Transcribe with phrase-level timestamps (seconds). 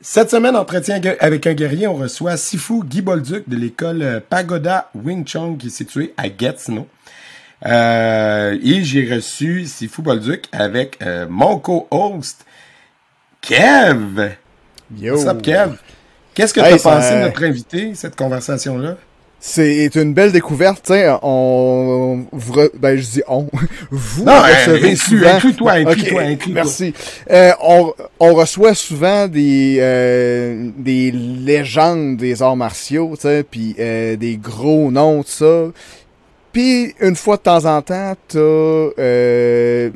[0.00, 4.90] Cette semaine, entretien avec un guerrier, on reçoit Sifu Guy Bolduc de l'école euh, Pagoda
[4.94, 6.86] Wing Chun qui est située à Gatineau.
[7.66, 12.46] Euh, et j'ai reçu Sifu Bolduc avec euh, mon co-host
[13.40, 14.36] Kev.
[14.96, 15.16] Yo.
[15.16, 15.78] What's up, Kev?
[16.32, 18.98] Qu'est-ce que tu as pensé de notre invité, cette conversation-là?
[19.40, 22.24] C'est une belle découverte, tu sais, on,
[22.74, 23.46] ben je dis on,
[23.90, 26.92] vous non, recevez souvent, inclus-toi, inclus-toi, inclus merci.
[27.30, 33.76] Euh, on, on reçoit souvent des euh, des légendes des arts martiaux, tu sais, puis
[33.78, 35.66] euh, des gros noms, tout ça.
[36.52, 39.88] Puis une fois de temps en temps, t'as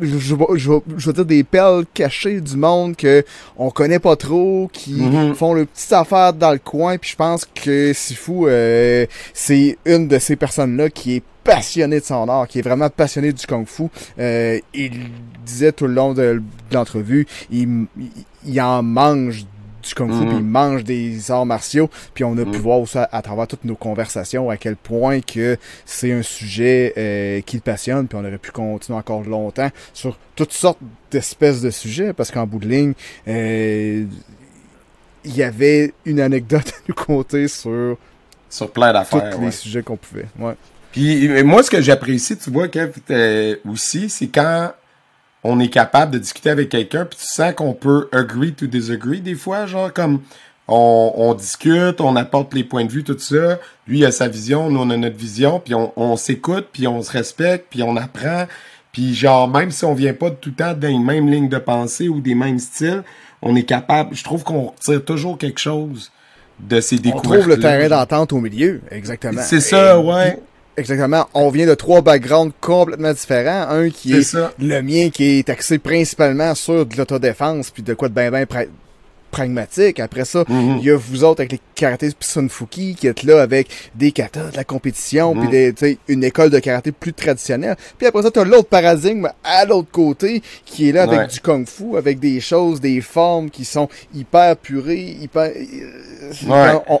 [0.00, 3.24] je, je, je, veux dire des perles cachées du monde que
[3.56, 5.34] on connaît pas trop, qui Mhm.
[5.34, 6.96] font le petite affaire dans le coin.
[6.98, 12.04] Puis je pense que Sifu, euh, c'est une de ces personnes-là qui est passionnée de
[12.04, 13.84] son art, qui est vraiment passionnée du kung-fu.
[14.18, 14.92] Euh, il
[15.44, 16.42] disait tout le long de
[16.72, 18.10] l'entrevue, il, il,
[18.46, 19.44] il en mange
[19.86, 20.28] du kung fu, Mhm.
[20.28, 22.56] puis il mange des arts martiaux, puis on a pu Mhm.
[22.58, 27.40] voir ça à travers toutes nos conversations à quel point que c'est un sujet euh,
[27.42, 30.78] qui le passionne, puis on aurait pu continuer encore longtemps sur toutes sortes
[31.10, 32.92] d'espèces de sujets, parce qu'en bout de ligne,
[33.28, 34.04] euh,
[35.24, 37.96] il y avait une anecdote à nous conter sur
[38.50, 39.38] Sur plein tous d'affaires.
[39.38, 39.50] les ouais.
[39.50, 40.26] sujets qu'on pouvait.
[40.38, 40.54] Ouais.
[40.92, 44.72] Puis moi, ce que j'apprécie, tu vois, Kev, euh, aussi, c'est quand
[45.44, 49.20] on est capable de discuter avec quelqu'un, puis tu sens qu'on peut agree to disagree
[49.20, 50.20] des fois, genre comme
[50.66, 53.58] on, on discute, on apporte les points de vue, tout ça.
[53.86, 56.86] Lui il a sa vision, nous on a notre vision, puis on, on s'écoute, puis
[56.88, 58.46] on se respecte, puis on apprend.
[58.92, 61.58] Puis genre, même si on vient pas tout le temps dans les mêmes lignes de
[61.58, 63.02] pensée ou des mêmes styles,
[63.42, 66.10] on est capable, je trouve qu'on retire toujours quelque chose
[66.60, 67.24] de ces On découvertes.
[67.24, 69.42] trouve le terrain d'entente au milieu, exactement.
[69.42, 70.38] C'est ça, Et- ouais.
[70.76, 71.28] Exactement.
[71.34, 73.68] On vient de trois backgrounds complètement différents.
[73.70, 78.08] Un qui est, le mien qui est axé principalement sur de l'autodéfense puis de quoi
[78.08, 78.66] de ben pra-
[79.34, 79.98] pragmatique.
[80.00, 80.78] Après ça, Mhm.
[80.80, 84.50] il y a vous autres avec les karatés Sunfuki qui êtes là avec des katas
[84.52, 85.48] de la compétition Mhm.
[85.48, 87.76] puis tu sais, une école de karaté plus traditionnelle.
[87.98, 91.26] Puis après ça, t'as l'autre paradigme à l'autre côté qui est là avec Ouais.
[91.26, 95.50] du kung fu, avec des choses, des formes qui sont hyper purées, hyper...
[95.50, 96.80] euh, Ouais.
[96.88, 97.00] On,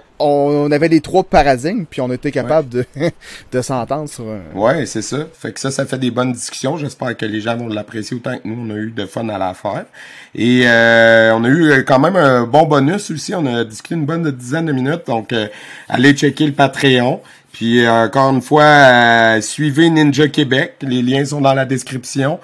[0.66, 2.84] on avait les trois paradigmes puis on était capable de,
[3.52, 4.58] de s'entendre sur un...
[4.58, 5.18] Ouais, c'est ça.
[5.38, 6.76] Fait que ça, ça fait des bonnes discussions.
[6.76, 9.38] J'espère que les gens vont l'apprécier autant que nous, on a eu de fun à
[9.38, 9.86] la faire.
[10.34, 13.34] Et euh, on a eu euh, quand même un bon bonus aussi.
[13.34, 15.06] On a discuté une bonne dizaine de minutes.
[15.06, 15.46] Donc, euh,
[15.88, 17.20] allez checker le Patreon.
[17.52, 20.74] Puis, euh, encore une fois, suivez Ninja Québec.
[20.82, 22.40] Les liens sont dans la description.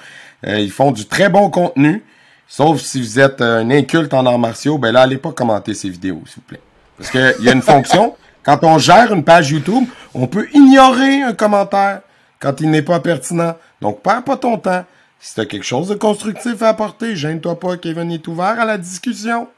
[0.46, 2.04] Euh, ils font du très bon contenu.
[2.46, 5.88] Sauf si vous êtes un inculte en arts martiaux, ben là, allez pas commenter ces
[5.88, 6.60] vidéos, s'il vous plaît.
[6.96, 8.14] Parce qu'il y a une fonction,
[8.44, 9.84] quand on gère une page YouTube,
[10.14, 12.00] on peut ignorer un commentaire
[12.38, 13.56] quand il n'est pas pertinent.
[13.80, 14.84] Donc, perds pas ton temps.
[15.22, 18.64] Si tu as quelque chose de constructif à apporter, gêne-toi pas, Kevin est ouvert à
[18.64, 19.48] la discussion.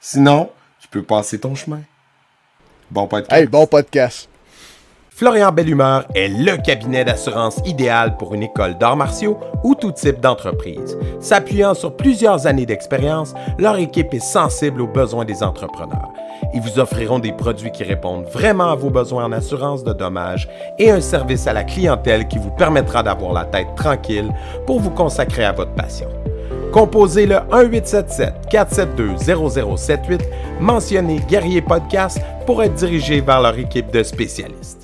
[0.00, 1.82] Sinon, tu peux passer ton chemin.
[2.90, 3.32] Bon podcast.
[3.40, 4.28] Hey, bon podcast.
[5.16, 10.18] Florian Bellumeur est le cabinet d'assurance idéal pour une école d'arts martiaux ou tout type
[10.18, 10.98] d'entreprise.
[11.20, 16.10] S'appuyant sur plusieurs années d'expérience, leur équipe est sensible aux besoins des entrepreneurs.
[16.52, 20.48] Ils vous offriront des produits qui répondent vraiment à vos besoins en assurance de dommages
[20.80, 24.34] et un service à la clientèle qui vous permettra d'avoir la tête tranquille
[24.66, 26.08] pour vous consacrer à votre passion.
[26.72, 30.22] Composez le 1-877-472-0078,
[30.58, 34.83] mentionnez Guerrier Podcast pour être dirigé vers leur équipe de spécialistes.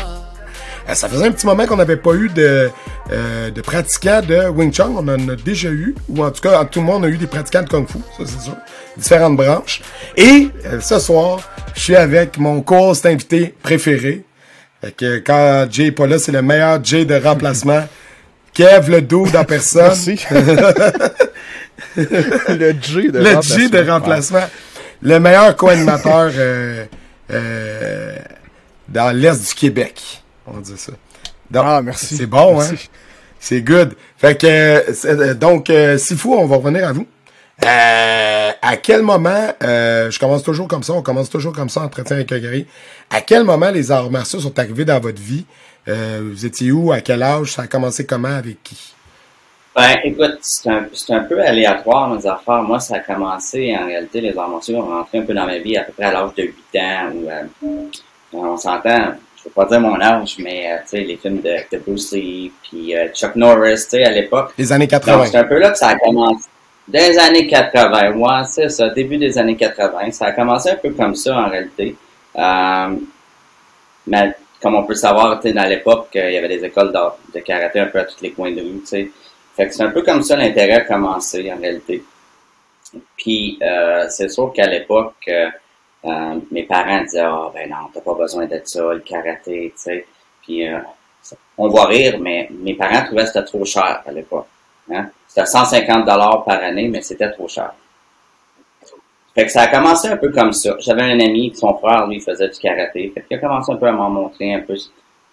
[0.91, 2.69] Euh, Ça faisait un petit moment qu'on n'avait pas eu de,
[3.11, 4.89] euh, de pratiquants de Wing Chun.
[4.95, 7.27] On en a déjà eu, ou en tout cas, tout le monde a eu des
[7.27, 8.55] pratiquants de Kung Fu, ça c'est sûr.
[8.97, 9.81] Différentes branches.
[10.17, 11.39] Et euh, ce soir,
[11.73, 14.23] je suis avec mon course invité préféré.
[14.81, 17.87] Fait que quand Jay est pas là, c'est le meilleur Jay de remplacement.
[18.53, 19.83] Kev le dos en personne.
[19.83, 20.25] Merci.
[21.95, 23.57] le G de le remplacement.
[23.57, 24.49] G de remplacement.
[25.01, 26.85] Le meilleur co-animateur euh,
[27.31, 28.15] euh,
[28.89, 30.20] dans l'Est du Québec.
[30.47, 30.91] On dit ça.
[31.49, 32.17] Donc, Ah, merci.
[32.17, 32.69] C'est bon, hein?
[33.39, 33.95] C'est good.
[34.17, 34.47] Fait que,
[35.07, 37.07] euh, donc, euh, s'il faut, on va revenir à vous.
[37.63, 41.81] Euh, à quel moment, euh, je commence toujours comme ça, on commence toujours comme ça,
[41.81, 42.67] entretien avec un guerrier.
[43.09, 45.45] À quel moment les arts martiaux sont arrivés dans votre vie?
[45.87, 46.91] Euh, vous étiez où?
[46.91, 47.53] À quel âge?
[47.53, 48.29] Ça a commencé comment?
[48.29, 48.93] Avec qui?
[49.75, 52.61] Ben, écoute, c'est un, c'est un peu aléatoire, mes affaires.
[52.63, 55.59] Moi, ça a commencé, en réalité, les arts martiaux ont rentré un peu dans ma
[55.59, 57.11] vie à peu près à l'âge de 8 ans.
[57.13, 57.87] Où, euh,
[58.33, 61.55] on s'entend, je veux pas dire mon âge, mais euh, tu sais, les films de,
[61.71, 64.53] de Bruce Lee, puis euh, Chuck Norris, tu sais, à l'époque.
[64.57, 65.25] Les années Donc, 80.
[65.25, 66.47] c'est un peu là que ça a commencé.
[66.87, 70.11] Des années 80, ouais, c'est ça, début des années 80.
[70.11, 71.95] Ça a commencé un peu comme ça, en réalité.
[72.35, 72.95] Euh,
[74.07, 76.63] mais comme on peut le savoir, tu sais, dans l'époque, euh, il y avait des
[76.65, 76.99] écoles de,
[77.33, 79.11] de karaté un peu à tous les coins de rue, tu sais.
[79.55, 82.03] Fait que c'est un peu comme ça l'intérêt a commencé, en réalité.
[83.17, 85.29] Puis, euh, c'est sûr qu'à l'époque,
[86.05, 89.81] euh, mes parents disaient, ah, ben non, t'as pas besoin de ça, le karaté, tu
[89.81, 90.05] sais.
[90.41, 90.79] Puis, euh,
[91.57, 94.47] on va rire, mais mes parents trouvaient que c'était trop cher à l'époque.
[94.91, 95.09] Hein?
[95.27, 97.73] C'était 150 dollars par année, mais c'était trop cher.
[99.33, 100.75] Fait que ça a commencé un peu comme ça.
[100.79, 103.11] J'avais un ami, son frère, lui, faisait du karaté.
[103.13, 104.75] Fait qu'il a commencé un peu à m'en montrer un peu.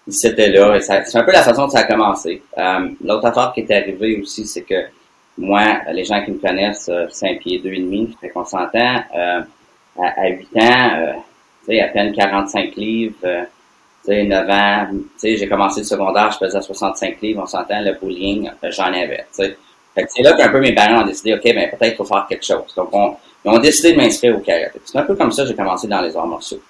[0.07, 0.77] C'était là.
[0.77, 2.43] et C'est un peu la façon que ça a commencé.
[2.57, 4.87] Euh, L'autre affaire qui est arrivée aussi, c'est que
[5.37, 9.03] moi, les gens qui me connaissent, euh, 5 pieds 2 et demi, fait qu'on s'entend,
[9.17, 9.41] euh,
[9.99, 11.13] à, à 8 ans, euh,
[11.67, 13.43] tu sais, à peine 45 livres, euh,
[14.05, 17.47] tu sais, 9 ans, tu sais, j'ai commencé le secondaire, je pesais 65 livres, on
[17.47, 19.57] s'entend, le bowling, euh, j'en avais, tu sais.
[19.95, 22.05] Fait que c'est là qu'un peu mes parents ont décidé, OK, ben peut-être qu'il faut
[22.05, 22.73] faire quelque chose.
[22.77, 24.81] Donc, on, ils ont décidé de m'inscrire au karaté.
[24.85, 26.61] C'est un peu comme ça que j'ai commencé dans les arts martiaux.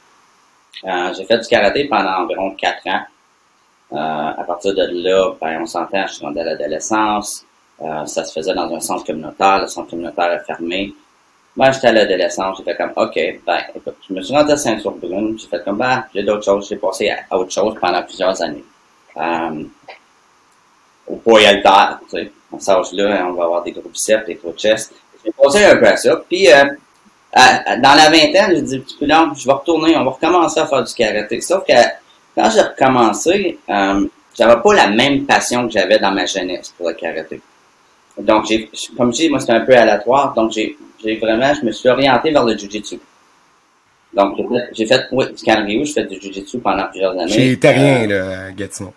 [0.85, 3.03] Euh, j'ai fait du karaté pendant environ 4 ans.
[3.93, 7.45] Euh, à partir de là, ben, on s'entend, je suis rendu à l'adolescence.
[7.81, 9.61] Euh, ça se faisait dans un centre communautaire.
[9.61, 10.95] Le centre communautaire est fermé.
[11.59, 12.57] Moi, j'étais à l'adolescence.
[12.59, 13.15] J'ai fait comme, OK,
[13.47, 15.39] ben, écoute, je me suis rendu à ceinture brune.
[15.39, 16.69] J'ai fait comme, ben, j'ai d'autres choses.
[16.71, 18.65] J'ai passé à, à autre chose pendant plusieurs années.
[19.17, 19.65] Euh,
[21.07, 22.33] au poids alter, tu sais.
[22.55, 24.95] À cet âge-là, on va avoir des gros biceps, des gros chests.
[25.25, 26.17] J'ai passé un peu à ça.
[26.29, 26.65] Puis, euh,
[27.33, 30.61] à- à- dans la vingtaine, j'ai dit, petit peu je vais retourner, on va recommencer
[30.61, 31.41] à faire du karaté.
[31.43, 31.75] Sauf que
[32.35, 34.07] quand j'ai recommencé, euh,
[34.39, 37.41] j'avais pas la même passion que j'avais dans ma jeunesse pour le karaté.
[38.19, 40.35] Donc, j'ai, comme je dis, moi, c'était un peu aléatoire.
[40.35, 42.99] Donc, j'ai, j'ai vraiment, je me suis orienté vers le jujitsu.
[44.15, 44.39] Donc,
[44.73, 47.29] j'ai fait, oui, du Kanryu, j'ai fait du jujitsu pendant plusieurs années.
[47.29, 48.93] Chez Terrien, Euh, là, à Gatineau.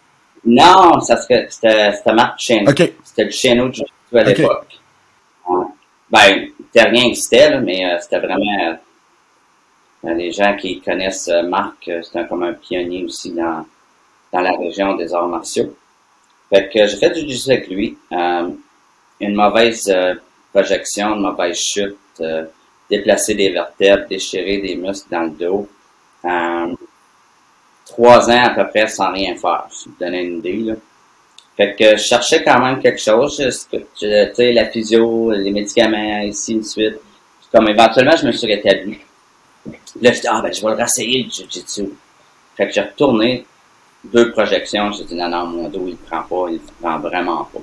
[0.46, 2.68] non, ça serait, c'était, c'était Marc Chêne.
[2.70, 2.92] OK.
[3.04, 4.68] C'était le Chêneau de Jiu-Jitsu à l'époque.
[6.10, 8.78] Ben, Terrien existait, là, mais euh, c'était vraiment...
[10.04, 13.66] euh, les gens qui connaissent euh, Marc, euh, c'est un, comme un pionnier aussi dans,
[14.34, 15.74] dans la région des arts martiaux.
[16.50, 17.98] Fait que j'ai fait du jiu avec lui.
[18.12, 18.50] Euh,
[19.22, 20.16] une mauvaise euh,
[20.54, 22.46] projection, une mauvaise chute, euh,
[22.90, 25.70] déplacer des vertèbres, déchirer des muscles dans le dos.
[26.26, 26.76] Euh,
[27.86, 30.58] trois ans à peu près sans rien faire, je vous donner une idée.
[30.58, 30.74] Là.
[31.58, 33.38] Fait que je cherchais quand même quelque chose.
[33.70, 37.00] Tu sais, la physio, les médicaments, ici, de suite.
[37.52, 38.98] Comme éventuellement, je me suis rétabli.
[40.02, 41.90] Là, je dis, ah ben, je vais le rassayer, le jiu-jitsu.
[42.56, 43.46] Fait que j'ai retourné
[44.06, 44.92] deux projections.
[44.94, 47.60] J'ai dit, non, non, mon dos, il prend pas, il prend vraiment pas.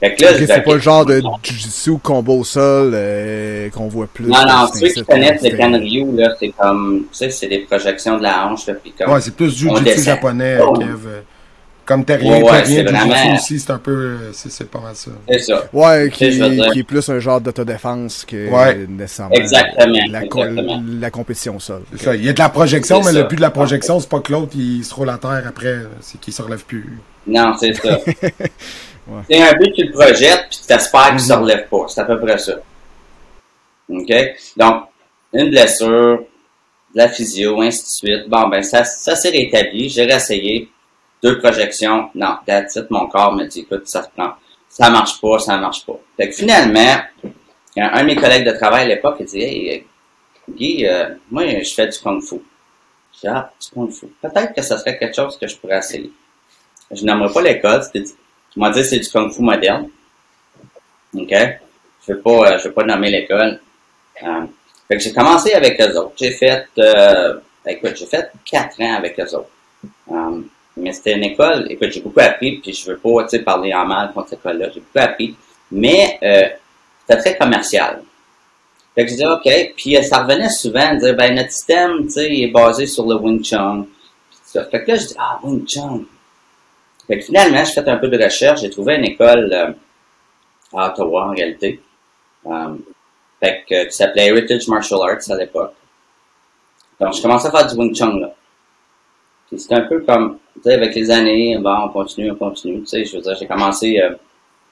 [0.00, 4.06] Fait que là, c'est pas le genre de jujitsu combo au sol euh, qu'on voit
[4.12, 4.26] plus.
[4.26, 7.46] Non, non, C'est ceux qui connaissent c'est- le Kanryu, là, c'est comme, tu sais, c'est
[7.48, 10.04] des projections de la hanche, là, puis comme, Ouais, c'est plus du on jiu-jitsu descend.
[10.04, 10.72] japonais, Oh.
[10.74, 10.88] Kev.
[11.06, 11.20] euh,
[11.86, 13.90] Comme ouais, Terrien, c'est jiu-jitsu vraiment- aussi, c'est un peu...
[13.92, 15.10] euh, C'est pas mal ça.
[15.28, 15.64] c'est ça.
[15.72, 18.86] Ouais, qui, est plus un genre d'autodéfense que Ouais.
[18.88, 20.82] nécessairement Exactement, la, co- exactement.
[21.00, 21.82] la compétition au sol.
[21.94, 22.14] C'est ça.
[22.16, 23.22] Il y a de la projection, mais ça.
[23.22, 25.76] le but de la projection, c'est pas que l'autre, il se roule à terre après,
[26.00, 26.98] c'est qu'il se relève plus.
[27.26, 27.98] Non, c'est ça.
[29.28, 31.84] C'est un but que tu le projettes, puis tu t'espères qu'il ne se relève pas.
[31.88, 32.54] C'est à peu près ça.
[33.88, 34.12] OK?
[34.56, 34.84] Donc,
[35.32, 36.24] une blessure,
[36.94, 38.28] de la physio, ainsi de suite.
[38.28, 39.88] Bon, ben, ça, ça s'est rétabli.
[39.88, 40.70] J'ai réessayé.
[41.22, 42.10] Deux projections.
[42.14, 42.90] Non, that's it.
[42.90, 44.34] Mon corps me dit, écoute, ça se prend.
[44.68, 45.98] Ça marche pas, ça marche pas.
[46.16, 46.98] Fait que finalement,
[47.76, 49.86] un de mes collègues de travail à l'époque, il dit, hey,
[50.50, 52.36] Guy, euh, moi, je fais du kung fu.
[53.14, 54.06] Je dis, ah, du kung fu.
[54.20, 56.12] Peut-être que ça serait quelque chose que je pourrais essayer.
[56.90, 58.04] Je n'aimerais pas l'école, c'était
[58.54, 59.88] tu m'as dit c'est du kung fu moderne.
[61.14, 61.34] OK?
[62.06, 63.60] Je vais pas, euh, je vais pas nommer l'école.
[64.22, 64.46] Euh,
[64.86, 66.12] fait que j'ai commencé avec eux autres.
[66.16, 69.50] J'ai fait, euh, écoute, j'ai fait quatre ans avec eux autres.
[70.12, 70.40] Euh,
[70.76, 73.72] mais c'était une école, écoute, j'ai beaucoup appris, puis je veux pas, tu sais, parler
[73.74, 74.68] en mal contre cette école-là.
[74.72, 75.36] J'ai beaucoup appris.
[75.72, 76.48] Mais, euh,
[77.00, 78.02] c'était très commercial.
[78.94, 79.74] Fait que je disais, OK.
[79.76, 83.42] Puis, ça revenait souvent dire, ben, notre système, tu sais, est basé sur le Wing
[83.42, 83.86] Chun.
[84.52, 86.02] Fait que là, je dis, ah, Wing Chun.
[87.06, 88.60] Fait que finalement, j'ai fait un peu de recherche.
[88.60, 89.72] J'ai trouvé une école euh,
[90.76, 91.80] à Ottawa, en réalité.
[92.46, 92.74] Euh,
[93.40, 95.74] fait que, qui s'appelait Heritage Martial Arts à l'époque.
[97.00, 98.34] Donc, je commençais à faire du Wing Chun, là.
[99.48, 102.80] Puis c'était un peu comme, tu sais, avec les années, bon, on continue, on continue.
[102.80, 104.14] Tu sais, je veux dire, j'ai commencé, euh,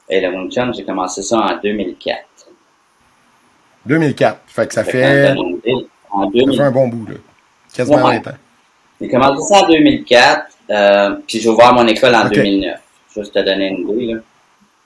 [0.08, 2.18] et le Wing Chun, j'ai commencé ça en 2004.
[3.84, 4.40] 2004.
[4.46, 7.16] Fait que ça Fait fait, qu'en 2000 en ça 2000 fait un bon bout, là.
[7.74, 8.18] Quasiment Ouais.
[8.20, 8.36] 20 ans.
[9.00, 12.32] J'ai commencé ça en 2004, euh, puis j'ai ouvert mon école en Ok.
[12.34, 12.80] 2009.
[13.14, 14.20] Juste te donner une idée, là.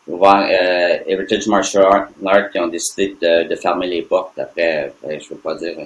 [0.07, 4.39] J'ai ouvert euh, Heritage Martial Art, Art, qui ont décidé de, de fermer les portes
[4.39, 5.77] après, euh, je veux pas dire,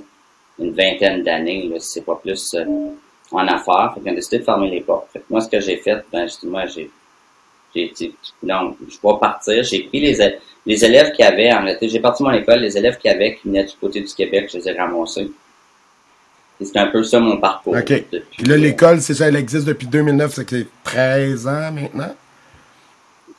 [0.59, 2.54] une vingtaine d'années, là, si c'est pas plus.
[2.54, 2.64] euh.
[3.32, 3.92] en affaires.
[3.94, 5.09] Fait qu'on a décidé de fermer les portes.
[5.12, 6.90] Fait que moi, ce que j'ai fait, ben, moi, j'ai,
[7.75, 9.62] j'ai dit, non, je vais partir.
[9.62, 10.16] J'ai pris les,
[10.66, 13.49] les élèves qui avaient, en réalité, j'ai parti mon école, les élèves qui avaient, qui
[13.49, 15.30] venaient du côté du Québec, je les ai ramassés.
[16.62, 17.75] C'est un peu ça mon parcours.
[17.75, 17.88] OK.
[18.12, 21.73] Depuis, Puis là, l'école, c'est ça, elle existe depuis 2009, c'est que c'est 13 ans
[21.73, 22.14] maintenant?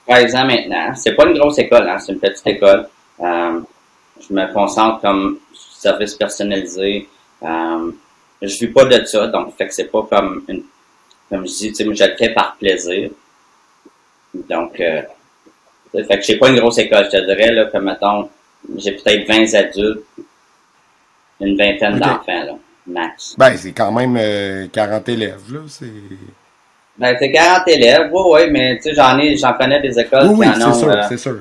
[0.07, 0.95] 13 ans maintenant.
[0.95, 2.87] C'est pas une grosse école, hein, c'est une petite école.
[3.19, 3.59] Euh,
[4.27, 7.07] je me concentre comme service personnalisé.
[7.43, 7.91] Euh,
[8.41, 10.63] je vis pas de ça, donc fait que c'est pas comme une,
[11.29, 13.11] comme je dis, tu sais, moi, je le fais par plaisir.
[14.33, 15.01] Donc, euh,
[15.91, 18.29] fait que j'ai pas une grosse école, je te dirais, là, comme mettons,
[18.77, 20.05] j'ai peut-être 20 adultes,
[21.39, 22.55] une vingtaine d'enfants, là,
[23.37, 25.59] Ben, c'est quand même euh, 40 élèves, là.
[25.67, 25.85] C'est...
[26.97, 30.27] Ben, c'est 40 élèves, oui, oui, mais tu sais, j'en ai, j'en connais des écoles
[30.27, 31.37] Oui, oui, qui en c'est ont, sûr, euh, c'est sûr.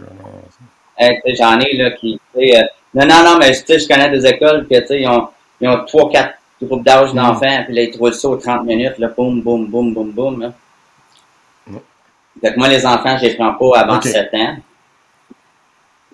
[0.98, 2.20] Sais, j'en ai là qui.
[2.36, 2.62] euh,
[2.94, 5.28] non, non, non, mais tu sais, je connais des écoles que tu sais, ils ont,
[5.60, 8.98] ils ont trois, quatre groupes d'âge d'enfants, puis là, ils trouvent ça aux 30 minutes,
[8.98, 10.40] là, boum, boum, boum, boum, boum.
[10.42, 10.52] Là.
[11.66, 11.76] Mm.
[12.40, 14.04] Fait que moi, les enfants, je les prends pas avant Ok.
[14.04, 14.56] 7 ans.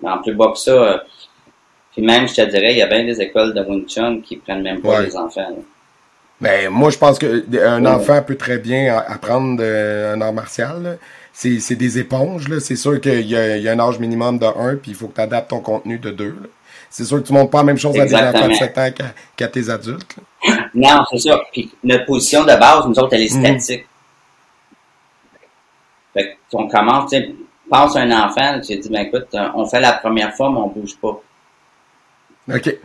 [0.03, 0.97] En plus bas que ça, euh,
[1.97, 4.37] puis même, je te dirais, il y a bien des écoles de Wing Chun qui
[4.37, 5.05] prennent même pas Ouais.
[5.05, 5.41] les enfants.
[5.49, 5.55] là.
[6.39, 7.89] Ben, moi, je pense que un Ouais.
[7.89, 10.99] enfant peut très bien apprendre euh, un art martial.
[11.33, 12.45] C'est, des éponges.
[12.59, 15.15] C'est sûr qu'il y y a un âge minimum de 1, puis il faut que
[15.15, 16.35] tu adaptes ton contenu de 2.
[16.91, 18.39] C'est sûr que tu montres pas la même chose à des Exactement.
[18.45, 18.89] enfants de 7 ans
[19.35, 20.15] qu'à, tes adultes.
[20.47, 20.55] là.
[20.75, 21.41] Non, c'est ça.
[21.51, 23.59] Puis notre position de base, nous autres, elle est Mhm.
[23.59, 23.87] statique.
[26.13, 27.35] Fait qu'on commence, tu sais,
[27.69, 30.57] pense à un enfant, j'ai dit, ben écoute, euh, on fait la première fois, mais
[30.59, 31.19] on bouge pas.
[32.53, 32.77] OK.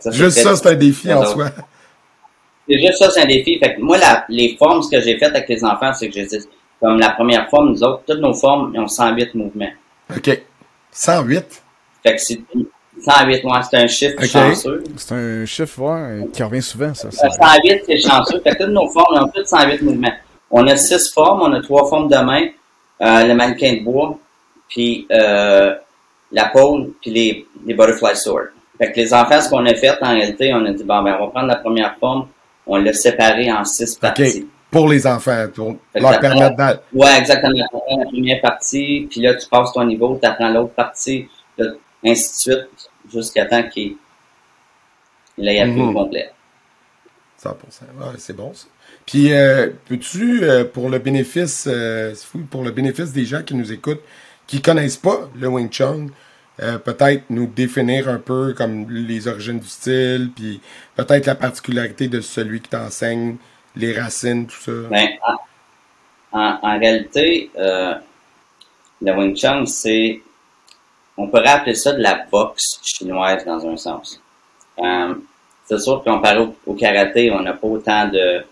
[0.00, 1.50] Ça, Juste fait- ça, c'est un défi en soi.
[2.68, 3.58] C'est juste ça, c'est un défi.
[3.58, 6.14] Fait que moi, la- les formes, ce que j'ai fait avec les enfants, c'est que
[6.14, 6.38] j'ai dit,
[6.80, 9.70] comme la première forme, nous autres, toutes nos formes, ils ont 108 mouvements.
[10.14, 10.42] OK.
[10.90, 11.62] 108.
[12.02, 12.40] Fait que c'est
[13.02, 14.82] 108, ouais, c'est un chiffre chanceux.
[14.96, 17.08] C'est un chiffre ouais, qui revient souvent, ça.
[17.08, 17.30] Euh, ça.
[17.30, 18.40] 108, c'est chanceux.
[18.40, 20.12] Fait que toutes nos formes, on a toutes 108 mouvements.
[20.50, 22.46] On a six formes, on a trois formes de main,
[23.02, 24.18] euh, le mannequin de bois,
[24.68, 25.74] puis euh,
[26.32, 28.48] la pole, puis les, les butterfly swords.
[28.78, 31.16] Fait que les enfants, ce qu'on a fait, en réalité, on a dit, bon, ben,
[31.20, 32.28] on va prendre la première forme,
[32.66, 34.48] on l'a séparé en six parties.
[34.70, 37.52] Pour les enfants, pour leur permettre Ouais, exactement.
[37.52, 41.66] Tu la première partie, puis là, tu passes ton niveau, tu apprends l'autre partie, là,
[42.04, 43.96] ainsi de suite, jusqu'à temps qu'il
[45.38, 45.88] il ait appris Mhm.
[45.88, 46.30] au complet.
[47.38, 47.84] 100%.
[47.98, 48.66] Ouais, c'est bon, ça.
[49.06, 52.14] Puis, euh, peux-tu, euh, pour le bénéfice, euh,
[52.50, 54.02] pour le bénéfice des gens qui nous écoutent,
[54.46, 56.06] qui connaissent pas le Wing Chun,
[56.62, 60.60] euh, peut-être nous définir un peu comme les origines du style, puis
[60.94, 63.36] peut-être la particularité de celui qui t'enseigne,
[63.76, 64.72] les racines, tout ça.
[64.90, 65.08] Ben,
[66.32, 67.94] en, réalité, euh,
[69.02, 70.20] le Wing Chun, c'est,
[71.16, 74.20] on pourrait appeler ça de la boxe chinoise dans un sens.
[74.78, 75.14] Euh,
[75.64, 78.44] c'est sûr que comparé au, karaté, on n'a pas autant de,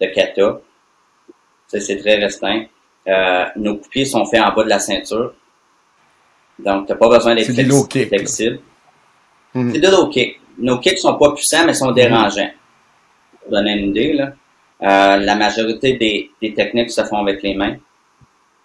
[0.00, 0.60] de kata.
[1.68, 2.64] C'est très restreint.
[3.06, 5.34] Euh, nos pieds sont faits en bas de la ceinture.
[6.58, 8.60] Donc, t'as pas besoin d'être flexi- flexible.
[9.54, 9.72] Mhm.
[9.74, 10.40] C'est de low kicks.
[10.58, 12.50] Nos kicks sont pas puissants, mais sont dérangeants.
[13.42, 14.32] Pour donner une idée, là.
[14.82, 17.76] Euh, la majorité des, des techniques se font avec les mains.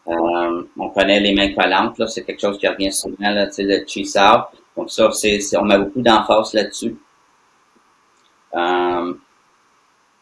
[0.08, 3.86] Euh, on connaît les mains collantes, là, c'est quelque chose qui revient souvent, là, le
[3.88, 4.46] cheese out.
[4.76, 6.96] Donc ça, c'est, c'est- on met beaucoup d'emphase là-dessus.
[8.56, 9.14] Euh,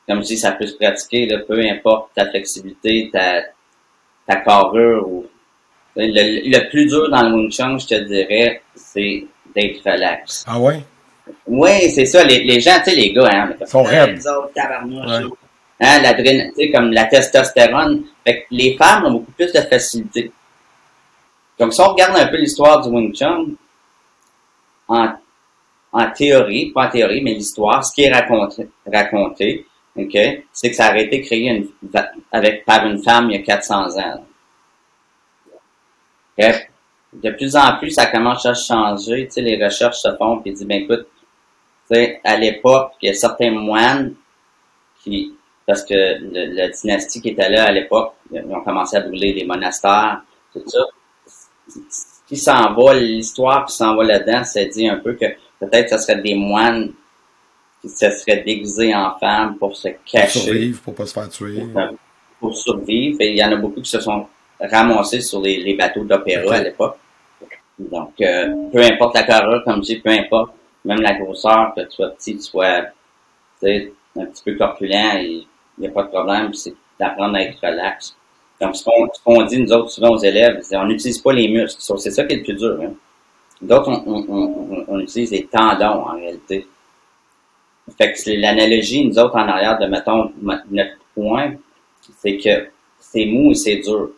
[0.08, 3.42] comme je dis, ça peut se pratiquer, là, peu importe ta flexibilité, ta,
[4.28, 5.08] ta carrure.
[5.08, 5.26] Ou,
[6.06, 9.26] le, le plus dur dans le Wing Chun, je te dirais, c'est
[9.56, 10.46] d'être relax.
[10.48, 10.82] Ah ouais?
[11.48, 12.24] Oui, c'est ça.
[12.24, 14.16] Les, les gens, tu sais, les gars, hein, Ils sont raides.
[14.16, 15.30] les autres, tabarnouche, Ouais.
[15.80, 18.04] Hein, l'adrénaline, tu sais, comme la testostérone.
[18.26, 20.32] Fait que les femmes ont beaucoup plus de facilité.
[21.60, 23.46] Donc, si on regarde un peu l'histoire du Wing Chun,
[24.88, 25.10] en,
[25.92, 30.18] en théorie, pas en théorie, mais l'histoire, ce qui est raconté, raconté ok,
[30.54, 31.68] c'est que ça a été créé une,
[32.32, 34.24] avec, par une femme il y a 400 ans.
[36.38, 36.68] Bref,
[37.14, 39.26] de plus en plus, ça commence à changer.
[39.28, 41.08] Tu sais, les recherches se font, puis ils disent, ben écoute,
[41.90, 44.14] tu sais, à l'époque, il y a certains moines
[45.04, 45.34] qui,
[45.66, 49.34] parce que le- la dynastie qui était là à l'époque, ils ont commencé à brûler
[49.34, 50.22] les monastères,
[50.54, 50.80] tout ça.
[51.70, 55.26] Ce qui s'en va, l'histoire qui s'en va là-dedans, c'est dit un peu que
[55.60, 56.92] peut-être ce serait des moines
[57.82, 61.30] qui se seraient déguisés en femmes pour se Pour cacher survivre, pour pas se faire
[61.30, 61.64] tuer.
[62.40, 63.18] pour survivre.
[63.22, 64.28] Et il y en a beaucoup qui se sont
[64.60, 66.98] ramassés sur les, les bateaux d'opéra à l'époque.
[67.78, 70.52] Donc, euh, peu importe la carrure, comme je dis, peu importe,
[70.84, 72.82] même la grosseur, que tu sois petit, tu sois
[73.64, 75.46] un petit peu corpulent, il
[75.78, 78.16] n'y a pas de problème, c'est d'apprendre à être relax.
[78.60, 81.34] Donc, ce qu'on ce qu'on dit, nous autres, souvent aux élèves, c'est on n'utilise pas
[81.34, 81.80] les muscles.
[82.00, 82.80] C'est ça qui est le plus dur.
[82.82, 82.94] Hein.
[83.62, 86.66] D'autres, on, on, on, on utilise les tendons, en réalité.
[87.96, 91.54] fait que c'est l'analogie, nous autres, en arrière de, mettons, notre point,
[92.18, 94.10] c'est que c'est mou et c'est dur.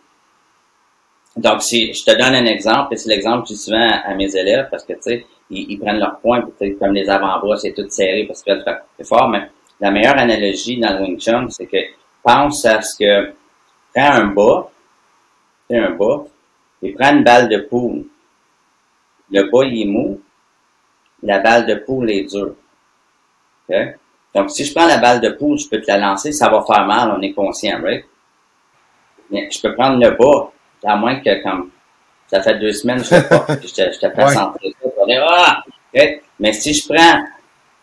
[1.39, 4.13] Donc, si je te donne un exemple, et c'est l'exemple que je dis souvent à,
[4.13, 7.55] mes élèves, parce que, tu sais, ils, ils prennent leur point, puis, comme les avant-bras,
[7.55, 11.17] c'est tout serré parce qu'ils veulent faire fort, mais la meilleure analogie dans le Wing
[11.17, 11.77] Chun, c'est que
[12.21, 13.33] pense à ce que,
[13.95, 14.69] prends un bas,
[15.71, 16.25] un bas,
[16.81, 18.05] et prends une balle de poule.
[19.31, 20.19] Le bas, il est mou,
[21.23, 22.55] la balle de poule est dure.
[23.69, 23.75] OK?
[24.35, 26.61] Donc, si je prends la balle de poule, je peux te la lancer, ça va
[26.67, 28.03] faire mal, on est conscient, right?
[29.31, 30.51] Mais je peux prendre le bas,
[30.83, 31.71] à moins que comme
[32.27, 34.33] ça fait deux semaines, je sais pas, puis je te, je te fais Ouais.
[34.33, 35.63] sentir ça, dire, ah!
[36.39, 37.23] Mais si je prends,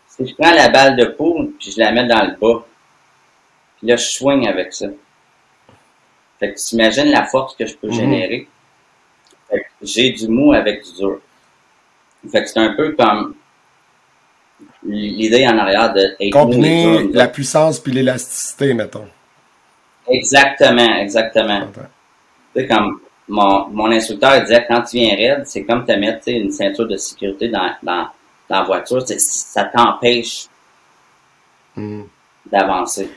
[0.09, 2.65] si je prends la balle de poule, puis je la mets dans le bas,
[3.79, 4.87] puis là, je swing avec ça.
[6.39, 7.93] Fait que tu imagines la force que je peux Mhm.
[7.95, 8.49] générer.
[9.51, 11.21] Fait que j'ai du mou avec du dur.
[12.31, 13.35] Fait que c'est un peu comme
[14.85, 19.09] l'idée en arrière de et Combiner la puissance puis l'élasticité, mettons.
[20.09, 21.69] Exactement, exactement.
[22.61, 26.51] Sais, comme mon, mon instructeur disait, quand tu viens raide, c'est comme te mettre une
[26.51, 28.09] ceinture de sécurité dans, dans,
[28.49, 29.03] dans la voiture.
[29.07, 30.47] Ça t'empêche
[31.77, 32.05] Hmm.
[32.51, 33.11] d'avancer.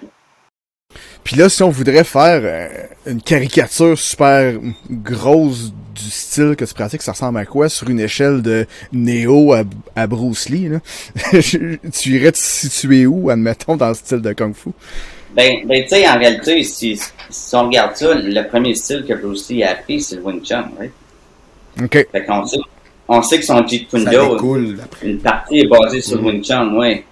[1.24, 2.68] Puis là, si on voudrait faire euh,
[3.06, 4.56] une caricature super
[4.90, 9.54] grosse du style que tu pratiques, ça ressemble à quoi sur une échelle de Neo
[9.54, 9.64] à,
[9.96, 10.68] à Bruce Lee?
[10.68, 10.80] Là?
[11.42, 14.72] tu irais te situer où, admettons, dans le style de Kung Fu?
[15.36, 19.14] Ben, ben tu sais, en réalité, si, si on regarde ça, le premier style que
[19.14, 20.92] Bruce Lee a appris, c'est le Wing Chun, right?
[21.82, 22.08] OK.
[22.12, 22.58] Fait qu'on sait,
[23.08, 24.36] on sait que son Jeet Kune Do,
[24.84, 25.08] après.
[25.08, 26.28] une partie est basée sur le Mhm.
[26.28, 27.04] Wing Chun, oui.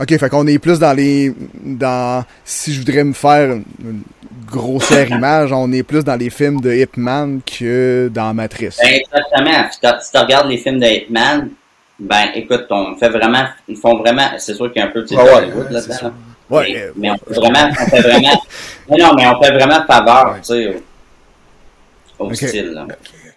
[0.00, 1.32] OK, fait qu'on est plus dans les...
[1.62, 4.02] dans Si je voudrais me faire une,
[4.50, 8.78] grossière image, on est plus dans les films de Ip Man que dans Matrice.
[8.82, 9.70] Ben, exactement.
[9.70, 11.50] Si tu si tu regardes les films de Hitman,
[11.98, 15.02] ben, écoute, on fait vraiment, ils font vraiment, c'est sûr qu'il y a un peu
[15.02, 16.12] de Ah ouais, Hollywood ouais, là-dedans.
[16.50, 18.42] Ouais, mais, euh, mais on fait vraiment, on fait vraiment,
[18.90, 20.40] non, non, mais on fait vraiment faveur, Ouais.
[20.40, 20.82] tu sais,
[22.18, 22.84] au, style, là.
[22.84, 22.96] OK,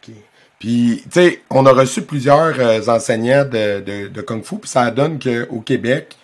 [0.10, 0.14] OK.
[0.60, 4.70] Puis, tu sais, on a reçu plusieurs euh, enseignants de, de, de Kung Fu, puis
[4.70, 6.16] ça donne qu'au Québec,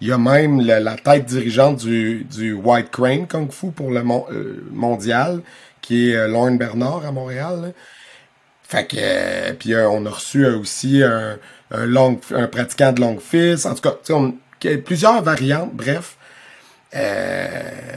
[0.00, 3.90] il y a même la, la tête dirigeante du, du White Crane Kung Fu pour
[3.90, 5.40] le mon- euh, mondial,
[5.82, 7.60] qui est euh, Lorne Bernard à Montréal.
[7.62, 7.68] là.
[8.62, 11.38] Fait que, puis on a reçu aussi un,
[11.72, 13.66] un, long, un pratiquant de longue fils.
[13.66, 14.14] En tout cas, tu
[14.62, 16.16] sais, plusieurs variantes, bref.
[16.94, 17.96] Euh,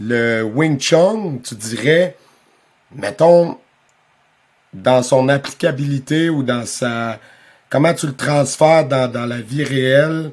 [0.00, 2.16] le Wing Chun, tu dirais,
[2.94, 3.58] mettons,
[4.72, 7.18] dans son applicabilité ou dans sa...
[7.68, 10.32] Comment tu le transfères dans, dans la vie réelle,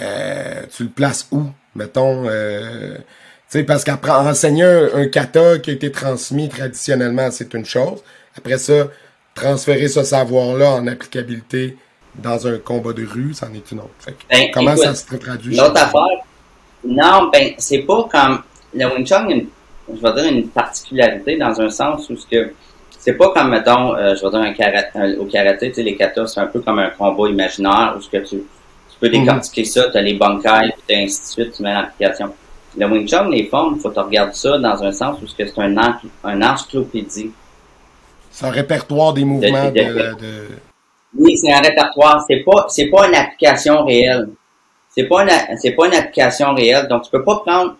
[0.00, 2.28] euh, tu le places où, mettons...
[2.28, 2.96] Euh,
[3.50, 7.64] tu sais, parce qu'après, enseigner un, un kata qui a été transmis traditionnellement, c'est une
[7.64, 8.00] chose.
[8.38, 8.86] Après ça,
[9.34, 11.76] transférer ce savoir-là en applicabilité
[12.14, 13.90] dans un combat de rue, c'en est une autre.
[13.98, 15.56] Fait Ben, comment écoute, ça se traduit?
[15.56, 16.24] L'autre affaire,
[16.84, 18.42] non, ben, c'est pas comme,
[18.74, 19.46] le Wing Chun, une,
[19.94, 22.52] je vais dire une particularité dans un sens où ce que,
[22.98, 25.82] c'est pas comme, mettons, euh, je vais dire un karaté, un- au karaté, tu sais,
[25.82, 29.08] les katas, c'est un peu comme un combat imaginaire où ce que tu, tu peux
[29.08, 29.24] Mhm.
[29.24, 32.32] décortiquer ça, tu as les bunkai, puis ainsi de suite, tu mets l'application.
[32.76, 35.34] Le Wing Chun, les formes, faut que tu regardes ça dans un sens où ce
[35.34, 35.76] que c'est un,
[36.24, 37.32] un encyclopédie.
[38.30, 39.80] C'est un répertoire des mouvements de...
[39.80, 40.48] de- de-
[41.18, 42.24] Oui, c'est un répertoire.
[42.28, 44.28] C'est pas, c'est pas une application réelle.
[44.90, 46.88] C'est pas une, c'est pas une application réelle.
[46.88, 47.76] Donc, tu peux pas prendre,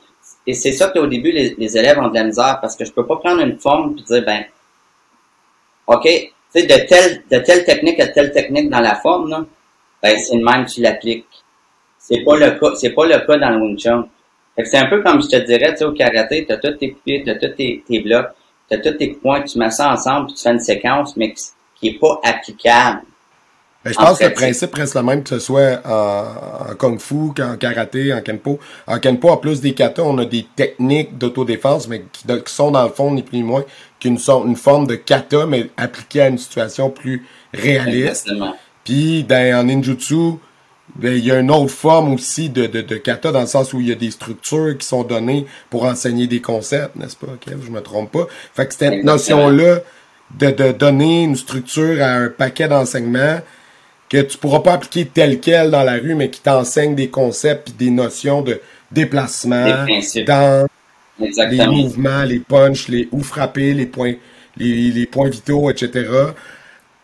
[0.46, 2.92] et c'est ça qu'au début, les, les élèves ont de la misère parce que je
[2.92, 4.44] peux pas prendre une forme puis dire, ben,
[5.86, 9.44] OK, tu sais, de telle, de telle technique à telle technique dans la forme, là,
[10.02, 11.26] ben, c'est le même, tu l'appliques.
[11.98, 14.08] C'est pas le cas, c'est pas le cas dans le Wing Chun.
[14.56, 16.72] Fait que c'est un peu comme je te dirais, tu sais, au karaté, t'as tous
[16.72, 18.28] tes coups, t'as tous tes, tes blocs,
[18.68, 21.44] t'as tous tes points, tu mets ça ensemble, puis tu fais une séquence, mais qui,
[21.76, 23.02] qui est pas applicable.
[23.84, 26.74] Ben, je En pense que le principe reste le même que ce soit en, en
[26.74, 28.58] kung fu qu'en karaté, en kenpo.
[28.86, 32.52] En kenpo, en plus des katas, on a des techniques d'autodéfense, mais qui, de- qui
[32.52, 33.64] sont dans le fond, ni plus ni moins,
[33.98, 38.26] qu'une une forme de kata, mais appliquée à une situation plus réaliste.
[38.28, 38.54] Exactement.
[38.84, 40.34] Puis, dans, en ninjutsu,
[40.96, 43.72] ben, il y a une autre forme aussi de, de, de kata, dans le sens
[43.72, 47.32] où il y a des structures qui sont données pour enseigner des concepts, n'est-ce pas,
[47.40, 47.60] Kev?
[47.64, 48.26] Je me trompe pas.
[48.54, 49.78] Fait que cette notion-là
[50.38, 53.40] de, de donner une structure à un paquet d'enseignements
[54.10, 57.70] que tu pourras pas appliquer tel quel dans la rue, mais qui t'enseigne des concepts
[57.70, 59.86] et des notions de déplacement,
[60.26, 60.66] dans
[61.18, 64.14] les mouvements, les punches, les où frapper, les points,
[64.56, 66.10] les, les points vitaux, etc.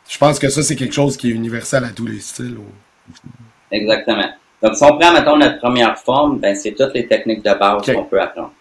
[0.09, 2.59] Je pense que ça, c'est quelque chose qui est universel à tous les styles.
[3.71, 4.29] Exactement.
[4.63, 7.83] Donc, si on prend, mettons, notre première forme, ben, c'est toutes les techniques de base
[7.87, 8.53] qu'on peut apprendre.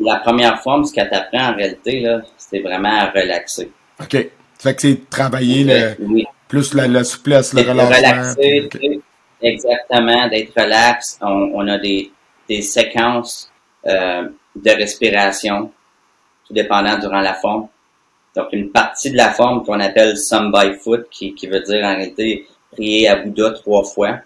[0.00, 3.70] La première forme, ce qu'elle t'apprend en réalité, là, c'est vraiment à relaxer.
[4.00, 4.12] OK.
[4.58, 6.26] Ça fait que c'est travailler le, Oui.
[6.48, 9.02] Plus la, la souplesse, le relaxer, puis-
[9.40, 11.18] exactement, d'être relax.
[11.20, 12.10] On, on a des,
[12.48, 13.50] des séquences
[13.86, 15.72] euh, de respiration,
[16.46, 17.68] tout dépendant durant la forme.
[18.34, 21.84] Donc, une partie de la forme qu'on appelle some by foot, qui, qui veut dire
[21.84, 24.18] en réalité prier à Bouddha trois fois.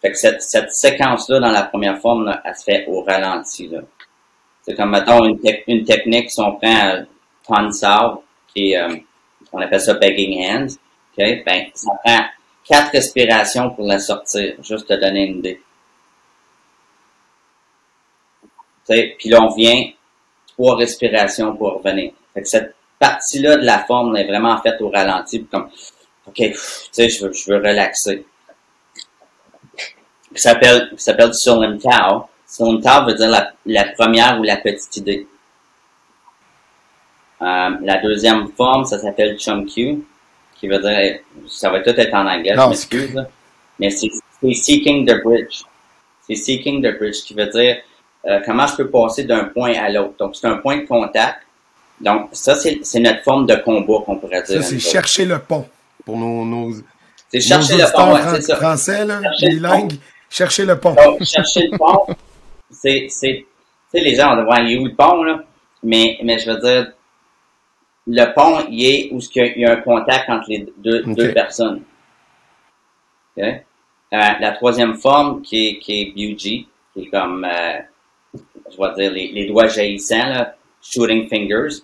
[0.00, 3.68] Fait que cette, cette séquence-là, dans la première forme, là, elle se fait au ralenti.
[3.68, 3.80] Là.
[4.62, 8.14] C'est comme, mettons, une, une technique, si on prend euh,
[8.52, 8.96] qui est, euh,
[9.52, 10.76] on appelle ça begging hands,
[11.16, 12.24] ok, ben, ça prend
[12.64, 15.62] quatre respirations pour la sortir, juste te donner une idée.
[18.84, 19.90] Sais, Puis là, on vient
[20.48, 22.12] trois respirations pour revenir.
[22.34, 25.68] Fait que cette partie-là de la forme est vraiment faite au ralenti, comme,
[26.26, 28.24] OK, tu sais, je veux, je veux relaxer.
[30.34, 32.28] Ça s'appelle, ça s'appelle du Sulim Tao.
[32.46, 35.26] Sulim Tao veut dire la, la première ou la petite idée.
[37.42, 40.04] Euh, la deuxième forme, ça s'appelle Chumkyu,
[40.62, 43.24] qui veut dire, ça va tout être en anglais, Non, je m'excuse,
[43.80, 44.08] mais c'est
[44.40, 45.62] Seeking the Bridge.
[46.24, 47.78] C'est Seeking the Bridge, qui veut dire
[48.26, 50.14] euh, comment je peux passer d'un point à l'autre.
[50.20, 51.40] Donc, c'est un point de contact.
[52.00, 54.62] Donc, ça, c'est c'est notre forme de combat qu'on pourrait dire.
[54.62, 55.66] Ça, c'est chercher le pont.
[56.04, 56.72] Pour nos, nos,
[57.32, 58.56] C'est chercher nos le pont, c'est ça.
[58.56, 59.92] français, là, Chercher le bilingues.
[60.30, 60.94] Chercher le pont.
[60.94, 62.06] Donc, chercher le pont,
[62.70, 65.42] c'est, c'est, tu sais, les gens, on il est où le pont, là?
[65.82, 66.92] Mais, mais je veux dire,
[68.06, 70.66] le pont, il est où il y a- il y a un contact entre les
[70.78, 71.82] deux, deux personnes.
[73.36, 73.44] Ok?
[73.44, 73.58] Euh,
[74.10, 77.78] la troisième forme, qui est, qui est BUG, qui est comme, euh,
[78.34, 81.76] je vais dire, les, les doigts jaillissants, là, shooting fingers,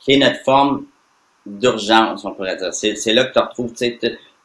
[0.00, 0.86] qui est notre forme
[1.44, 2.74] d'urgence, on pourrait dire.
[2.74, 3.72] C'est, là que tu retrouves,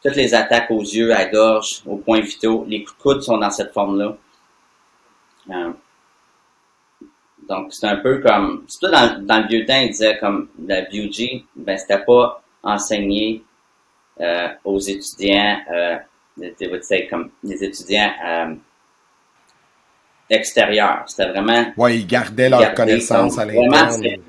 [0.03, 2.63] toutes les attaques aux yeux, à la gorge, aux points vitaux.
[2.67, 4.15] Les coups de coude sont dans cette forme-là.
[5.49, 5.71] Euh,
[7.49, 10.49] donc, c'est un peu comme, c'est pas dans, dans le vieux temps, il disait comme
[10.65, 13.43] la BUG, ben, c'était pas enseigné
[14.19, 15.97] euh, aux étudiants, euh,
[16.81, 18.55] say comme les étudiants euh,
[20.29, 21.03] extérieurs.
[21.07, 23.45] C'était vraiment Ouais, ils gardaient leur Garder, connaissance à
[23.91, 24.19] c'est-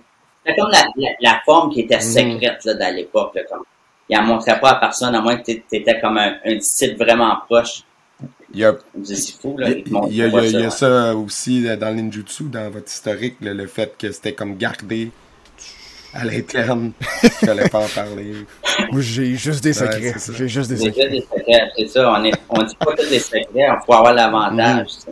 [0.44, 2.00] c'était comme la, la, la forme qui était Mhm.
[2.02, 3.34] secrète là, dans l'époque.
[3.34, 3.62] là, Comme,
[4.08, 6.96] il en montrait pas à personne, à moins que tu étais comme un, un disciple
[7.04, 7.82] vraiment proche.
[8.54, 9.68] Il y a, C'est fou, là.
[9.70, 10.70] il y a, ils te montrent il y a- pas il y a ouais.
[10.70, 15.10] ça aussi dans le ninjutsu, dans votre historique, là, le fait que c'était comme gardé
[16.14, 16.92] à l'interne.
[17.22, 18.34] Il fallait pas en parler.
[18.90, 20.12] Moi, j'ai juste des secrets.
[20.14, 20.32] c'est ça.
[20.36, 21.10] j'ai juste des secrets.
[21.10, 22.12] juste des secrets, c'est ça.
[22.12, 24.88] On, est, on dit pas tous des secrets, on faut avoir l'avantage.
[24.90, 25.10] ça.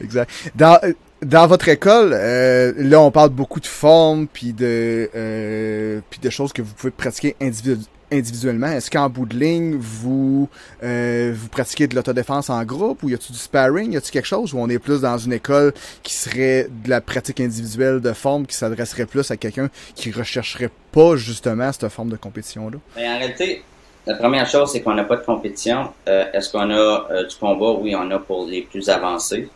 [0.00, 0.30] Exact.
[0.54, 0.80] Dans,
[1.24, 6.30] dans votre école, euh, là, on parle beaucoup de formes puis de euh, puis de
[6.30, 8.68] choses que vous pouvez pratiquer individu- individuellement.
[8.68, 10.48] Est-ce qu'en bout de ligne, vous
[10.82, 14.26] euh, vous pratiquez de l'autodéfense en groupe ou y a-t-il du sparring, y a-t-il quelque
[14.26, 18.12] chose où on est plus dans une école qui serait de la pratique individuelle de
[18.12, 22.78] forme qui s'adresserait plus à quelqu'un qui rechercherait pas justement cette forme de compétition là
[22.96, 23.62] Mais en réalité,
[24.06, 25.88] la première chose, c'est qu'on n'a pas de compétition.
[26.08, 27.72] Euh, Est-ce qu'on a euh, du combat?
[27.80, 29.48] Oui, on a pour les plus avancés.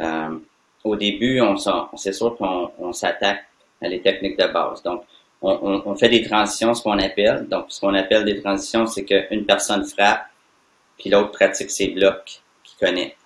[0.00, 0.38] Euh,
[0.82, 1.56] au début, on,
[1.96, 3.44] c'est sûr qu'on on s'attaque
[3.82, 4.82] à les techniques de base.
[4.82, 5.02] Donc,
[5.42, 7.46] on, on- on fait des transitions, ce qu'on appelle.
[7.48, 10.26] Donc, ce qu'on appelle des transitions, c'est qu'une personne frappe,
[10.98, 13.16] puis l'autre pratique ses blocs qu'il connaît.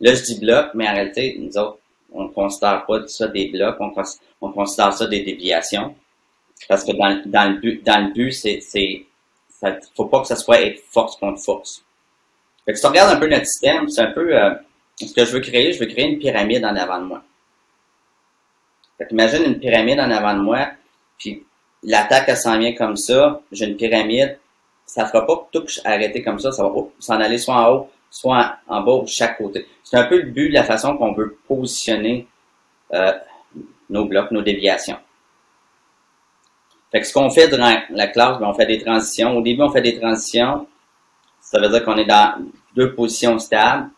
[0.00, 1.78] Là, je dis blocs, mais en réalité, nous autres,
[2.12, 5.94] on considère pas ça des blocs, on, cons- on considère ça des déviations.
[6.68, 9.04] Parce que dans, dans le but, dans le but, c'est, c'est,
[9.96, 11.82] faut pas que ça soit être force contre force.
[12.64, 14.54] Fait que si tu regardes un peu notre système, c'est un peu, euh,
[14.96, 17.22] ce que je veux créer, je veux créer une pyramide en avant de moi.
[18.98, 20.68] Fait imagine une pyramide en avant de moi,
[21.18, 21.44] puis
[21.82, 24.38] l'attaque, elle s'en vient comme ça, j'ai une pyramide,
[24.86, 28.56] ça fera pas tout arrêter comme ça, ça va s'en aller soit en haut, soit
[28.68, 29.66] en, bas de chaque côté.
[29.82, 32.28] C'est un peu le but de la façon qu'on veut positionner
[32.92, 33.12] euh,
[33.90, 34.98] nos blocs, nos déviations.
[36.92, 39.36] Fait que ce qu'on fait durant la classe, ben, on fait des transitions.
[39.36, 40.68] Au début, on fait des transitions.
[41.40, 42.34] Ça veut dire qu'on est dans
[42.76, 43.90] deux positions stables.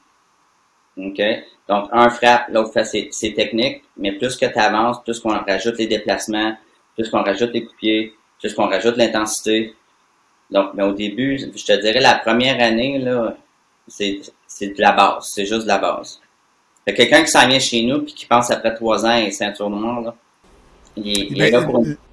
[0.97, 1.21] OK?
[1.69, 3.83] Donc, un frappe, l'autre fait ses, ses techniques.
[3.97, 6.57] Mais plus que tu avances, plus qu'on rajoute les déplacements,
[6.95, 9.75] plus qu'on rajoute les pied, plus qu'on rajoute l'intensité.
[10.51, 13.37] Donc, mais au début, je te dirais, la première année, là,
[13.89, 15.31] c'est, c'est de la base.
[15.35, 16.21] C'est juste de la base.
[16.85, 19.31] Fait que quelqu'un qui s'en vient chez nous puis qui pense après trois ans et
[19.33, 20.15] ceinture noire, là,
[20.97, 22.06] il, est- il est là pour une Ah,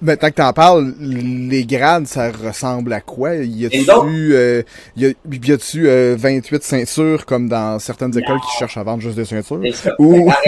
[0.00, 3.34] Maintenant que t'en parles, les grades, ça ressemble à quoi?
[3.34, 4.62] Y a-tu euh,
[4.96, 9.00] y a, y a-tu euh, 28 ceintures comme dans certaines écoles qui cherchent à vendre
[9.02, 9.60] juste des ceintures?
[9.74, 9.92] Ça.
[9.98, 10.30] Ou-.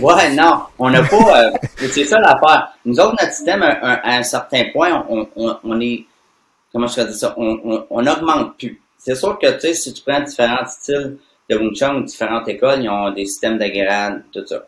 [0.00, 1.44] Ouais, non, on n'a pas.
[1.44, 1.50] euh,
[1.92, 2.72] c'est ça l'affaire.
[2.84, 6.04] Nous autres, notre système, à, un- à un certain point, on, on, on est.
[6.72, 7.34] Comment je vais dire ça?
[7.36, 8.80] On, on, on augmente plus.
[8.96, 12.82] C'est sûr que, tu sais, si tu prends différents styles de Wing Chun, différentes écoles,
[12.82, 14.66] ils ont des systèmes de grades, tout ça.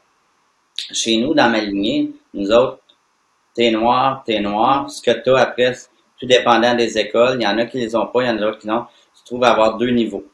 [0.93, 2.79] Chez nous, dans ma lignée, nous autres,
[3.61, 4.91] t'es noir, t'es noir.
[4.91, 5.75] Ce que t'as après,
[6.19, 7.37] tout dépendant des écoles.
[7.39, 8.87] Il y en a qui les ont pas, il y en a d'autres qui non.
[9.15, 10.25] Tu trouves avoir deux niveaux.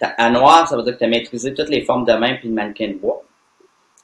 [0.00, 2.46] À noir, ça veut dire que tu as maîtrisé toutes les formes de main puis
[2.46, 3.20] le mannequin de bois.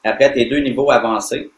[0.03, 1.53] Après, tes deux niveaux avancés,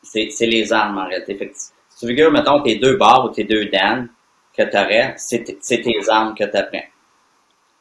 [0.00, 1.52] c'est les armes en réalité.
[1.88, 4.08] Si tu figures, mettons, tes deux barres ou tes deux dames
[4.56, 6.78] que tu aurais, c'est tes armes que tu apprends.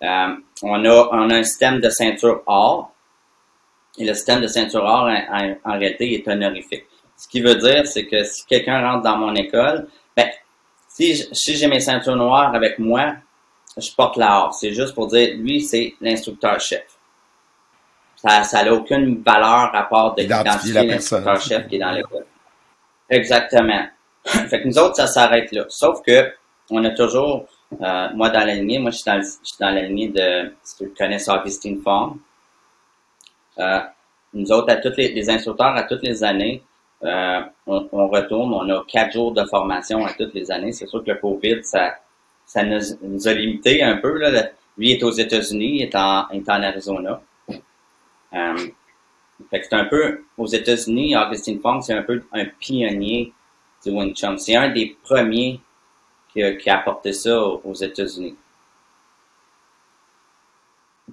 [0.02, 2.92] Euh, on, a, on a un système de ceinture or.
[4.00, 5.08] Et le système de ceinture or,
[5.64, 6.86] en réalité, est honorifique.
[7.18, 10.30] Ce qui veut dire, c'est que si quelqu'un rentre dans mon école, ben,
[10.88, 11.16] si,
[11.56, 13.16] j'ai mes ceintures noires avec moi,
[13.78, 14.54] je porte la or.
[14.54, 16.86] C'est juste pour dire, lui, c'est l'instructeur-chef.
[18.18, 20.24] Ça ça n'a aucune valeur à part de
[21.24, 22.26] l'instructeur-chef qui est dans l'école.
[23.10, 23.86] Exactement.
[24.26, 25.66] fait que nous autres, ça s'arrête là.
[25.70, 26.32] Sauf que
[26.70, 27.46] on a toujours,
[27.82, 30.08] euh, moi dans la lignée, moi je suis dans, le- je suis dans la lignée
[30.08, 32.18] de, si tu connais Augustine Fong,
[33.60, 33.80] euh,
[34.34, 36.64] nous autres, à toutes les, les instructeurs, à toutes les années,
[37.04, 40.72] euh, on, retourne, on a quatre jours de formation à toutes les années.
[40.72, 41.96] C'est sûr que le COVID, ça,
[42.46, 44.18] ça nous, a limité un peu.
[44.18, 44.50] Là.
[44.78, 47.22] Lui est aux États-Unis, il est en, est en Arizona.
[48.34, 48.58] Euh,
[49.50, 53.34] fait que c'est un peu, aux États-Unis, Augustine Fong, c'est un peu un pionnier
[53.86, 54.14] du Wing.
[54.38, 55.60] C'est un des premiers
[56.32, 58.36] qui a, qui a apporté ça aux, aux États-Unis.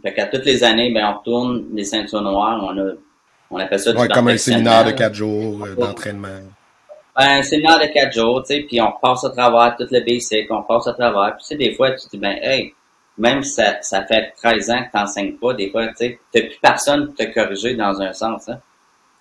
[0.02, 2.92] Fait qu'à toutes les années, ben, on retourne les ceintures noires, on a,
[3.50, 6.28] on appelle ça du Ouais, comme un séminaire de quatre jours euh, d'entraînement.
[7.16, 10.00] Ben, un séminaire de quatre jours, tu sais, puis on passe à travers tout le
[10.00, 11.36] basic, on passe à travers.
[11.36, 12.72] Puis tu sais, des fois, tu te dis, ben, hey,
[13.18, 16.40] même si ça, ça fait 13 ans que t'enseignes pas, des fois, tu sais, t'as
[16.40, 18.60] plus personne pour te corriger dans un sens, hein.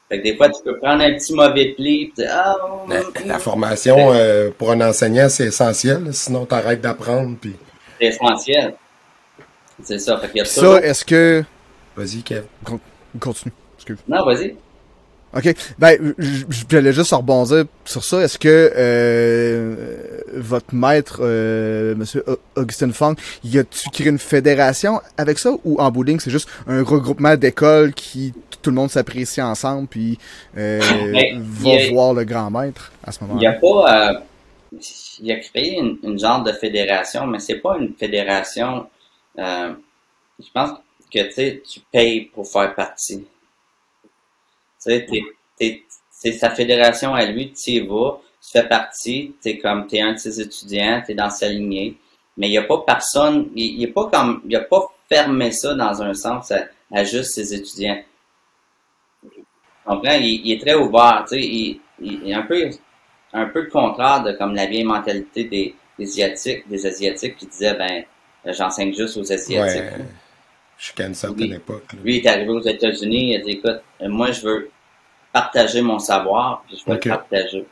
[0.09, 2.55] Fait que des fois, tu peux prendre un petit mauvais pli, puis tu dis, ah,
[2.87, 6.11] La, mm, la formation euh, pour un enseignant, c'est essentiel.
[6.13, 7.37] Sinon, t'arrêtes d'apprendre.
[7.39, 7.55] Puis...
[7.99, 8.73] c'est essentiel.
[9.83, 10.17] C'est ça.
[10.17, 10.77] Fait qu'il y a Ça, toujours...
[10.77, 11.43] est-ce que...
[11.95, 12.45] Vas-y, Kev.
[13.19, 13.53] Continue.
[13.79, 13.97] Excuse.
[14.07, 14.55] Non, vas-y.
[15.35, 15.53] OK.
[15.77, 16.15] Ben,
[16.69, 18.21] voulais juste rebondir sur ça.
[18.21, 25.01] Est-ce que euh, votre maître, euh, Monsieur Au- Augustin Fong, y a-tu créé une fédération
[25.17, 29.41] avec ça ou en bowling c'est juste un regroupement d'écoles qui tout le monde s'apprécie
[29.41, 30.17] ensemble puis
[30.57, 30.79] euh,
[31.13, 33.59] Ben, va a- voir le grand maître à ce Il n'y a moment-là?
[33.85, 34.09] pas.
[34.15, 34.19] euh,
[35.21, 38.87] il a créé une, une genre de fédération, mais c'est pas une fédération.
[39.37, 40.71] je pense
[41.13, 43.25] que tu payes pour faire partie.
[44.83, 45.05] Tu
[45.59, 50.01] sais, c'est sa fédération à lui, tu y vas, tu fais partie, t'es comme t'es
[50.01, 51.97] un de ses étudiants, t'es dans sa lignée.
[52.37, 55.51] Mais il n'y a pas personne, il, il est pas comme, il a pas fermé
[55.51, 58.01] ça dans un sens à, à juste ses étudiants.
[59.23, 59.43] Tu
[59.85, 60.17] comprends?
[60.21, 62.69] Il, est très ouvert, tu sais, il, est un peu,
[63.33, 67.47] un peu le contraire de comme la vieille mentalité des, des asiatiques, des asiatiques qui
[67.47, 68.03] disaient ben
[68.45, 69.83] j'enseigne juste aux asiatiques.
[70.79, 71.53] Jusqu'à une certaine Oui.
[71.53, 71.93] époque.
[71.93, 71.99] là.
[72.03, 74.71] Lui il est arrivé aux États-Unis, il a dit écoute, euh, moi je veux
[75.33, 77.65] partager mon savoir, puis je veux le partager.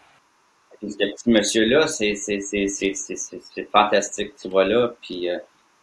[0.80, 4.93] Puis ce petit monsieur-là, c'est c'est c'est c'est c'est c'est- c'est fantastique, tu vois là.
[5.02, 5.38] Puis euh,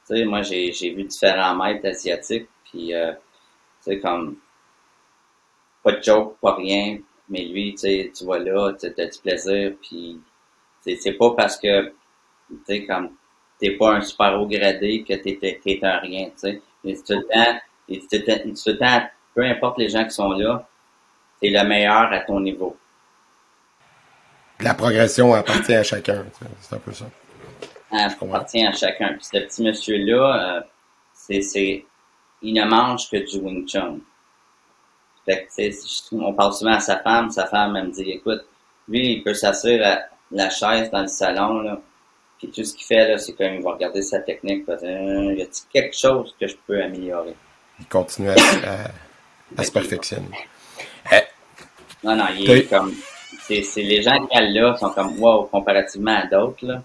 [0.07, 4.37] tu sais, moi j'ai j'ai vu différents maîtres asiatiques, puis euh, tu sais comme
[5.83, 9.19] pas de joke, pas rien, mais lui, tu sais, tu vois là, tu as du
[9.19, 10.21] plaisir, puis
[10.83, 11.89] c'est c'est pas parce que
[12.51, 13.11] tu sais comme
[13.59, 16.63] t'es pas un super haut gradé que t'es t'es t'es un rien, tu sais.
[16.85, 19.03] Mais c'est tout le temps, et tout le temps- et tout le temps,
[19.35, 20.67] peu importe les gens qui sont là,
[21.41, 22.77] t'es le meilleur à ton niveau.
[24.61, 26.25] La progression appartient à chacun.
[26.61, 27.07] C'est un peu ça.
[27.91, 29.09] Hein, ça appartient à chacun.
[29.15, 30.61] Puis ce petit monsieur-là, euh,
[31.13, 31.85] c'est,
[32.43, 33.99] il ne mange que du Wing Chun.
[35.25, 37.93] Fait que, tu sais, je- on parle souvent à sa femme, sa femme, elle me
[37.93, 38.45] dit, écoute,
[38.89, 39.99] lui, il peut s'asseoir à
[40.31, 41.81] la chaise dans le salon, là,
[42.39, 45.35] puis tout ce qu'il fait, là, c'est comme, il va regarder sa technique, parce euh,
[45.35, 47.35] y a-t-il quelque chose que je peux améliorer?
[47.81, 50.29] Il continue à, à- à se perfectionner.
[52.03, 52.93] Non, non, il est comme,
[53.47, 56.83] c'est, c'est les gens qui là sont comme, wow, comparativement à d'autres, là,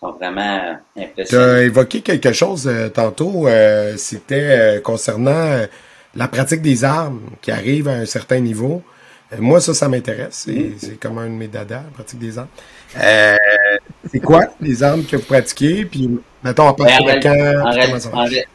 [0.00, 1.44] sont vraiment euh, Tu impressionnants.
[1.54, 5.66] as évoqué quelque chose euh, tantôt, euh, c'était euh, concernant euh,
[6.14, 8.82] la pratique des armes qui arrive à un certain niveau.
[9.32, 10.44] Euh, moi, ça, ça m'intéresse.
[10.46, 10.74] C'est, Mm.
[10.78, 12.48] c'est comme un de mes dadas, la pratique des armes.
[14.10, 15.84] C'est quoi les armes que vous pratiquez?
[15.84, 16.08] Puis,
[16.42, 17.60] mettons, à Ben, partir en, de réalité, quand?
[18.12, 18.46] en, ré-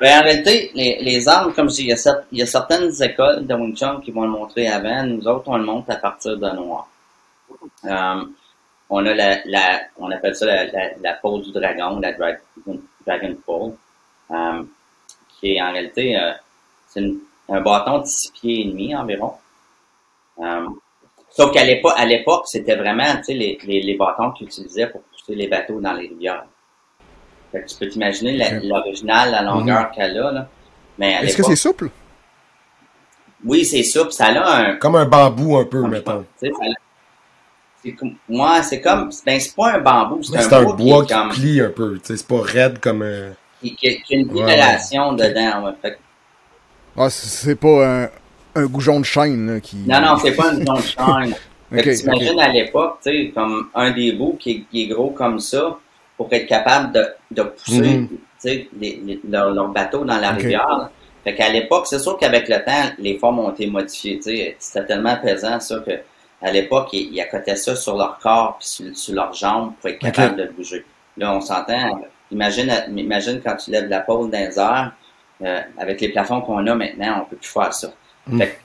[0.00, 2.46] ben, en réalité, les, les armes, comme je dis, il y, a il y a
[2.46, 5.04] certaines écoles de Wing Chun qui vont le montrer avant.
[5.04, 6.88] Nous autres, on le montre à partir de noir.
[7.84, 8.24] Euh,
[8.90, 12.40] on a la, la, on appelle ça la, la, la pose du dragon, la dragon,
[13.06, 13.72] dragon pole,
[14.30, 14.62] euh,
[15.28, 16.32] qui est en réalité, euh,
[16.88, 17.02] c'est
[17.48, 19.34] un bâton de six pieds et demi environ.
[20.40, 20.66] Euh,
[21.36, 24.86] sauf qu'à l'époque, à l'époque, c'était vraiment, tu sais, les, les, les bâtons qu'ils utilisaient
[24.88, 26.44] pour pousser les bateaux dans les rivières.
[27.52, 30.48] Fait que tu peux t'imaginer la- l'original, la longueur qu'elle a, là.
[30.98, 31.90] Mais à Est-ce que c'est souple?
[33.44, 36.24] oui, c'est souple, ça a un, Comme un bambou un peu, mettons.
[36.40, 36.50] ça a-
[37.82, 37.94] C'est
[38.30, 41.08] moi, c'est comme, ben, c'est pas un bambou, c'est un, C'est un bois, bois qui,
[41.08, 43.02] qui comme, plie un peu, c'est pas raide comme...
[43.02, 45.72] euh, qui, qui- qui a une Ouais, dedans, ouais.
[45.82, 45.98] Fait que-
[46.96, 48.08] Ah, c'est- c'est pas un,
[48.54, 49.76] un goujon de chêne là, qui.
[49.86, 51.34] non, non, c'est pas une zone shine.
[51.74, 54.82] Fait que Ok, t'imagines à l'époque, tu sais, comme un des bouts qui est, qui
[54.84, 55.78] est gros comme ça,
[56.16, 60.30] pour être capable de, de pousser, tu sais, les- les- leur, leur bateau dans la
[60.42, 60.90] rivière.
[61.24, 64.56] Fait qu'à l'époque, c'est sûr qu'avec le temps, les formes ont été modifiées, tu sais.
[64.58, 65.92] C'était tellement pesant, ça, que
[66.42, 69.88] à l'époque, ils, ils accotaient ça sur leur corps puis sur, sur leurs jambes pour
[69.90, 70.84] être capable de le bouger.
[71.16, 74.92] Là, on s'entend, imagine, imagine quand tu lèves la pôle dans les airs,
[75.42, 77.88] euh, avec les plafonds qu'on a maintenant, on peut plus faire ça.
[78.26, 78.38] Mm.
[78.38, 78.58] Fait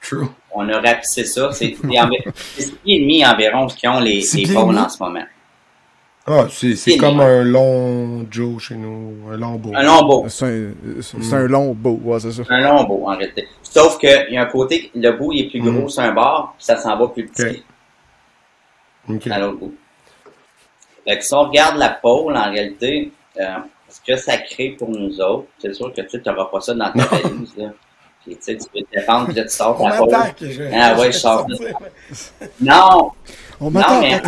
[0.00, 0.26] que True.
[0.52, 1.50] on a rapissé ça.
[1.52, 5.02] C'est c'est envi- c'est six pieds et demi environ qui ont les, les en ce
[5.02, 5.24] moment.
[6.24, 9.72] Ah, c'est comme un long Joe chez nous, un long beau.
[9.74, 10.24] Un long beau.
[10.28, 12.42] C'est un, c'est un long beau, ouais, c'est ça.
[12.48, 13.48] Un long beau, en réalité.
[13.64, 15.88] Sauf qu'il y a un côté, le bout il est plus gros Mm.
[15.88, 17.64] sur un bord, puis ça s'en va plus petit
[19.08, 19.16] Ok.
[19.16, 19.26] Ok.
[19.32, 19.74] à l'autre bout.
[21.08, 23.56] Fait que si on regarde la pôle, en réalité, euh,
[23.88, 26.92] ce que ça crée pour nous autres, c'est sûr que tu n'auras pas ça dans
[26.92, 27.52] ta valise.
[28.24, 29.96] Puis, tu sais, tu peux te défendre, puis là, tu sors ta
[30.40, 31.46] je- Ah ouais, je sors.
[32.60, 33.10] Non!
[33.60, 34.20] On Non, mais en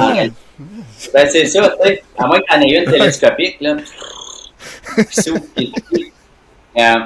[1.12, 2.02] ben c'est ça, tu sais.
[2.16, 3.76] À moins que t'en aies une télescopique, là.
[6.76, 7.00] Euh,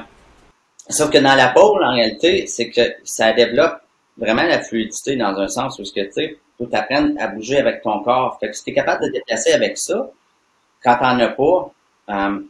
[0.88, 3.78] sauf que dans la pôle, en réalité, c'est que ça développe
[4.16, 7.58] vraiment la fluidité dans un sens où ce que tu sais, faut t'apprendre à bouger
[7.58, 8.38] avec ton corps.
[8.40, 10.10] Fait que si t'es capable de te déplacer avec ça,
[10.82, 11.70] quand t'en as pas,
[12.10, 12.40] euh,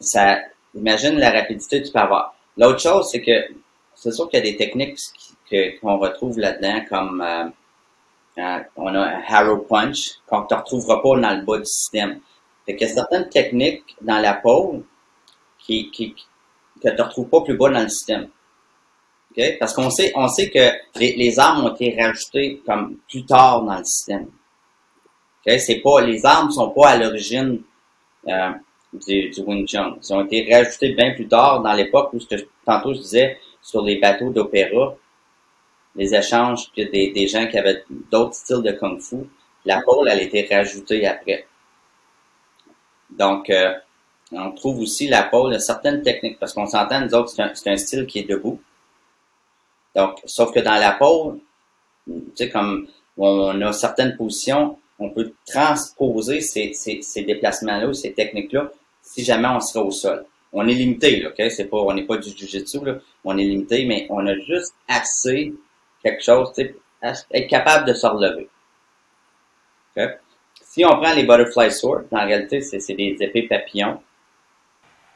[0.00, 0.38] ça,
[0.74, 2.33] imagine la rapidité que tu peux avoir.
[2.56, 3.54] L'autre chose, c'est que
[3.94, 4.98] c'est sûr qu'il y a des techniques
[5.80, 7.44] qu'on retrouve là-dedans, comme euh,
[8.38, 11.66] euh, on a un Harrow Punch qu'on ne te retrouvera pas dans le bas du
[11.66, 12.20] système.
[12.66, 14.82] Fait qu'il y a certaines techniques dans la pôle
[15.58, 16.14] qui, qui,
[16.82, 18.28] que tu ne retrouves pas plus bas dans le système.
[19.30, 19.58] OK?
[19.58, 23.62] Parce qu'on sait, on sait que les, les armes ont été rajoutées comme plus tard
[23.62, 24.28] dans le système.
[25.46, 25.58] OK?
[25.58, 27.62] C'est pas, les armes sont pas à l'origine
[28.28, 28.50] euh,
[29.06, 29.96] du, du Wing Chun.
[30.02, 33.38] Ils ont été rajoutées bien plus tard dans l'époque où, ce que tantôt je disais,
[33.62, 34.94] sur les bateaux d'opéra,
[35.96, 39.16] les échanges que des, des gens qui avaient d'autres styles de kung fu.
[39.64, 41.46] La pôle, elle a été rajoutée après.
[43.10, 43.72] Donc, euh,
[44.32, 47.76] on trouve aussi la a certaines techniques, parce qu'on s'entend, nous autres, c'est un, un
[47.76, 48.60] style qui est debout.
[49.94, 51.38] Donc, sauf que dans la pôle,
[52.06, 58.12] tu sais, comme on a certaines positions, on peut transposer ces, ces, ces déplacements-là ces
[58.12, 58.70] techniques-là
[59.04, 60.24] si jamais on serait au sol.
[60.52, 61.50] On est limité, là, ok?
[61.50, 62.94] C'est pas, on n'est pas du jujitsu, là.
[63.24, 65.52] On est limité, mais on a juste assez
[66.02, 68.48] quelque chose, tu être capable de se relever.
[69.96, 70.08] Ok?
[70.62, 74.00] Si on prend les butterfly swords, en réalité, c'est c'est des épées papillons.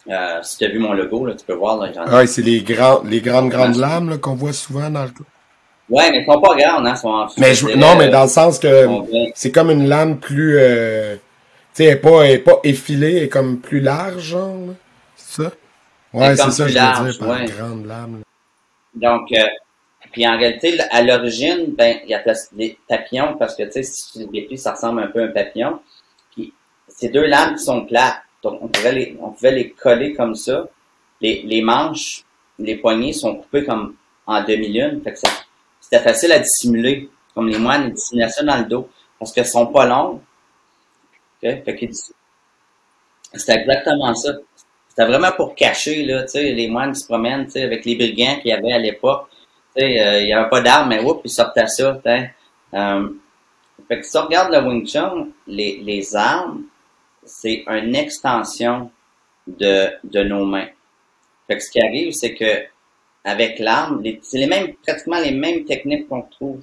[0.08, 2.26] Euh, si tu as vu mon logo, là, tu peux voir, là, j'en ai Ah,
[2.26, 5.10] c'est les, grands, les grandes, grandes lames là, qu'on voit souvent dans le...
[5.90, 8.28] Ouais, mais ils sont pas grandes, hein, sont en Mais je, non, mais dans le
[8.28, 8.86] sens que
[9.34, 10.58] c'est comme une lame plus...
[10.58, 11.16] Euh,
[11.78, 14.56] sais, elle est pas, elle est pas effilée, elle est comme plus large, genre.
[14.68, 14.74] là.
[15.16, 15.52] C'est ça?
[16.12, 16.78] Ouais, c'est comme ça je veux
[17.10, 17.44] dire par ouais.
[17.46, 18.20] grande lame.
[18.20, 18.24] là.
[18.94, 19.44] Donc, euh,
[20.12, 23.72] puis en réalité, à l'origine, ben, il y a place- des papillons parce que, tu
[23.72, 25.80] sais, si tu les déplies, ça ressemble un peu à un papillon.
[26.34, 26.52] Puis,
[26.88, 30.34] ces deux lames qui sont plates, donc on pouvait les, on pouvait les coller comme
[30.34, 30.66] ça.
[31.20, 32.24] Les, les manches,
[32.58, 33.94] les poignées sont coupées comme
[34.26, 35.00] en demi-lune.
[35.04, 35.28] Fait que ça,
[35.80, 37.08] c'était facile à dissimuler.
[37.34, 38.88] Comme les moines, ils dissimulaient ça dans le dos.
[39.18, 40.20] Parce qu'elles sont pas longues.
[41.42, 41.64] OK?
[41.64, 42.12] Fait qu'ils dis-
[43.34, 44.32] C'était exactement ça.
[44.88, 47.84] C'était vraiment pour cacher, là, tu sais, les moines qui se promènent, tu sais, avec
[47.84, 49.28] les brigands qu'il y avait à l'époque.
[49.76, 52.34] Tu sais, euh, il n'y avait pas d'armes, mais oups, ils sortaient ça, tu sais.
[52.74, 53.08] Euh,
[53.88, 56.64] fait que si on regarde le Wing Chun, les, les armes,
[57.24, 58.90] c'est une extension
[59.46, 60.68] de, de nos mains.
[61.46, 62.64] Fait que ce qui arrive, c'est que
[63.24, 66.62] avec l'arme, c'est les mêmes, pratiquement les mêmes techniques qu'on trouve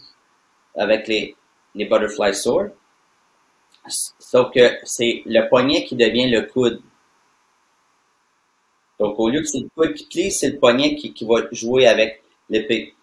[0.77, 1.35] avec les,
[1.75, 2.71] les butterfly swords.
[3.87, 6.81] Sauf que c'est le poignet qui devient le coude.
[8.99, 11.41] Donc, au lieu que c'est le coude qui plie, c'est le poignet qui, qui va
[11.51, 12.93] jouer avec l'épée.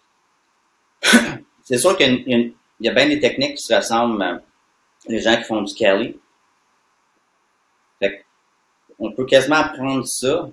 [1.62, 2.38] c'est sûr qu'il y a,
[2.90, 4.22] y bien des techniques qui se ressemblent.
[4.22, 4.38] euh,
[5.08, 6.16] les gens qui font du Kelly.
[7.98, 8.24] Fait
[8.98, 10.48] on peut quasiment prendre ça.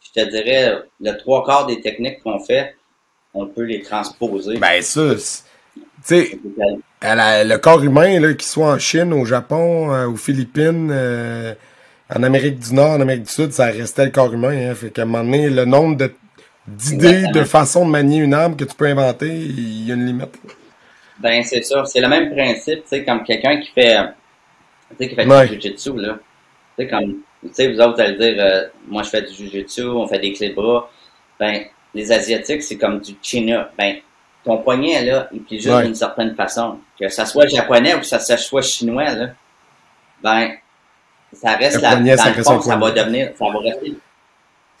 [0.00, 2.76] Je te dirais, le trois quarts des techniques qu'on fait,
[3.34, 4.58] on peut les transposer.
[4.58, 5.44] Ben ça, c'est-
[5.74, 6.40] tu sais,
[7.00, 10.90] à la- le corps humain, là, qu'il soit en Chine, au Japon, euh, aux Philippines,
[10.92, 11.54] euh,
[12.14, 14.70] en Amérique du Nord, en Amérique du Sud, ça restait le corps humain.
[14.70, 16.12] Hein, fait qu'à un moment donné, le nombre de
[16.66, 20.06] d'idées, de façons de manier une arme que tu peux inventer, il y a une
[20.06, 20.38] limite.
[20.46, 20.52] là.
[21.18, 21.86] Ben, c'est sûr.
[21.86, 23.96] C'est le même principe, tu sais, comme quelqu'un qui fait,
[24.90, 25.48] tu sais, qui fait Ouais.
[25.48, 26.18] du jujitsu, là.
[26.78, 29.32] Tu sais, comme, tu sais, vous autres, vous allez dire, euh, moi, je fais du
[29.34, 30.90] jujitsu, on fait des clés de bras.
[31.40, 31.62] Ben,
[31.94, 33.68] les Asiatiques, c'est comme du chin-up.
[33.76, 33.96] Ben,
[34.44, 35.84] ton poignet, là, il plie juste Ouais.
[35.84, 36.78] d'une certaine façon.
[36.98, 39.26] Que ça soit japonais ou que ça soit chinois, là,
[40.22, 40.50] ben,
[41.32, 43.44] ça reste Le la, poignet, dans ça le reste fond, un ça va devenir, ça
[43.44, 43.94] va rester,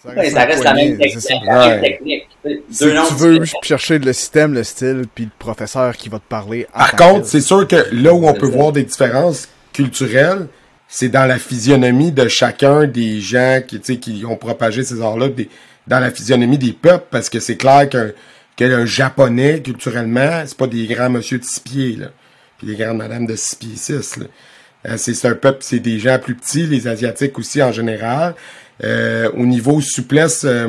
[0.02, 3.62] Ça ouais, ça un reste la même, technique, la même Si noms tu veux différents.
[3.62, 6.66] chercher le système, le style, puis le professeur qui va te parler.
[6.72, 8.56] Par contre, c'est sûr que là où on peut ça.
[8.56, 10.46] voir des différences culturelles,
[10.88, 15.28] c'est dans la physionomie de chacun des gens qui, qui ont propagé ces arts-là,
[15.86, 18.10] dans la physionomie des peuples, parce que c'est clair qu'un
[18.68, 22.08] qu'un japonais, culturellement, c'est pas des grands monsieur de six pieds, là.
[22.58, 24.18] Puis des grandes madames de six pieds six.
[24.86, 28.34] Euh, c'est un peuple, c'est des gens plus petits, les Asiatiques aussi en général.
[28.84, 30.68] Euh, au niveau souplesse, euh,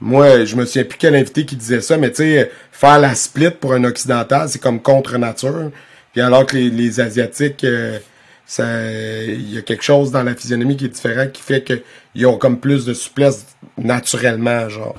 [0.00, 3.14] moi, je me souviens plus quel invité qui disait ça, mais tu sais, faire la
[3.14, 5.72] split pour un occidental, c'est comme contre nature.
[6.12, 7.98] Puis alors que les, les Asiatiques, euh,
[8.46, 8.64] ça,
[9.26, 12.38] il y a quelque chose dans la physionomie qui est différent, qui fait qu'ils ont
[12.38, 13.46] comme plus de souplesse
[13.76, 14.94] naturellement, genre.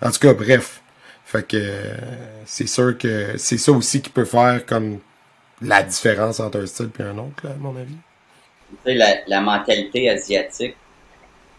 [0.00, 0.80] En tout cas, bref.
[1.36, 1.94] Fait que
[2.46, 5.00] c'est sûr que c'est ça aussi qui peut faire comme
[5.62, 7.96] la différence entre un style et un autre, là, à mon avis.
[8.70, 10.78] tu sais, la, la mentalité asiatique,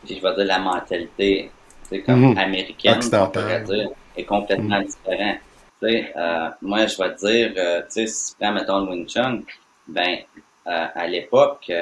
[0.04, 1.56] je vais dire la mentalité
[1.90, 2.36] tu sais, comme Mhm.
[2.36, 3.34] américaine, on Occidentale.
[3.34, 5.40] pourrait dire, est complètement différente.
[5.82, 8.82] Tu sais, euh, moi, je vais te dire, euh, tu sais, si tu prends, mettons,
[8.86, 9.44] le Wing Chun,
[9.88, 10.20] ben,
[10.68, 11.74] euh, à l'époque, tu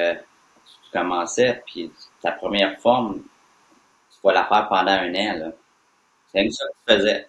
[0.92, 1.92] commençais, puis
[2.22, 3.22] ta première forme,
[4.10, 5.52] tu vas la faire pendant un an, là.
[6.32, 7.28] C'est ça que tu faisais.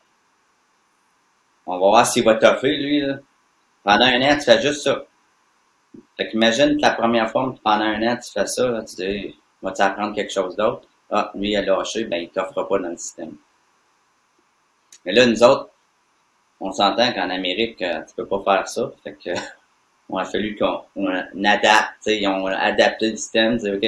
[1.68, 3.18] On va voir s'il va toffer, lui, là.
[3.84, 5.04] Pendant un an, tu fais juste ça.
[6.18, 9.36] Fait qu'imagine que la première fois, pendant un an, tu fais ça, là, tu dis,
[9.62, 10.88] vas-tu apprendre quelque chose d'autre?
[11.12, 13.34] Ah, lui, il a lâché, ben, il t'offrira pas dans le système.
[15.06, 15.70] Mais là, nous autres,
[16.60, 18.92] on s'entend qu'en Amérique, euh, tu peux pas faire ça.
[19.04, 19.30] Fait que,
[20.10, 23.86] on a fallu qu'on on adapte, tu sais, ils ont adapté le système, dit, OK,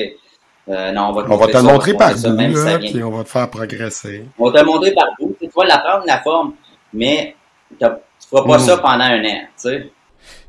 [0.69, 3.11] euh, non, on va te On va te le montrer par bout, là, puis on
[3.11, 4.25] va te faire progresser.
[4.37, 5.35] On va te le montrer par bout.
[5.39, 6.53] Tu vas l'apprendre, la forme,
[6.93, 7.35] mais
[7.79, 7.85] tu
[8.29, 8.61] feras pas Mm.
[8.65, 9.91] ça pendant un an, tu sais.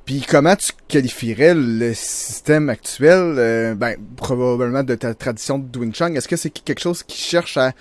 [0.04, 5.92] Puis comment tu qualifierais le système actuel, euh, ben, probablement de ta tradition de Wing
[5.94, 6.14] Chun?
[6.14, 7.72] Est-ce que c'est quelque chose qui cherche à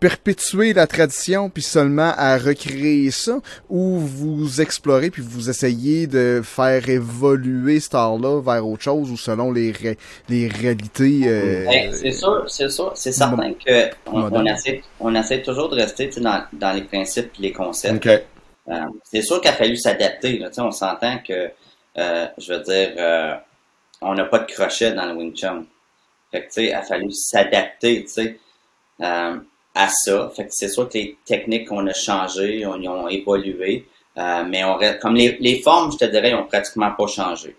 [0.00, 3.38] perpétuer la tradition puis seulement à recréer ça?
[3.70, 9.16] Ou vous explorez puis vous essayez de faire évoluer cet art-là vers autre chose ou
[9.16, 9.96] selon les, ré-
[10.28, 15.40] les réalités euh, Ben, c'est sûr, c'est sûr, c'est certain que on, essaie, on essaie
[15.40, 18.06] toujours de rester dans, dans les principes et les concepts.
[18.68, 20.38] Euh, c'est sûr qu'il a fallu s'adapter.
[20.38, 20.50] là.
[20.58, 21.50] On s'entend que,
[21.98, 23.34] euh, je veux dire, euh,
[24.00, 25.64] on n'a pas de crochet dans le Wing Chun.
[26.30, 28.06] Fait que, il a fallu s'adapter,
[29.00, 29.36] euh,
[29.74, 30.30] à ça.
[30.36, 33.86] Fait que c'est sûr que les techniques qu'on a changées, on ont évolué,
[34.18, 37.56] euh, mais on comme les, les formes, je te dirais, ils ont pratiquement pas changé.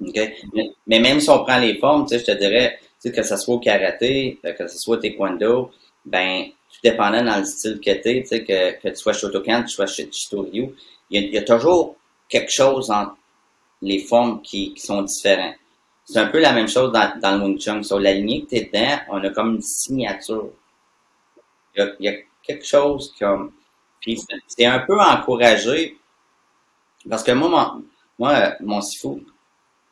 [0.00, 0.18] OK?
[0.54, 3.58] Mais, mais même si on prend les formes, je te dirais, que ce soit au
[3.60, 5.70] karaté, que ce soit au taekwondo,
[6.04, 6.46] ben,
[6.76, 9.74] tout dépendant dans le style que tu sais, que, que tu sois Shotokan, que tu
[9.74, 10.74] sois Shi- Shitoryu,
[11.10, 11.96] il y, y a toujours
[12.28, 13.16] quelque chose entre
[13.82, 15.56] les formes qui, qui sont différentes.
[16.04, 17.82] C'est un peu la même chose dans, dans le Wing Chun.
[17.82, 20.50] Sur la lignée que tu es dedans, on a comme une signature.
[21.76, 23.52] Il y a, y a quelque chose comme...
[24.00, 25.96] Puis c'est- un peu encouragé,
[27.08, 27.84] parce que moi, mon,
[28.18, 29.24] moi, mon sifu,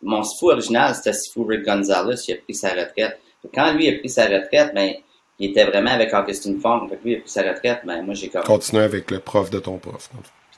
[0.02, 3.20] mon sifu original, c'était sifu Rick Gonzalez, il a pris sa retraite.
[3.54, 4.94] Quand lui a pris sa retraite, ben,
[5.38, 6.88] il était vraiment avec Augustine Fong.
[6.88, 8.42] Fait que lui, il a pris sa retraite, ben, moi, j'ai comme...
[8.80, 10.10] Avec le prof de ton prof.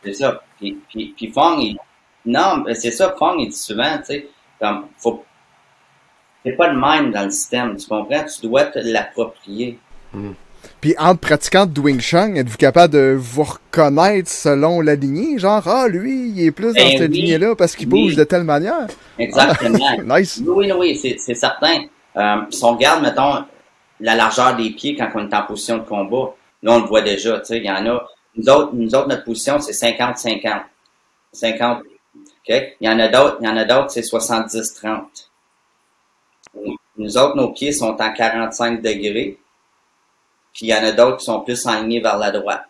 [0.04, 0.42] C'est ça.
[0.58, 1.76] Puis, puis, puis Fong, il...
[2.24, 4.28] Non, c'est ça, Fong, il dit souvent, tu sais,
[4.60, 5.24] comme, faut...
[6.44, 8.24] C'est pas le même dans le système, tu comprends?
[8.24, 9.78] Tu dois te l'approprier.
[10.80, 15.38] Puis entre pratiquants de Wing Chun, êtes-vous capable de vous reconnaître selon la lignée?
[15.38, 17.20] Genre, ah, lui, il est plus dans Ben cette oui.
[17.22, 18.04] lignée-là parce qu'il Oui.
[18.04, 18.86] bouge de telle manière.
[19.18, 19.78] Exactement.
[20.04, 20.40] Nice.
[20.46, 21.84] Oui, oui, oui, c'est, c'est certain.
[22.16, 23.44] Euh, si on regarde, mettons,
[24.00, 27.02] la largeur des pieds quand on est en position de combat, là, on le voit
[27.02, 28.06] déjà, tu sais, il y en a.
[28.36, 30.62] Nous autres, nous autres, notre position, c'est 50-50.
[31.32, 31.78] 50.
[31.80, 31.86] OK?
[32.48, 35.30] Il y en a d'autres, il y en a d'autres, c'est 70-30.
[36.98, 39.38] Nous autres, nos pieds sont en 45 degrés.
[40.54, 42.64] Puis il y en a d'autres qui sont plus alignés vers la droite.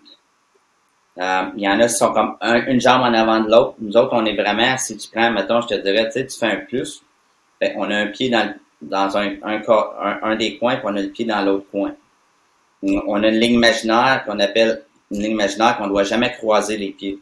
[1.19, 3.75] Euh, il y en a qui sont comme un- une jambe en avant de l'autre.
[3.79, 6.39] Nous autres, on est vraiment, si tu prends, mettons, je te dirais, tu sais, tu
[6.39, 7.03] fais un plus,
[7.61, 8.53] ben, on a un pied dans,
[8.87, 11.93] dans un, un, un, un des coins, puis on a le pied dans l'autre coin.
[12.83, 16.77] On a une ligne imaginaire qu'on appelle une ligne imaginaire qu'on ne doit jamais croiser
[16.77, 17.19] les pieds.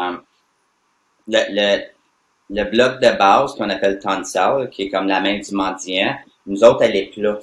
[0.00, 0.16] Euh,
[1.28, 1.82] le, le,
[2.50, 6.16] le bloc de base qu'on appelle tonsal, qui est comme la main du mendiant,
[6.46, 7.38] nous autres, elle est plat.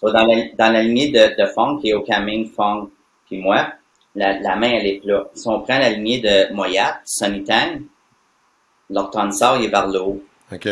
[0.00, 2.88] Dans, la, dans la lignée de, de Fong, qui est au Kaming, Fong,
[3.26, 3.72] puis moi,
[4.14, 5.24] la, la main, elle est plat.
[5.34, 7.82] Si on prend la lignée de Moyat, Sonny Tang,
[8.90, 10.22] leur tonsal, il est vers le haut.
[10.52, 10.68] OK.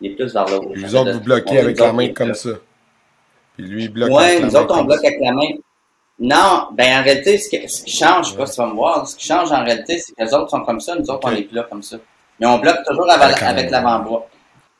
[0.00, 0.70] Il est plus vers le haut.
[0.72, 2.50] Puis vous autres, vous bloquez avec la main comme ça.
[3.56, 5.48] Puis lui, il bloque Ouais, avec la nous autres, on bloque avec la main.
[6.18, 8.66] Non, ben en réalité, ce qui, ce qui change, je sais pas si tu vas
[8.66, 11.08] me voir, ce qui change en réalité, c'est que les autres sont comme ça, nous
[11.10, 11.96] autres, on est plus là comme ça.
[12.38, 14.26] Mais on bloque toujours avec, avec l'avant-bras.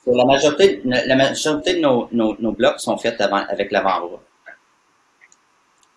[0.06, 4.20] La majorité, la majorité de nos, nos, nos blocs sont faits avant- avec l'avant-bras.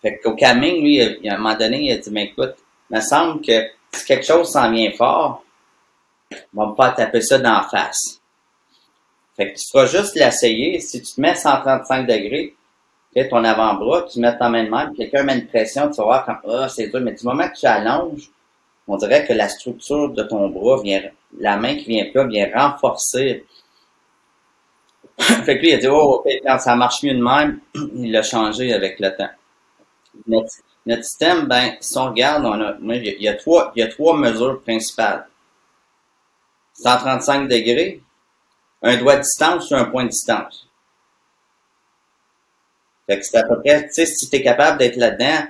[0.02, 2.54] Fait qu'au Caming, lui, il- à un moment donné, il a dit, mais écoute,
[2.90, 5.42] il me semble que si quelque chose s'en vient fort,
[6.56, 8.20] on va pas taper ça dans la face.
[9.36, 10.80] Fait que tu feras juste l'essayer.
[10.80, 12.54] Si tu te mets 135 degrés,
[13.22, 16.26] ton avant-bras, tu mets ta main de même, quelqu'un met une pression, tu vas voir
[16.26, 17.00] comme, ah, c'est dur.
[17.00, 18.30] Mais du moment que tu allonges,
[18.88, 21.02] on dirait que la structure de ton bras vient,
[21.38, 23.46] la main qui vient là vient renforcer.
[25.18, 27.60] fait que lui, il a dit, oh, ok, quand ça marche mieux de même,
[27.94, 29.30] il l'a changé avec le temps.
[30.26, 30.50] Notre,
[30.86, 33.88] notre système, ben, si on regarde, on a, il y a trois, il y a
[33.88, 35.26] trois mesures principales.
[36.74, 38.02] 135 degrés,
[38.84, 40.68] un doigt de distance ou un point de distance?
[43.06, 45.46] Fait que c'est à peu près, tu sais, si tu es capable d'être là-dedans,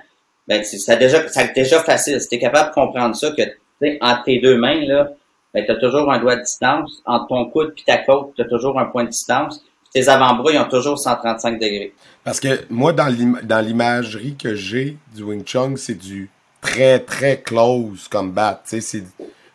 [0.48, 2.20] ben, c'est déjà, c'est déjà facile.
[2.20, 5.10] Si tu es capable de comprendre ça, que, tu sais, entre tes deux mains, là,
[5.52, 7.00] ben, tu as toujours un doigt de distance.
[7.06, 9.64] Entre ton coude puis ta côte, tu as toujours un point de distance.
[9.92, 11.94] Tes avant-bras, ils ont toujours 135 degrés.
[12.24, 16.28] Parce que moi, dans l'im- dans l'imagerie que j'ai du Wing Chun, c'est du
[16.60, 18.60] très, très close combat.
[18.64, 19.04] Tu sais, c'est,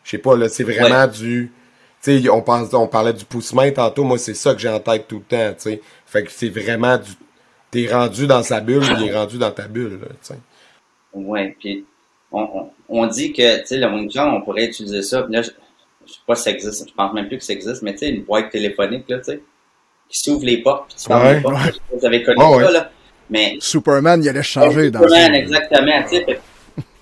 [0.02, 1.52] je sais pas, là, c'est vraiment du,
[2.00, 4.04] sais, on pense, on parlait du pouce-main tantôt.
[4.04, 5.80] Moi, c'est ça que j'ai en tête tout le temps, tu sais.
[6.06, 7.10] Fait que c'est vraiment du,
[7.70, 10.38] t'es rendu dans sa bulle, il est rendu dans ta bulle, là, tu sais.
[11.12, 11.84] Ouais, puis
[12.32, 12.70] on, on,
[13.02, 15.22] on dit que, tu sais, le Wing Chun, on pourrait utiliser ça.
[15.22, 15.50] Puis là, je,
[16.06, 17.98] je sais pas si ça existe, je pense même plus que ça existe, mais tu
[17.98, 19.40] sais, une boîte téléphonique, là, tu sais,
[20.08, 21.54] qui s'ouvre les portes, puis tu fermes Ouais, les portes.
[21.56, 21.60] ouais.
[21.66, 22.72] Je sais pas si Vous avez connu Ouais, ça, ouais.
[22.72, 22.90] là.
[23.28, 26.40] Mais Superman, il allait changer dans Superman, exactement, tu sais.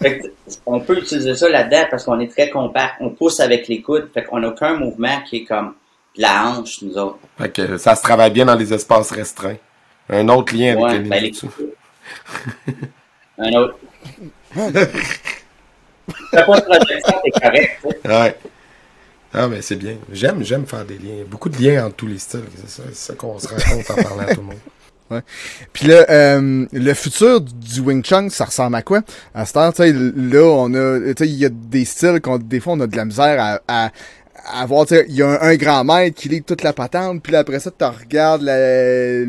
[0.00, 0.28] Fait, que
[0.64, 2.96] on peut utiliser ça là-dedans parce qu'on est très compact.
[3.00, 5.74] On pousse avec les coudes, fait qu'on n'a aucun mouvement qui est comme
[6.16, 7.18] de la hanche, nous autres.
[7.36, 9.56] Fait que ça se travaille bien dans les espaces restreints.
[10.08, 11.32] Un autre lien avec Ouais, les ben, les.
[13.38, 13.78] Un autre.
[16.30, 17.78] Fais pas de projection, t'es correct.
[18.04, 18.36] Ouais.
[19.32, 19.96] Ah, mais c'est bien.
[20.10, 21.24] J'aime, j'aime faire des liens.
[21.26, 22.44] Beaucoup de liens entre tous les styles.
[22.56, 24.58] C'est ça, c'est ça qu'on se rend compte en parlant à tout le monde.
[25.72, 29.00] Puis là, euh, le futur du Wing Chun, ça ressemble à quoi?
[29.34, 32.20] À ce temps, tu sais, là, on a, tu sais, il y a des styles
[32.22, 33.90] qu'on, des fois, on a de la misère à, à,
[34.50, 36.72] à voir, tu sais, il y a un, un grand maître qui lit toute la
[36.72, 39.24] patente, puis là, après ça, tu regardes la,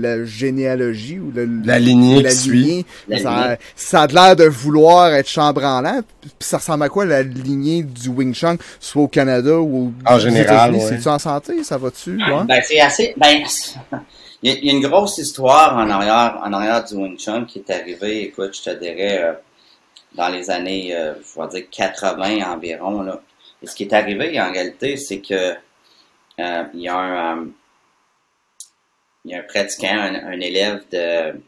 [0.00, 2.86] la généalogie ou le- La lignée la qui lignée.
[3.08, 3.56] La ça, lignée.
[3.76, 6.00] ça a l'air de vouloir être chambranlant.
[6.20, 10.18] Puis ça ressemble à quoi la lignée du Wing Chun, soit au Canada ou En
[10.18, 10.80] général, ouais.
[10.80, 11.64] C'est-tu en santé?
[11.64, 12.16] Ça va-tu?
[12.16, 12.44] Ouais?
[12.46, 13.14] Ben, c'est assez.
[13.16, 13.42] Ben,
[14.42, 17.70] il y, a, une grosse histoire en arrière, en arrière du Wing Chun qui est
[17.70, 19.32] arrivée, écoute, je te dirais, euh,
[20.14, 23.02] dans les années, euh, je vais dire 80 environ.
[23.02, 23.20] Là.
[23.62, 25.54] Et ce qui est arrivé en réalité, c'est que
[26.40, 27.46] euh, il y a un, euh,
[29.24, 31.40] il y a un pratiquant, un, un élève de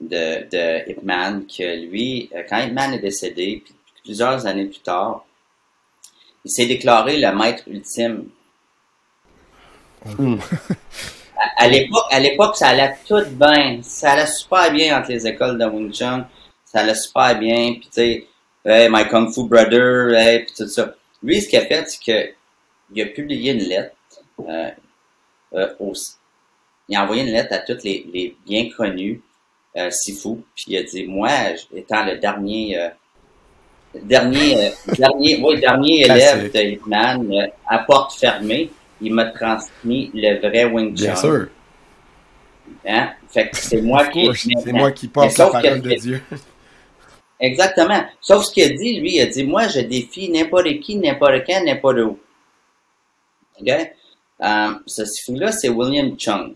[0.00, 4.80] de, de Ip Man, que lui, quand Ip Man est décédé, puis plusieurs années plus
[4.80, 5.24] tard,
[6.44, 8.28] il s'est déclaré le maître ultime
[10.04, 10.10] à,
[11.56, 13.80] à l'époque, à l'époque, ça allait tout bien.
[13.82, 16.26] Ça allait super bien entre les écoles de Wing Chun.
[16.64, 17.74] Ça allait super bien.
[17.74, 18.26] Puis tu sais,
[18.64, 20.94] hey, my Kung Fu brother, hey, puis tout ça.
[21.22, 22.30] Lui, ce qu'il a fait, c'est que
[22.94, 23.94] il a publié une lettre.
[24.48, 24.70] Euh,
[25.54, 25.92] euh, au-
[26.88, 29.22] il a envoyé une lettre à tous les, les bien connus
[29.76, 30.36] euh, Sifu.
[30.54, 31.30] Puis il a dit, moi,
[31.74, 32.88] étant le dernier, euh,
[33.94, 38.70] le dernier, euh, dernier, ouais, dernier élève de Hitman, euh, à porte fermée,
[39.00, 41.04] il m'a transmis le vrai Wing Chun.
[41.04, 41.46] Bien sûr.
[42.86, 43.10] Hein?
[43.28, 44.28] Fait que c'est moi qui.
[44.34, 46.22] C'est moi qui Mais la parole de Dieu.
[47.40, 48.04] Exactement.
[48.20, 51.44] Sauf ce qu'il a dit, lui, il a dit, moi, je défie n'importe qui, n'importe
[51.46, 52.18] quand, n'importe où.
[53.60, 53.70] OK?
[54.42, 56.54] Euh, ce sifu-là, c'est William Chung.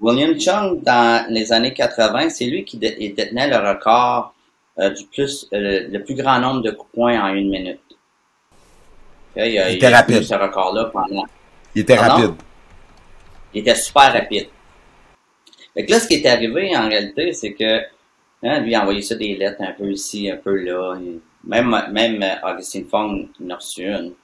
[0.00, 4.34] William Chung, dans les années 80, c'est lui qui dé- détenait le record
[4.78, 7.80] euh, du plus, euh, le plus grand nombre de coups de poing en une minute.
[9.36, 9.42] OK?
[9.46, 10.22] Il, était rapide.
[10.22, 11.24] ce record-là pendant
[11.74, 12.34] Il était rapide.
[13.52, 14.48] il était super rapide.
[15.74, 17.80] Fait que là, ce qui est arrivé en réalité, c'est que
[18.44, 20.96] hein, lui a envoyé ça des lettres un peu ici, un peu là.
[21.46, 24.14] Même, même euh, Augustine Fong il en a reçu une.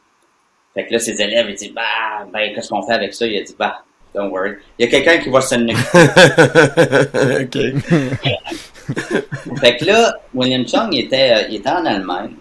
[0.73, 3.27] Fait que là, ses élèves, ils disent, bah, ben, qu'est-ce qu'on fait avec ça?
[3.27, 3.83] Il a dit, bah,
[4.15, 4.53] don't worry.
[4.79, 5.57] Il y a quelqu'un qui va se
[7.43, 7.59] ok.
[9.61, 12.35] Fait que là, William Chung, il était, euh, il était en Allemagne.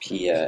[0.00, 0.46] Puis, euh,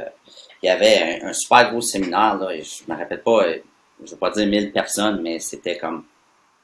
[0.65, 2.51] il y avait un, super gros séminaire, là.
[2.51, 3.57] et Je me rappelle pas, euh,
[4.03, 6.05] je vais pas dire 1000 personnes, mais c'était comme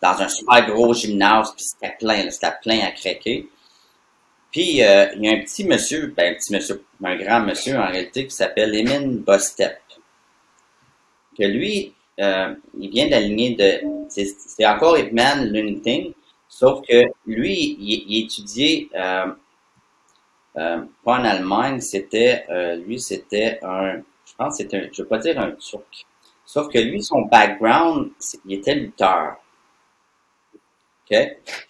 [0.01, 3.47] dans un super gros gymnase, puis c'était plein, c'était plein à craquer.
[4.51, 7.77] Puis, euh, il y a un petit monsieur, ben, un petit monsieur, un grand monsieur,
[7.77, 9.79] en réalité, qui s'appelle Emin Bostep.
[11.37, 16.13] Que lui, euh, il vient de la lignée de, c'est encore Ip Man Lunting,
[16.49, 18.89] Sauf que lui, il, étudiait,
[20.53, 25.19] pas en Allemagne, c'était, euh, lui, c'était un, je pense c'était un, je veux pas
[25.19, 26.05] dire un Turc.
[26.45, 28.11] Sauf que lui, son background,
[28.45, 29.37] il était lutteur.
[30.53, 31.17] OK?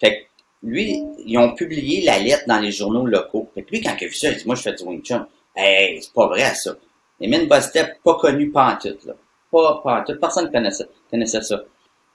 [0.00, 0.26] que
[0.64, 3.48] lui, ils ont publié la lettre dans les journaux locaux.
[3.54, 5.04] Fait que lui, quand il a vu ça, il dit, moi, je fais du Wing
[5.04, 5.28] Chun.
[5.54, 6.74] Hey, c'est pas vrai, ça.
[7.20, 9.14] Emin Bostep, pas connu pantoute, là.
[9.50, 10.20] Pas pantoute.
[10.20, 11.62] Personne connaissait, connaissait ça.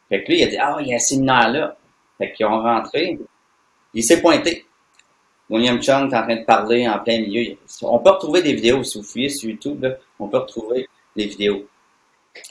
[0.10, 1.78] Fait que lui, il a dit, ah, il y a un séminaire là.
[2.18, 3.18] Fait qu'ils ont rentré.
[3.94, 4.66] Il s'est pointé.
[5.50, 7.58] William Chung est en train de parler en plein milieu.
[7.84, 11.66] On peut retrouver des vidéos, si vous sur YouTube, là, on peut retrouver des vidéos.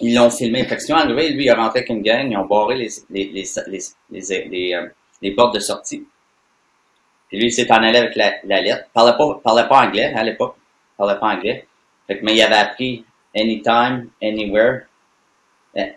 [0.00, 0.64] Ils l'ont filmé.
[0.64, 2.46] Fait que ce qu'ils ont arrivé, lui, il est rentré avec une gang, ils ont
[2.46, 3.44] barré les, les,
[4.10, 4.88] les, euh,
[5.22, 6.06] les portes de sortie.
[7.28, 8.84] Puis lui, il s'est en allé avec la, la lettre.
[8.92, 10.56] Parlait pas, parlait pas anglais à l'époque.
[10.96, 11.66] Parlait pas anglais.
[12.06, 14.82] Fait que, mais il avait appris anytime, anywhere,
[15.74, 15.92] eh,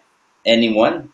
[0.45, 1.07] anyone.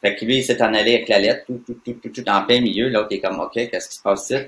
[0.00, 2.42] Fait que lui, il s'est en allé avec la lettre, tout, tout, tout, tout, en
[2.44, 2.88] plein milieu.
[2.88, 4.42] L'autre est comme, OK, qu'est-ce qui se passe ici?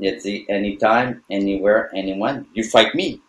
[0.00, 3.20] Il a dit, anytime, anywhere, anyone, you fight me.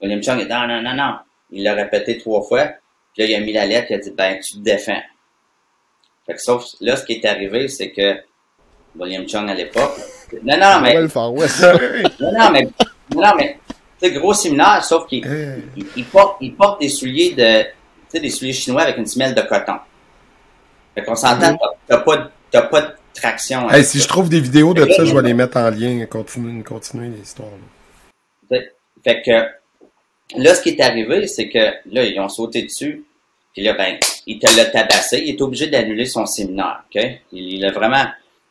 [0.00, 1.16] William Chung a dit, non, non, non, non.
[1.50, 2.64] Il l'a répété trois fois.
[3.12, 5.02] Puis là, il a mis la lettre, il a dit, ben, tu te défends.
[6.26, 8.16] Fait que sauf, là, ce qui est arrivé, c'est que
[8.98, 9.92] William Chung à l'époque.
[10.42, 10.94] Non, non, On mais.
[12.20, 12.68] Non, non, mais.
[13.14, 13.58] Non, mais.
[14.00, 15.24] Tu sais, gros séminaire, sauf qu'il
[15.76, 17.62] il, il porte, il porte des souliers de.
[17.64, 17.68] Tu
[18.08, 19.76] sais, des souliers chinois avec une semelle de coton.
[20.94, 23.70] Fait qu'on s'entend, t'as- t'as pas, t'as pas de traction.
[23.70, 26.04] hey, si je trouve des vidéos de ça, je vais les mettre en lien.
[26.06, 27.48] Continuer, continuer l'histoire.
[28.50, 28.58] là.
[29.04, 33.04] Fait que là, ce qui est arrivé, c'est que là, ils ont sauté dessus.
[33.52, 35.22] Puis là, ben, il te l'a tabassé.
[35.24, 36.84] Il est obligé d'annuler son séminaire.
[36.86, 37.02] OK?
[37.32, 38.04] Il, il a vraiment.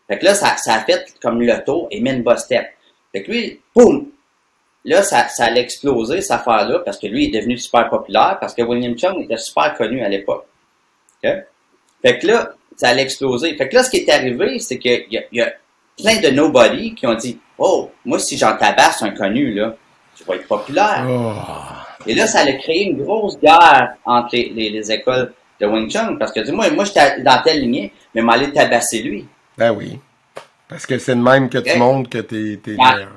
[0.08, 2.68] Fait que là, ça, ça a fait comme le tour et mine bas step.
[3.12, 4.10] Fait que lui, boum!
[4.86, 8.54] Là, ça, ça allait exploser, cette affaire-là, parce que lui est devenu super populaire, parce
[8.54, 10.46] que William Chung était super connu à l'époque.
[11.24, 11.32] OK?
[12.02, 13.56] Fait que là, ça allait exploser.
[13.56, 15.54] Fait que là, ce qui est arrivé, c'est qu'il y, y a
[16.02, 19.76] plein de nobody qui ont dit Oh, moi, si j'en tabasse un connu, là,
[20.20, 21.06] je vais être populaire.
[21.10, 21.34] Oh.
[22.06, 25.90] Et là, ça allait créer une grosse guerre entre les, les, les écoles de Wing
[25.90, 26.16] Chun.
[26.18, 29.26] Parce que, dis-moi, moi, j'étais dans telle lignée, mais m'aller tabasser lui.
[29.58, 30.00] Ben oui.
[30.68, 31.78] Parce que c'est de même que tu Ok.
[31.78, 32.76] montres que t'es Ouais.
[32.94, 33.12] meilleur.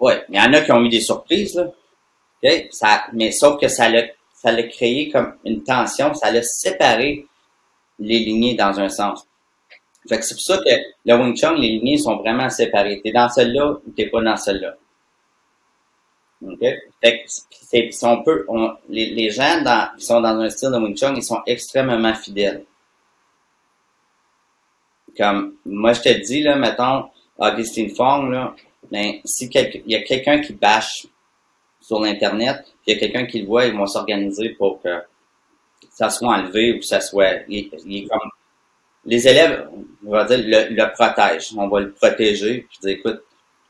[0.00, 1.64] Ouais, il y en a qui ont eu des surprises, là.
[2.70, 7.26] Ça, mais sauf que ça l'a, ça créé comme une tension, ça l'a séparé
[7.98, 9.26] les lignées dans un sens.
[10.08, 10.70] Fait que c'est pour ça que
[11.04, 13.00] le Wing Chun, les lignées sont vraiment séparées.
[13.02, 14.76] T'es dans celle-là ou t'es pas dans celle-là.
[16.46, 16.60] OK?
[17.00, 20.78] Fait que c'est, on peut, on- les, gens dans, qui sont dans un style de
[20.78, 22.64] Wing Chun, ils sont extrêmement fidèles.
[25.16, 28.54] Comme, moi, je te dis, là, mettons, Augustine Fong, là,
[28.90, 31.06] ben, si il y a quelqu'un qui bâche
[31.80, 34.88] sur l'Internet, il y a quelqu'un qui le voit, ils vont s'organiser pour que
[35.90, 37.42] ça soit enlevé ou que ça soit.
[37.48, 38.30] Il, il est comme.
[39.04, 39.68] Les élèves,
[40.06, 41.54] on va dire, le, le protègent.
[41.56, 43.22] On va le protéger, puis dire, écoute,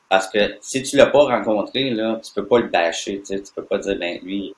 [0.09, 3.43] parce que si tu l'as pas rencontré, là, tu peux pas le bâcher, tu sais,
[3.43, 4.55] tu peux pas dire, ben, lui.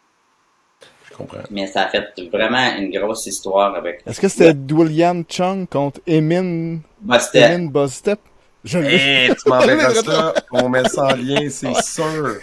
[1.10, 1.38] Je comprends.
[1.50, 4.02] Mais ça a fait vraiment une grosse histoire avec.
[4.06, 6.78] Est-ce que c'était William Chung contre Emin,
[7.18, 7.54] c'était.
[7.54, 8.20] Emin Bostep?
[8.62, 8.78] Je.
[8.78, 10.34] Hey, tu m'enverras ça.
[10.52, 12.36] On met ça en lien, c'est sûr.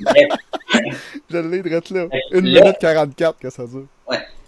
[1.30, 2.06] Je l'ai direct là.
[2.32, 3.86] 1 là- minute 44 que ça dure.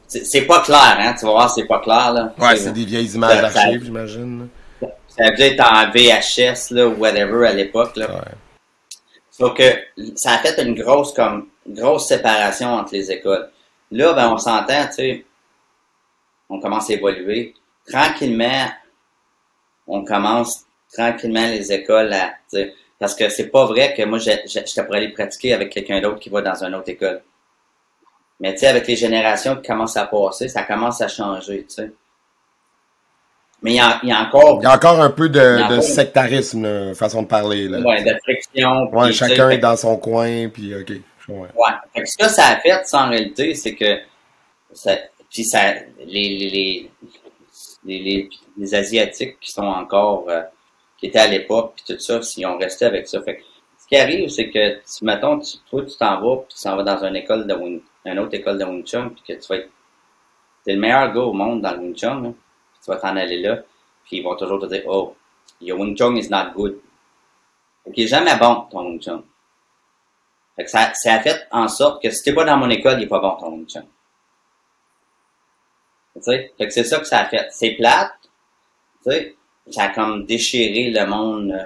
[0.09, 2.35] C'est c'est pas clair, hein, tu vas voir, c'est pas clair, là.
[2.39, 4.49] Ouais, c'est des vieilles images d'archives, j'imagine.
[5.09, 8.11] Ça a dû être en VHS, là, ou whatever, à l'époque, là.
[8.11, 8.21] Ouais.
[9.31, 9.63] Sauf que
[10.17, 13.51] ça a fait une grosse comme une grosse séparation entre les écoles.
[13.91, 15.25] Là, ben on s'entend, tu sais,
[16.51, 17.55] on commence à évoluer.
[17.91, 18.69] Tranquillement,
[19.87, 22.35] on commence tranquillement les écoles à.
[22.51, 26.01] tu sais, Parce que c'est pas vrai que moi j'étais pour aller pratiquer avec quelqu'un
[26.01, 27.21] d'autre qui va dans une autre école.
[28.39, 31.75] Mais tu sais, avec les générations qui commencent à passer, ça commence à changer, tu
[31.75, 31.91] sais.
[33.61, 35.81] Mais il y a, il y a encore Il y a encore un peu de,
[35.81, 37.67] sectarisme, là, façon de parler.
[37.67, 37.81] Là.
[37.81, 38.89] ouais, de friction.
[38.93, 40.93] Ouais, puis, chacun est dans son coin, puis ok.
[41.29, 41.49] Ouais.
[41.93, 43.99] Fait que ce que ça a fait, ça, en réalité, c'est que
[44.73, 44.93] ça,
[45.29, 45.73] puis ça,
[46.07, 46.91] les, les, les,
[47.85, 50.43] les, les, les Asiatiques qui sont encore, euh,
[51.03, 53.21] qui étaient à l'époque, puis tout ça, s'ils ont resté avec ça.
[53.23, 53.43] Fait que
[53.77, 56.85] ce qui arrive, c'est que, si, mettons, tu, tu t'en vas, puis tu t'en vas
[56.85, 59.57] dans une école de Wing, une autre école de Wing Chun, puis que tu vas
[59.57, 59.71] être,
[60.65, 63.41] t'es le meilleur gars au monde dans le Wing Chun, puis tu vas t'en aller
[63.41, 63.57] là,
[64.05, 65.17] puis ils vont toujours te dire, oh,
[65.61, 66.79] your Wing Chun is not good.
[67.83, 69.25] Fait qu'il est jamais bon, ton Wing Chun.
[70.55, 73.01] Fait que ça, ça a fait en sorte que si t'es pas dans mon école,
[73.01, 73.87] il est pas bon ton Wing Chun.
[76.15, 76.55] Tu sais?
[76.57, 77.49] Fait que c'est ça que ça a fait.
[77.51, 78.13] C'est plate,
[79.03, 79.37] tu sais,
[79.73, 81.51] ça a comme déchiré le monde.
[81.53, 81.65] euh.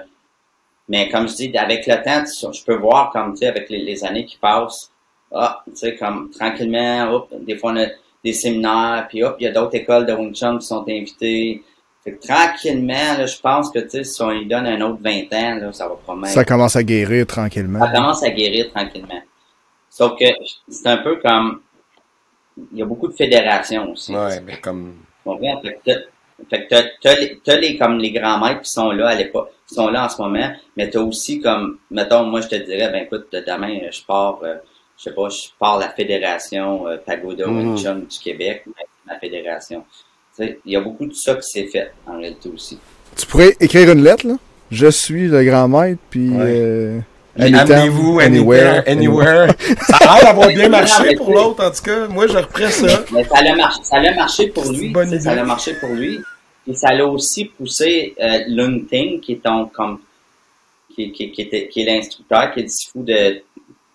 [0.89, 3.69] Mais comme je dis, avec le temps, tu- je peux voir comme, tu sais, avec
[3.69, 4.89] les, les années qui passent,
[5.33, 7.87] ah, tu sais, comme tranquillement, hop, des fois on a
[8.23, 11.61] des séminaires, puis hop, il y a d'autres écoles de Wing Chun qui sont invitées.
[12.03, 14.99] Fait que tranquillement, là, je pense que, tu sais, si on lui donne un autre
[15.01, 16.33] 20 ans, là, ça va promettre.
[16.33, 17.79] Ça commence à guérir tranquillement.
[17.79, 19.21] Ça commence à guérir tranquillement.
[19.89, 20.25] Sauf que
[20.69, 21.61] c'est un peu comme,
[22.71, 24.15] il y a beaucoup de fédérations aussi.
[24.15, 24.95] Ouais, mais comme.
[25.23, 25.61] Tu comprends?
[26.49, 27.15] Fait que t'as- t'as
[27.55, 30.09] les, les, comme les grands maîtres qui sont là à l'époque, qui sont là en
[30.09, 34.01] ce moment, mais t'as aussi comme, mettons, moi je te dirais, ben écoute, demain je
[34.05, 34.55] pars, euh,
[34.97, 37.45] je sais pas, je pars la fédération euh, Pagoda
[37.77, 38.65] Chun du Québec,
[39.07, 39.83] la fédération.
[40.37, 42.77] Tu sais, il y a beaucoup de ça qui s'est fait en réalité aussi.
[43.15, 44.35] Tu pourrais écrire une lettre, là?
[44.69, 46.29] Je suis le grand maître, puis...
[46.29, 46.43] Ouais.
[46.45, 46.99] euh,
[47.39, 49.53] Amenez-vous, anywhere, anywhere.
[49.87, 52.07] Ça a l'air d'avoir bien marché pour l'autre, en tout cas.
[52.07, 53.03] Moi, je reprends ça.
[53.11, 54.93] Mais ça a marché, ça a marché pour lui.
[54.93, 55.27] Ça idée.
[55.27, 56.19] a marché pour lui.
[56.67, 59.99] Et ça l'a aussi poussé euh, Lung Ting, qui est ton, comme,
[60.93, 63.41] qui, qui, qui, était, qui est l'instructeur, qui est du fou de,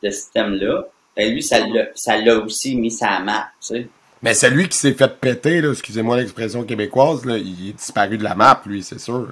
[0.03, 0.85] de ce système-là.
[1.15, 3.89] Ben, lui, ça l'a, ça l'a aussi mis sa map, tu sais.
[4.23, 8.25] Mais celui qui s'est fait péter, là, excusez-moi l'expression québécoise, là, il est disparu de
[8.25, 9.29] la map, lui, c'est sûr.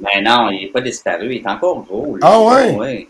[0.00, 2.14] Ben non, il est pas disparu, il est encore gros.
[2.14, 2.20] lui.
[2.22, 2.70] Ah ouais?
[2.76, 3.08] Ouais.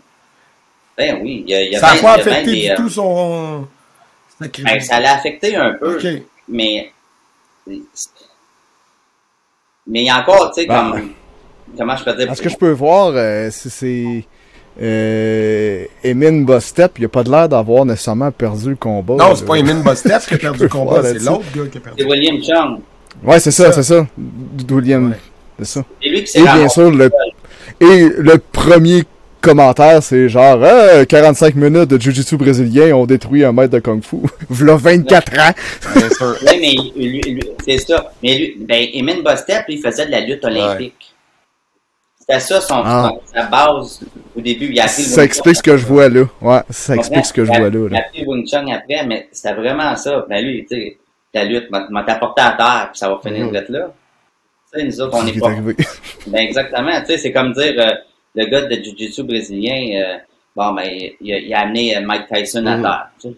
[0.99, 2.75] Ben oui, il y a, il y a Ça n'a pas affecté des, du euh,
[2.75, 3.67] tout son...
[4.39, 5.97] ben, ça l'a affecté un peu,
[6.49, 6.91] mais
[9.87, 11.09] mais il y a encore, tu sais, Ben, comme
[11.77, 12.29] comment je peux dire?
[12.31, 14.25] À ce que je peux voir, euh, c'est- c'est...
[14.81, 19.15] Euh, Emin Bostep, il a pas de l'air d'avoir nécessairement perdu le combat.
[19.15, 21.81] Non, c'est pas Emin Bostep qui a perdu le combat, c'est l'autre gars qui a
[21.81, 22.01] perdu.
[22.03, 22.79] c'est William Chung.
[23.23, 24.05] Ouais, c'est ça, c'est ça.
[24.69, 25.17] William, Ouais.
[25.59, 25.85] c'est ça.
[26.01, 27.11] Lui qui s'est Et bien sûr, le,
[27.81, 29.03] et le premier
[29.41, 34.03] commentaire, c'est genre, ah, 45 minutes de Jiu-Jitsu brésilien ont détruit un maître de Kung
[34.03, 34.17] Fu.
[34.49, 35.53] V'là 24 ans.
[36.17, 36.35] Sûr.
[36.41, 36.57] Oui,
[36.95, 38.11] mais lui, lui- c'est ça.
[38.23, 41.13] Mais lui, ben, Emin Bostep, il faisait de la lutte olympique.
[42.19, 43.11] C'était ça son, Ah.
[43.33, 44.01] sa base
[44.37, 44.69] au début.
[44.71, 46.25] Il a Ça explique ce que je vois là.
[46.41, 47.87] Ouais, ça explique ce que je vois là.
[47.89, 50.25] Il a le Wing Chun après, mais c'était vraiment ça.
[50.29, 50.97] Ben lui, tu sais,
[51.33, 53.91] la lutte m'a t'apporté à terre, puis ça va finir d'être là.
[54.71, 55.49] Tu sais, nous autres, on est pas...
[56.27, 57.91] Ben exactement, tu sais, c'est comme dire, euh,
[58.35, 60.17] le gars de Jiu-Jitsu brésilien, euh,
[60.55, 60.87] bon, ben,
[61.21, 62.81] il, a, il a amené euh, Mike Tyson à Mhm.
[62.83, 63.09] terre.
[63.21, 63.35] tu sais.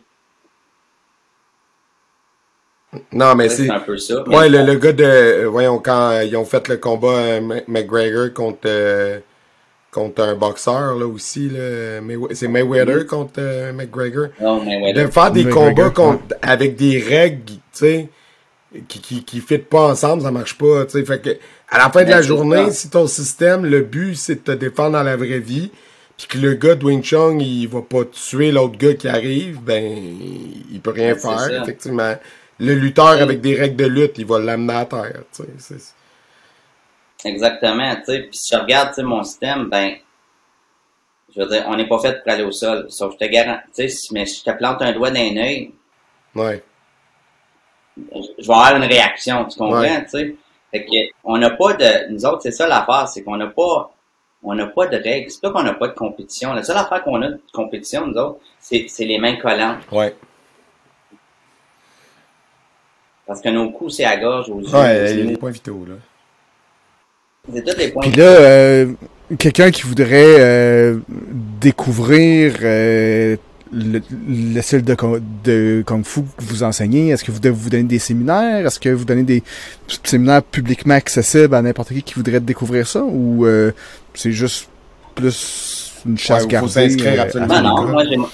[3.13, 3.71] Non, mais C'est c'est...
[3.71, 4.23] un peu ça.
[4.27, 5.03] mais Ouais, le, le gars de...
[5.03, 8.59] euh, voyons, quand euh, ils ont fait le combat euh, McGregor contre...
[8.65, 9.19] euh,
[9.91, 11.99] contre un boxeur, là, aussi, là.
[12.31, 14.27] C'est Mayweather contre euh, McGregor.
[14.39, 15.93] Non, ouais, de faire des McGregor, combats ouais.
[15.93, 18.09] contre, avec des règles, tu sais,
[18.87, 21.03] qui, qui, qui fit pas ensemble, ça marche pas, tu sais.
[21.05, 21.37] Fait que,
[21.72, 24.91] à la fin de la journée, si ton système, le but, c'est de te défendre
[24.91, 25.72] dans la vraie vie,
[26.17, 29.61] puis que le gars de Wing Chun, il va pas tuer l'autre gars qui arrive,
[29.61, 29.84] ben,
[30.72, 32.15] il peut rien faire, effectivement.
[32.59, 35.76] Le lutteur avec des règles de lutte, il va l'amener à terre, tu sais.
[37.24, 38.19] Exactement, tu sais.
[38.24, 39.93] Puis si je regarde, tu sais, mon système, ben,
[41.34, 42.88] je veux dire, on n'est pas fait pour aller au sol.
[42.89, 45.72] Sauf que je te garantis, mais si je te plante un doigt dans un œil,
[46.36, 46.63] Ouais.
[47.97, 48.03] je
[48.39, 50.03] je vais avoir une réaction, tu comprends, Ouais.
[50.03, 50.36] tu sais.
[50.72, 50.91] Fait que,
[51.24, 53.91] on n'a pas de, nous autres, c'est ça l'affaire, c'est qu'on n'a pas,
[54.43, 55.30] on n'a pas de règles.
[55.30, 56.53] C'est pas qu'on n'a pas de compétition.
[56.53, 59.80] La seule affaire qu'on a de compétition, nous autres, c'est, c'est les mains collantes.
[59.91, 60.15] Ouais.
[63.28, 65.32] Parce que nos coups, c'est à gorge, aux yeux, Ouais, il genoux.
[65.32, 65.95] est pas vitaux, là.
[67.53, 68.01] C'est tous les points.
[68.03, 68.93] Puis là, euh,
[69.39, 73.36] quelqu'un qui voudrait euh, découvrir euh,
[73.74, 77.99] le, le style de, Kung Fu que vous enseignez, est-ce que vous, vous donnez des
[77.99, 78.65] séminaires?
[78.65, 79.43] Est-ce que vous donnez des
[80.03, 83.01] séminaires publiquement accessibles à n'importe qui qui voudrait découvrir ça?
[83.03, 83.72] Ou euh,
[84.13, 84.67] c'est juste
[85.15, 86.69] plus une chasse Ouais, faut gardée?
[86.72, 87.53] s'inscrire euh, absolument.
[87.53, 88.30] à- Non, moi j'ai mon...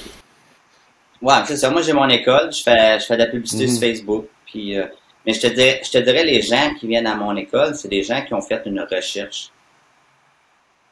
[1.21, 1.69] Ouais, c'est ça.
[1.69, 3.71] Moi j'ai mon école, je fais je fais de la publicité Mhm.
[3.71, 4.25] sur Facebook.
[4.45, 4.85] Puis euh,
[5.25, 7.88] mais je te dirais je te dirais les gens qui viennent à mon école, c'est
[7.89, 9.51] des gens qui ont fait une recherche.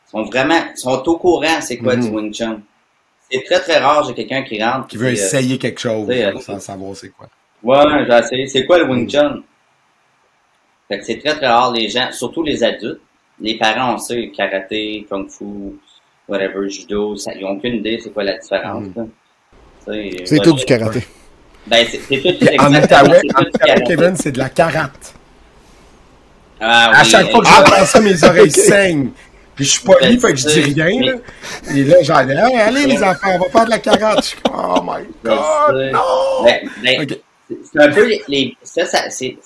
[0.07, 2.01] Ils sont vraiment ils sont au courant c'est quoi Mhm.
[2.03, 2.59] du Wing Chun.
[3.31, 6.07] C'est très très rare, j'ai quelqu'un qui rentre Qui veut euh, essayer quelque chose,
[6.41, 7.27] sans savoir c'est quoi.
[7.63, 8.47] Ouais, j'ai essayé.
[8.47, 8.85] C'est quoi le.
[8.85, 9.41] Wing Chun?
[10.87, 13.01] Fait que c'est très très rare les gens, surtout les adultes.
[13.41, 15.43] Les parents, on sait, karaté, kung fu,
[16.27, 18.85] whatever, judo, ça, ils ont aucune idée c'est quoi la différence.
[19.85, 21.05] C'est tout je- du karaté.
[21.67, 22.27] Ben, c'est tout,
[22.61, 23.83] en en tout karaté.
[23.87, 25.13] Kevin, c'est de la karate.
[26.59, 29.09] Ah, À chaque fois que euh, j'entends ça, mes oreilles saignent.
[29.55, 31.13] Puis je suis pas Ben, fait que je dis rien, là.
[31.73, 34.35] Et là, j'en ai, Hey, allez les enfants, on va faire de la carotte.
[34.53, 36.43] Oh my Ben, god, c'est- non!
[36.43, 39.37] Ben, ben, c'est- un peu les, ça, ça, c'est,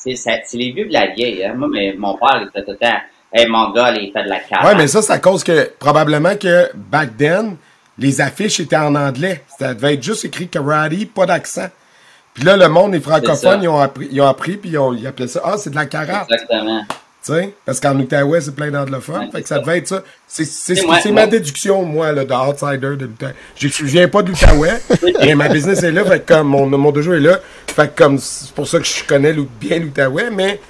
[0.53, 1.53] les vieux de la vieille, hein.
[1.55, 2.97] Moi, mais mon père, il était tout le temps,
[3.33, 4.65] hey, mon gars, il fait de la carte.
[4.65, 7.57] Ouais, mais ça, c'est à cause que, probablement que, back then,
[7.97, 9.43] les affiches étaient en anglais.
[9.59, 11.67] Ça devait être juste écrit karate, pas d'accent.
[12.33, 14.93] Puis là, le monde, les francophones, ils ont appris, ils ont appris puis ils, ont,
[14.93, 16.31] ils appelaient ça, ah, c'est de la karate.
[16.31, 16.83] Exactement.
[17.25, 19.25] Tu sais, parce qu'en Outaouais, c'est plein d'anglophones.
[19.25, 19.61] Ouais, fait que ça ça.
[19.61, 20.03] devait être ça.
[20.25, 23.35] C'est c'est moi- ma déduction, moi, là, de outsider de l'Outaouais.
[23.57, 24.79] Je viens pas de l'Outaouais,
[25.19, 26.05] mais ma business est là.
[26.05, 27.39] Fait que comme mon, mon dojo est là.
[27.67, 30.61] Fait que comme c'est pour ça que je connais bien l'Outaouais, mais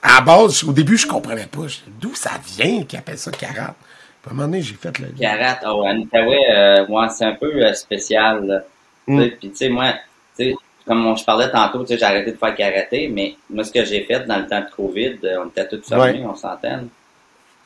[0.00, 1.62] à la base, au début, je comprenais pas.
[2.00, 3.32] D'où ça vient qu'ils appellent ça?
[3.32, 5.08] Puis à un moment donné, j'ai fait le.
[5.18, 8.46] Karate, oh, en Outaouais, euh, ouais, c'est un peu euh, spécial.
[8.46, 8.62] là.
[9.08, 9.24] Mm.
[9.40, 9.92] Puis, tu sais, moi,
[10.38, 10.54] tu sais,
[10.86, 13.72] comme on- je parlais tantôt, tu sais, j'ai arrêté de faire karaté, mais moi, ce
[13.72, 16.24] que j'ai fait dans le temps de COVID, euh, on était tous fermés, Ouais.
[16.26, 16.84] on s'entend.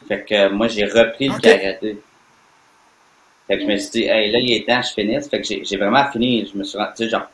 [0.09, 1.99] Fait que moi, j'ai repris le karaté.
[3.47, 5.29] Fait que je me suis dit, hey, là, il est temps que je finisse.
[5.29, 6.49] Fait que j'ai j'ai vraiment fini.
[6.53, 7.29] Je me suis rendu, tu sais, genre,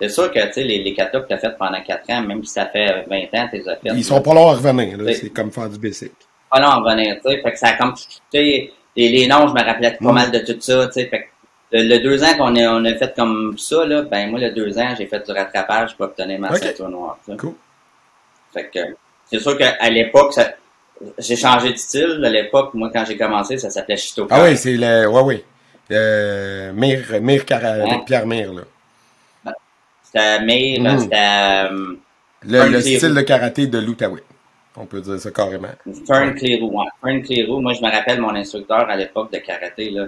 [0.00, 2.42] c'est sûr que, tu sais, les, les katas que t'as fait pendant 4 ans, même
[2.44, 3.88] si ça fait 20 ans, t'es as fait.
[3.94, 5.12] Ils sont pas longs à revenir, là.
[5.12, 6.12] C'est comme faire du basic.
[6.50, 7.42] pas long à revenir, tu sais.
[7.42, 8.02] Fait que ça a comme, tu
[8.32, 10.14] sais, les, les noms, je me rappelais pas Mm.
[10.14, 11.06] mal de tout ça, tu sais.
[11.06, 11.26] Fait que
[11.72, 14.50] le, le deux ans qu'on a, on a fait comme ça, là, ben, moi, le
[14.50, 16.58] deux ans, j'ai fait du rattrapage pour obtenir ma Ok.
[16.58, 17.36] ceinture noire, tu sais.
[17.38, 17.54] Cool.
[18.52, 18.80] Fait que,
[19.30, 20.50] c'est sûr qu'à l'époque, ça,
[21.18, 22.20] j'ai changé de style.
[22.24, 24.34] À l'époque, moi, quand j'ai commencé, ça s'appelait Shitokai.
[24.36, 25.06] Ah oui, c'est le.
[25.08, 25.44] Ouais, oui.
[25.92, 27.90] Euh, Mire, Mire Cara- Ouais.
[27.92, 28.62] avec Pierre Mire, là.
[30.04, 30.98] C'était Meir, Mm.
[30.98, 31.96] c'était euh,
[32.42, 34.24] Le, style de karaté de l'Outaouais.
[34.76, 35.68] On peut dire ça carrément.
[36.06, 36.80] Fern Clearou.
[36.80, 36.86] Ouais.
[37.02, 40.06] Fern Clearou, moi, je me rappelle mon instructeur à l'époque de karaté, là.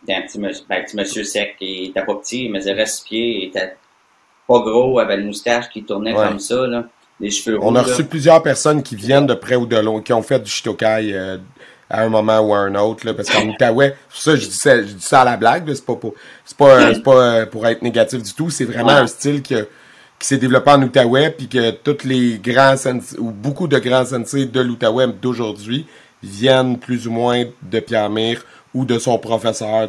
[0.00, 1.56] C'était un petit monsieur, ben, petit monsieur sec.
[1.60, 3.76] Il était pas petit, il mesurait six pieds, il était
[4.48, 6.26] pas gros, avait une moustache qui tournait Ouais.
[6.28, 6.84] comme ça, là.
[7.20, 7.88] Les cheveux On a là.
[7.88, 11.10] reçu plusieurs personnes qui viennent de près ou de loin, qui ont fait du Shitokai
[11.12, 11.36] euh,
[11.90, 14.78] à un moment ou à un autre, là, parce qu'en Outaouais, ça, je dis ça,
[14.78, 16.14] je dis ça à la blague, c'est pas pour,
[16.46, 19.00] c'est pas, euh, pas euh, pour être négatif du tout, c'est vraiment Ouais.
[19.00, 19.68] un style que,
[20.18, 24.06] qui s'est développé en Outaouais, puis que tous les grands sensei, ou beaucoup de grands
[24.06, 25.86] sensei de l'Outaouais d'aujourd'hui
[26.22, 28.44] viennent plus ou moins de Pierre Mire
[28.74, 29.88] ou de son professeur,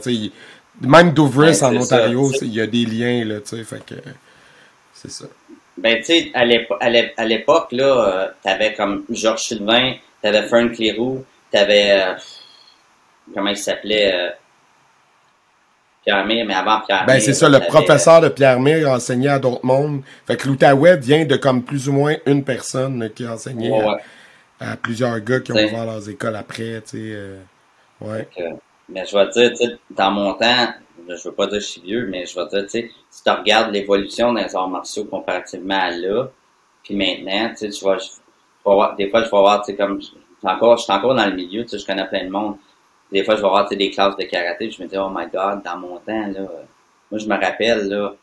[0.81, 1.13] même
[1.47, 3.95] Ouais, en Ontario, il y a des liens, là, tu fait que,
[4.93, 5.25] c'est ça.
[5.77, 9.93] Ben, tu sais, à l'épo- à l'é- à l'époque, là, euh, t'avais comme Georges Sylvain,
[10.21, 12.13] t'avais Fern Clearou, t'avais, euh,
[13.33, 14.29] comment il s'appelait, euh,
[16.03, 19.29] Pierre Mire, mais avant Pierre Ben, c'est ça, le professeur de Pierre Mire a enseigné
[19.29, 20.01] à d'autres mondes.
[20.25, 23.97] Fait que l'Outaouais vient de comme plus ou moins une personne qui a enseigné Ouais,
[24.59, 26.97] à- plusieurs gars qui ont ouvert leurs écoles après, tu sais.
[26.97, 27.37] euh,
[28.01, 28.27] ouais.
[28.91, 30.67] Mais je vais te dire, tu sais, dans mon temps,
[31.07, 32.91] je veux pas dire que je suis vieux, mais je vais te dire, tu sais,
[33.09, 36.27] si tu regardes l'évolution des arts martiaux comparativement à là,
[36.83, 38.09] puis maintenant, tu vas, je-
[38.65, 39.99] voir- des fois, je vais voir, tu sais, comme,
[40.43, 42.57] encore, je suis encore dans le milieu, tu sais, je connais plein de monde.
[43.11, 45.09] Des fois, je vais voir, tu sais, des classes de karaté, je me dis, oh
[45.13, 46.41] my god, dans mon temps, là,
[47.11, 48.15] moi, je me rappelle, là,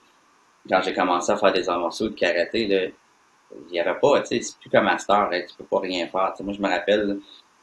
[0.69, 2.89] quand j'ai commencé à faire des arts martiaux de karaté, là,
[3.71, 6.07] il y avait pas, tu sais, c'est plus comme Master, hein, tu peux pas rien
[6.09, 6.33] faire.
[6.33, 7.19] Tu sais, moi, je me rappelle,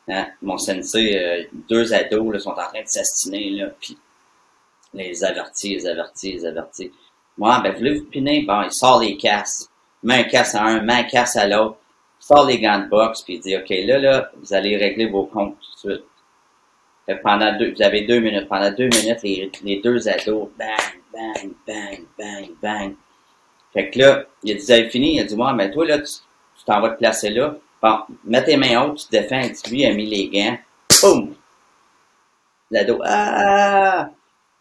[0.09, 3.97] hein, mon sensei, euh, deux ados là, sont en train de s'astiner, là, puis
[4.93, 6.91] les avertis, les avertis, les avertis.
[7.37, 8.43] Moi, ben, voulez-vous piner?
[8.43, 9.69] Bon, il sort les casses.
[10.03, 11.77] Il met un casse à un, met un casse à l'autre.
[12.19, 15.25] Sort les gants de boxe, puis il dit, OK, là, là, vous allez régler vos
[15.25, 16.05] comptes tout de suite.
[17.05, 18.47] Fait pendant deux, vous avez deux minutes.
[18.47, 22.95] Pendant deux minutes, les, les deux ados, bang, bang, bang, bang, bang.
[23.73, 25.15] Fait que là, il a dit, vous avez fini?
[25.15, 26.13] Il a dit, moi, mais toi, là, tu
[26.65, 27.57] t'en vas te placer là.
[27.85, 29.41] Bon, mets tes mains hautes, tu te défends.
[29.41, 30.57] Dit, lui, a mis les gants.
[31.03, 31.35] Boum!
[32.71, 34.09] L'ado, ah!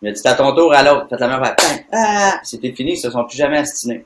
[0.02, 1.06] Il a dit, à ton tour à l'autre.
[1.08, 1.84] Faites la même affaire.
[1.90, 2.38] Ah!
[2.42, 4.04] C'était fini, ils se sont plus jamais astinés.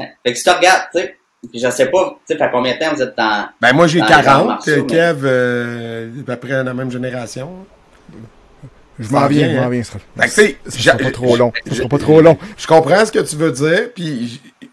[0.00, 0.06] Hein?
[0.26, 1.16] Fait que si tu regardes, tu sais,
[1.48, 3.48] puis je sais pas, tu sais, fait combien de temps vous êtes dans...
[3.60, 6.64] Ben, moi, j'ai Dans les arts 40, martiaux, euh, mais- Kev, euh, à peu près
[6.64, 7.66] la même génération.
[8.98, 9.62] Je m'en viens, je hein?
[9.62, 9.84] m'en viens.
[9.84, 11.52] Ça, Fait que, tu sais, ça sera pas trop long.
[11.68, 12.36] Ça sera pas trop long.
[12.58, 14.69] Je comprends ce que tu veux dire, puis Tu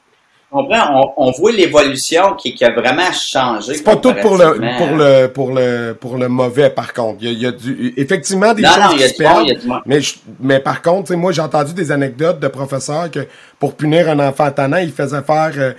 [0.52, 1.14] comprends?
[1.18, 3.74] On, on voit l'évolution qui, qui a vraiment changé.
[3.76, 7.18] c'est pas tout pour le, pour le, pour le, pour le mauvais, par contre.
[7.22, 9.04] Il y a, il y a du, effectivement des Non, choses non, il y qui
[9.04, 9.43] a se bon, perdent.
[9.43, 9.80] il y a du bon.
[9.86, 13.28] Mais, je- mais par contre, moi, j'ai entendu des anecdotes de professeurs que
[13.60, 15.74] pour punir un enfant tannant, ils faisaient faire euh,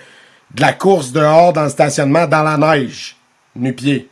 [0.54, 3.16] de la course dehors dans le stationnement dans la neige,
[3.56, 4.08] nu-pied.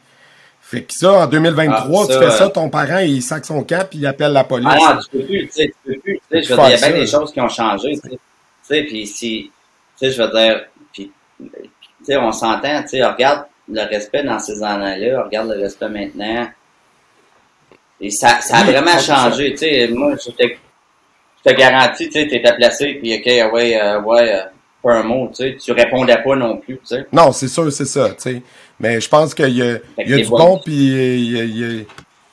[0.61, 3.87] Fait que ça, en 2023, Ah, tu fais ça, ton parent, il sac son camp
[3.89, 4.67] puis il appelle la police.
[4.69, 6.67] Ah non, tu peux plus, tu sais, tu peux plus, tu sais, je veux dire,
[6.67, 8.19] il y a bien des choses qui ont changé, tu sais, tu
[8.63, 9.51] sais, puis si,
[9.97, 11.51] sais, je veux dire, puis, tu
[12.05, 16.49] sais, on s'entend, tu sais, regarde le respect dans ces années-là, regarde le respect maintenant,
[18.01, 19.01] et ça, ça a vraiment 100%.
[19.01, 23.27] changé, tu sais, moi, je te, je te garantis, tu sais, t'étais placé, puis ok,
[23.43, 24.43] ah ouais, euh, ouais, euh,
[24.83, 27.07] pas un mot, tu sais, tu répondais pas non plus, tu sais.
[27.13, 28.43] Non, c'est sûr, c'est ça, tu sais.
[28.79, 31.65] Mais je pense qu'il y a, y a du bon puis il y a, y
[31.81, 31.85] a-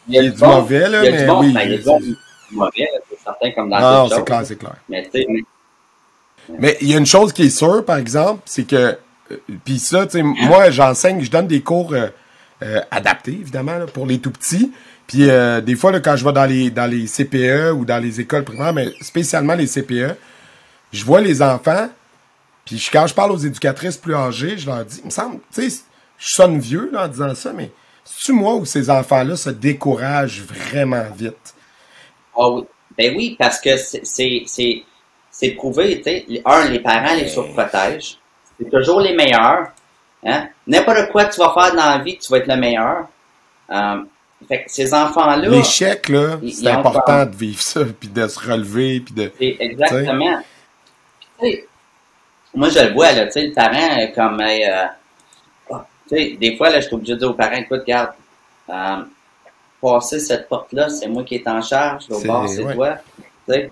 [0.09, 1.73] y a du bon, mauvais, là, il y a mais du bon, oui, il y
[1.73, 1.99] a du bon,
[2.51, 4.75] mauvais, là, c'est certain, comme dans non, c'est clair, c'est clair.
[4.89, 5.27] Mais, tu sais,
[6.59, 8.75] Mais il y a une chose qui est sûre, par exemple, c'est que,
[9.31, 12.07] euh, puis ça, tu sais, moi, j'enseigne, je donne des cours euh,
[12.63, 14.71] euh, adaptés, évidemment, là, pour les tout petits.
[15.07, 17.99] Puis euh, des fois, là, quand je vais dans les, dans les CPE ou dans
[18.01, 20.15] les écoles primaires, mais spécialement les CPE,
[20.93, 21.89] je vois les enfants,
[22.65, 25.69] Puis quand je parle aux éducatrices plus âgées, je leur dis, il me semble, tu
[25.69, 25.81] sais,
[26.17, 27.71] je sonne vieux là, en disant ça, mais
[28.05, 31.55] c'est-tu moi où ces enfants-là se découragent vraiment vite?
[32.37, 32.57] Ah.
[32.97, 34.83] Ben oui, parce que c'est-
[35.43, 36.25] c'est prouvé, tu sais.
[36.45, 38.17] Un, les parents les surprotègent.
[38.59, 39.67] C'est toujours les meilleurs.
[40.25, 40.47] Hein?
[40.67, 43.07] N'importe quoi que tu vas faire dans la vie, tu vas être le meilleur.
[43.69, 44.03] Euh,
[44.47, 47.27] fait que ces enfants-là, L'échec, là, c'est important peur.
[47.27, 49.31] de vivre ça, puis de se relever, puis de...
[49.39, 50.41] exactement.
[51.39, 51.67] Tu sais,
[52.53, 54.85] moi, je le vois, là, tu sais, le parent, comme, euh,
[55.71, 58.11] ah, tu sais, des fois, là, je suis obligé de dire aux parents, écoute, regarde,
[58.69, 58.97] euh,
[59.81, 62.75] passer cette porte-là, c'est moi qui est en charge, C'est- bord, c'est ouais.
[62.75, 62.97] toi.
[63.47, 63.71] Tu sais,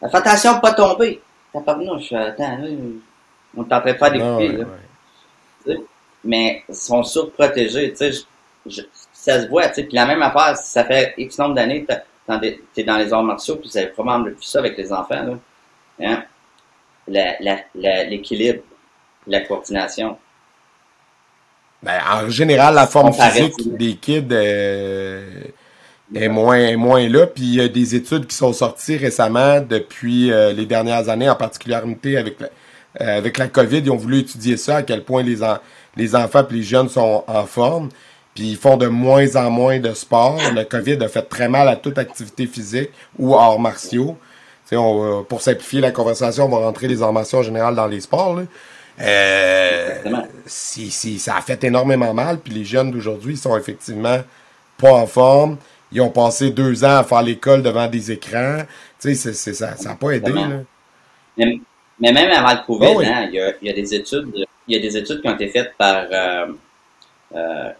[0.00, 1.20] fais attention de pas tomber.
[1.52, 2.68] T'as pas venu, je attends, là,
[3.56, 4.64] on est en train de faire des Ah, coupés, ouais, là.
[5.66, 5.76] ouais.
[6.24, 8.22] mais ils sont surprotégés, tu sais, je-
[8.66, 8.82] je-
[9.12, 11.92] ça se voit, tu sais, puis la même affaire, ça fait X nombre d'années que
[12.74, 15.34] t'es dans les arts martiaux, puis avez probablement vu ça avec les enfants, là,
[16.02, 16.24] hein,
[17.08, 18.62] la- la- la- l'équilibre,
[19.26, 20.18] la coordination.
[21.82, 25.22] Ben, en général, la forme physique des kids euh,
[26.14, 27.26] est moins est moins là.
[27.26, 31.28] Puis il y a des études qui sont sorties récemment depuis euh, les dernières années,
[31.28, 32.48] en particularité avec la,
[33.00, 33.78] euh, avec la COVID.
[33.78, 35.58] Ils ont voulu étudier ça, à quel point les, en-
[35.96, 37.88] les enfants et les jeunes sont en forme.
[38.34, 40.38] Puis ils font de moins en moins de sport.
[40.54, 44.16] Le COVID a fait très mal à toute activité physique ou arts martiaux.
[44.68, 47.42] Tu sais, on, va- pour simplifier la conversation, on va rentrer les arts martiaux en
[47.42, 48.36] général dans les sports.
[48.36, 48.42] là.
[49.00, 49.94] Euh,
[50.46, 52.38] si, si, ça a fait énormément mal.
[52.38, 54.18] Puis les jeunes d'aujourd'hui sont effectivement
[54.78, 55.56] pas en forme.
[55.92, 58.58] Ils ont passé deux ans à faire l'école devant des écrans.
[59.00, 60.32] Tu sais, c'est- c'est- ça n'a pas aidé.
[60.32, 60.48] Là.
[61.36, 61.60] Mais,
[62.00, 63.06] mais même avant le COVID, Oh oui.
[63.06, 64.30] hein, il, y a, il y a des études,
[64.68, 66.46] il y a des études qui ont été faites par euh,
[67.34, 67.70] euh,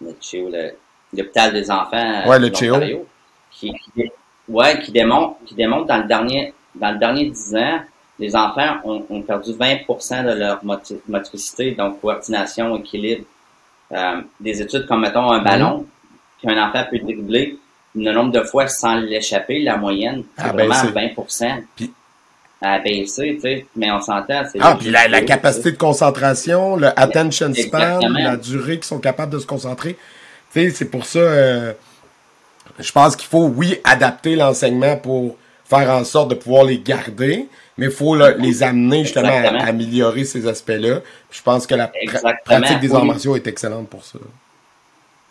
[0.00, 0.72] le CHEO, le-
[1.16, 2.28] l'hôpital des enfants.
[2.28, 2.48] Ouais, le
[3.50, 4.10] Qui, qui,
[4.48, 7.80] ouais, qui démontre, qui démontre dans le dernier, dans le dernier 10 ans,
[8.18, 10.60] les enfants ont, ont perdu 20% de leur
[11.08, 13.24] motricité, donc coordination, équilibre.
[13.92, 15.86] Euh, des études comme, mettons, un ballon,
[16.44, 17.58] qu'un enfant peut dribbler
[17.96, 21.62] le nombre de fois sans l'échapper, la moyenne, c'est Ah, ben, vraiment c'est- 20%.
[21.76, 21.92] Puis-
[22.60, 24.42] à baisser, tu sais, mais on s'entend.
[24.50, 29.32] c'est Ah, puis la, capacité de concentration, le attention span, la durée qu'ils sont capables
[29.32, 29.96] de se concentrer.
[30.52, 31.72] Tu sais, c'est pour ça, euh,
[32.78, 35.36] je pense qu'il faut, oui, adapter l'enseignement pour
[35.66, 39.66] faire en sorte de pouvoir les garder, mais il faut là, les amener justement à,
[39.66, 41.00] améliorer ces aspects-là.
[41.30, 42.34] Je pense que la pra- Exactement.
[42.60, 43.08] pratique des arts Oui.
[43.08, 44.18] martiaux est excellente pour ça.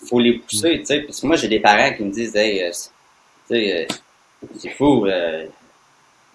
[0.10, 1.02] Faut les pousser, tu sais.
[1.02, 2.90] Parce que moi, j'ai des parents qui me disent, hey, euh, c'est-
[3.48, 5.46] tu sais, euh, c'est fou, euh,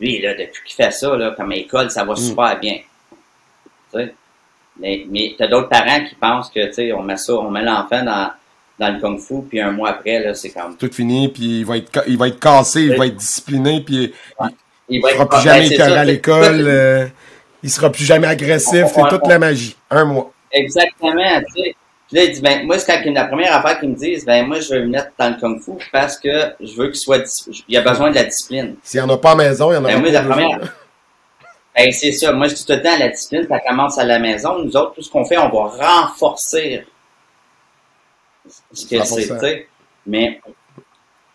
[0.00, 2.78] lui, là, depuis qu'il fait ça, là, comme école, ça va super bien.
[3.92, 4.14] Tu sais.
[4.80, 7.62] Mais, mais t'as d'autres parents qui pensent que, tu sais, on met ça, on met
[7.62, 8.30] l'enfant dans,
[8.78, 11.78] dans le kung-fu, puis un mois après, là, c'est comme, Tout fini, puis il va
[11.78, 14.12] être, il va être cassé, il va être discipliné, puis il,
[14.88, 17.06] il il va sera être plus jamais écœuré à l'école, euh,
[17.64, 19.76] il sera plus jamais agressif, c'est toute on- la magie.
[19.90, 20.32] Un mois.
[20.52, 21.76] Exactement, tu sais.
[22.08, 24.46] Puis là, il dit, ben, moi, c'est quand la première affaire qu'ils me disent, ben,
[24.46, 27.22] moi, je veux le mettre dans le kung fu parce que je veux qu'il soit,
[27.68, 28.76] il a besoin de la discipline.
[28.82, 30.12] S'il n'y en a pas à la maison, il y en a Ben, moi, pas
[30.12, 30.34] la besoin.
[30.36, 30.74] première.
[31.76, 32.32] Ben, c'est ça.
[32.32, 34.58] Moi, je dis tout le temps, la discipline, ça commence à la maison.
[34.58, 36.84] Nous autres, tout ce qu'on fait, on va renforcer
[38.72, 39.34] ce que c'est, 100%.
[39.34, 39.68] tu sais.
[40.04, 40.40] Mais,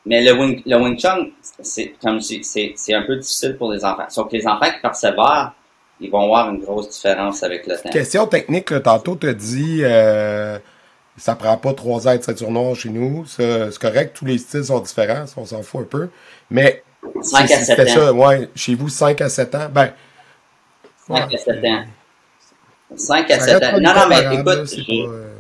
[0.06, 1.28] mais le Wing, le Wing Chun,
[1.62, 4.06] c'est, comme c'est, c'est un peu difficile pour les enfants.
[4.10, 5.54] Sauf que les enfants qui persévèrent,
[6.04, 7.90] ils vont voir une grosse différence avec le temps.
[7.90, 10.60] Question technique, là, tantôt, tu as dit euh,
[11.18, 13.26] ça prend pas trois heures de ceinture noire chez nous.
[13.26, 16.10] C'est correct, tous les styles sont différents, on s'en fout un peu.
[16.52, 16.84] Mais
[17.22, 17.96] 5 c'est- à 7 c'était ans.
[18.06, 18.50] ça, ouais.
[18.56, 19.70] Chez vous, 5 à 7 ans.
[19.72, 19.92] Ben,
[21.08, 21.84] 5 à 7 ans.
[22.96, 23.80] 5 ça à 7 reste ans.
[23.82, 25.34] Non, non, mais là, écoute, c'est je, pas, euh,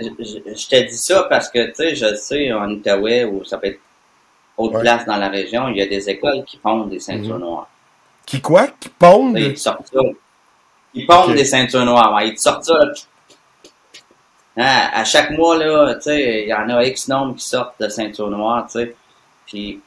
[0.00, 3.66] je, te dis ça parce que, tu sais, je sais, en Outaouais, ou ça peut
[3.68, 3.80] être
[4.56, 4.80] autre Ouais.
[4.80, 7.40] place dans la région, il y a des écoles qui pondent des ceintures Mhm.
[7.42, 7.68] noires.
[8.28, 8.66] Qui quoi?
[8.78, 9.38] Qui pondent?
[9.38, 10.00] Ils sortent ça.
[10.92, 12.14] Ils pondent des ceintures noires.
[12.14, 12.28] ouais.
[12.28, 12.74] Ils te sortent ça.
[12.74, 12.92] là.
[14.58, 17.80] Hein, à chaque mois, là, tu sais, il y en a X nombre qui sortent
[17.80, 18.94] de ceintures noires, tu sais.
[19.46, 19.80] Puis,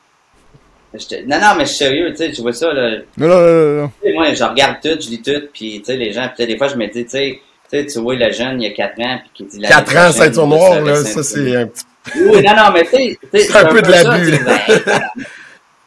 [1.27, 2.97] non, non, mais je suis sérieux, tu sais, tu vois ça, là.
[3.17, 6.27] Non, non, non, moi, je regarde tout, je lis tout, puis, tu sais, les gens,
[6.35, 8.69] puis des fois, je me dis, tu sais, tu sais, tu vois le jeune, il
[8.69, 9.59] y a 4 ans, puis qui dit...
[9.59, 11.83] l'année 4 ans, ceinture noire, là, ça, c'est un petit
[12.15, 14.39] oui, non, non, mais tu sais, C'est un peu de l'abus,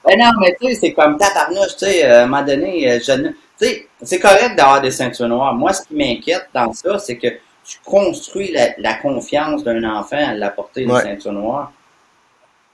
[0.07, 2.91] Ben, non, mais tu sais, c'est comme tabarnouche, tu sais, euh, à un moment donné,
[2.91, 5.55] euh, je ne- tu sais, c'est correct d'avoir des ceintures noires.
[5.55, 7.29] Moi, ce qui m'inquiète dans ça, c'est que
[7.65, 11.03] tu construis la, la confiance d'un enfant à l'apporter Ouais.
[11.03, 11.73] des ceintures noires.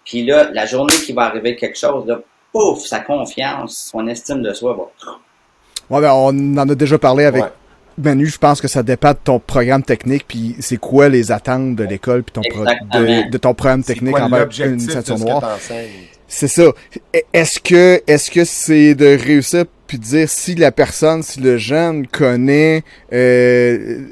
[0.04, 2.18] Puis là, la journée qui va arriver quelque chose, là,
[2.52, 5.14] pouf, sa confiance, son estime de soi va.
[5.88, 7.50] Ouais, ben, on en a déjà parlé avec Ouais.
[8.02, 8.26] Manu.
[8.26, 11.84] Je pense que ça dépend de ton programme technique, puis c'est quoi les attentes de
[11.84, 13.24] l'école, puis ton pro- Exactement.
[13.24, 15.58] de, de ton programme technique quoi envers une ceinture noire?
[16.28, 16.62] C'est ça.
[16.62, 21.40] E- Est-ce que est-ce que c'est de réussir puis de dire si la personne, si
[21.40, 24.02] le jeune connaît euh,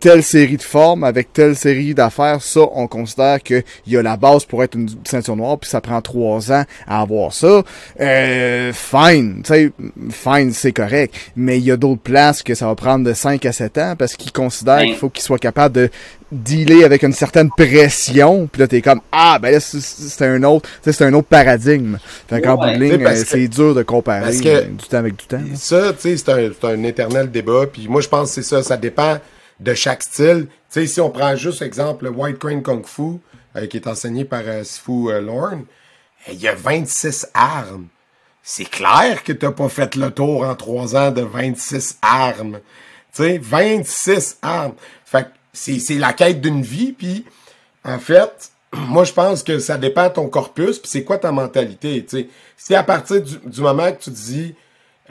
[0.00, 4.16] telle série de formes avec telle série d'affaires, ça, on considère qu'il y a la
[4.16, 7.62] base pour être une ceinture noire, puis ça prend trois ans à avoir ça.
[8.00, 9.72] Euh, fine, tu sais,
[10.10, 11.14] fine, c'est correct.
[11.36, 13.94] Mais il y a d'autres places que ça va prendre de 5 à 7 ans
[13.98, 15.90] parce qu'ils considèrent qu'il faut qu'ils soient capables de
[16.30, 18.48] dealer avec une certaine pression.
[18.50, 21.98] Puis là, t'es comme, ah, ben là, c'est un autre, c'est un autre paradigme.
[22.28, 25.26] Fait qu'en bout de ligne, euh, c'est dur de comparer euh, du temps avec du
[25.26, 25.40] temps.
[25.54, 27.66] Ça, tu sais, c'est un, un éternel débat.
[27.72, 29.18] Puis moi, je pense que c'est ça, ça dépend
[29.60, 30.46] de chaque style.
[30.70, 33.20] Tu sais, si on prend juste exemple le White Crane Kung Fu,
[33.56, 35.64] euh, qui est enseigné par euh, Sifu euh, Lorne,
[36.28, 37.88] il y a 26 armes.
[38.42, 42.60] C'est clair que t'as pas fait le tour en trois ans de 26 armes.
[43.14, 44.74] Tu sais, 26 armes.
[45.04, 47.24] Fait que c'est la quête d'une vie, puis
[47.84, 51.32] en fait, moi je pense que ça dépend de ton corpus, puis c'est quoi ta
[51.32, 52.28] mentalité, tu.
[52.56, 54.54] Si à partir du, du moment que tu dis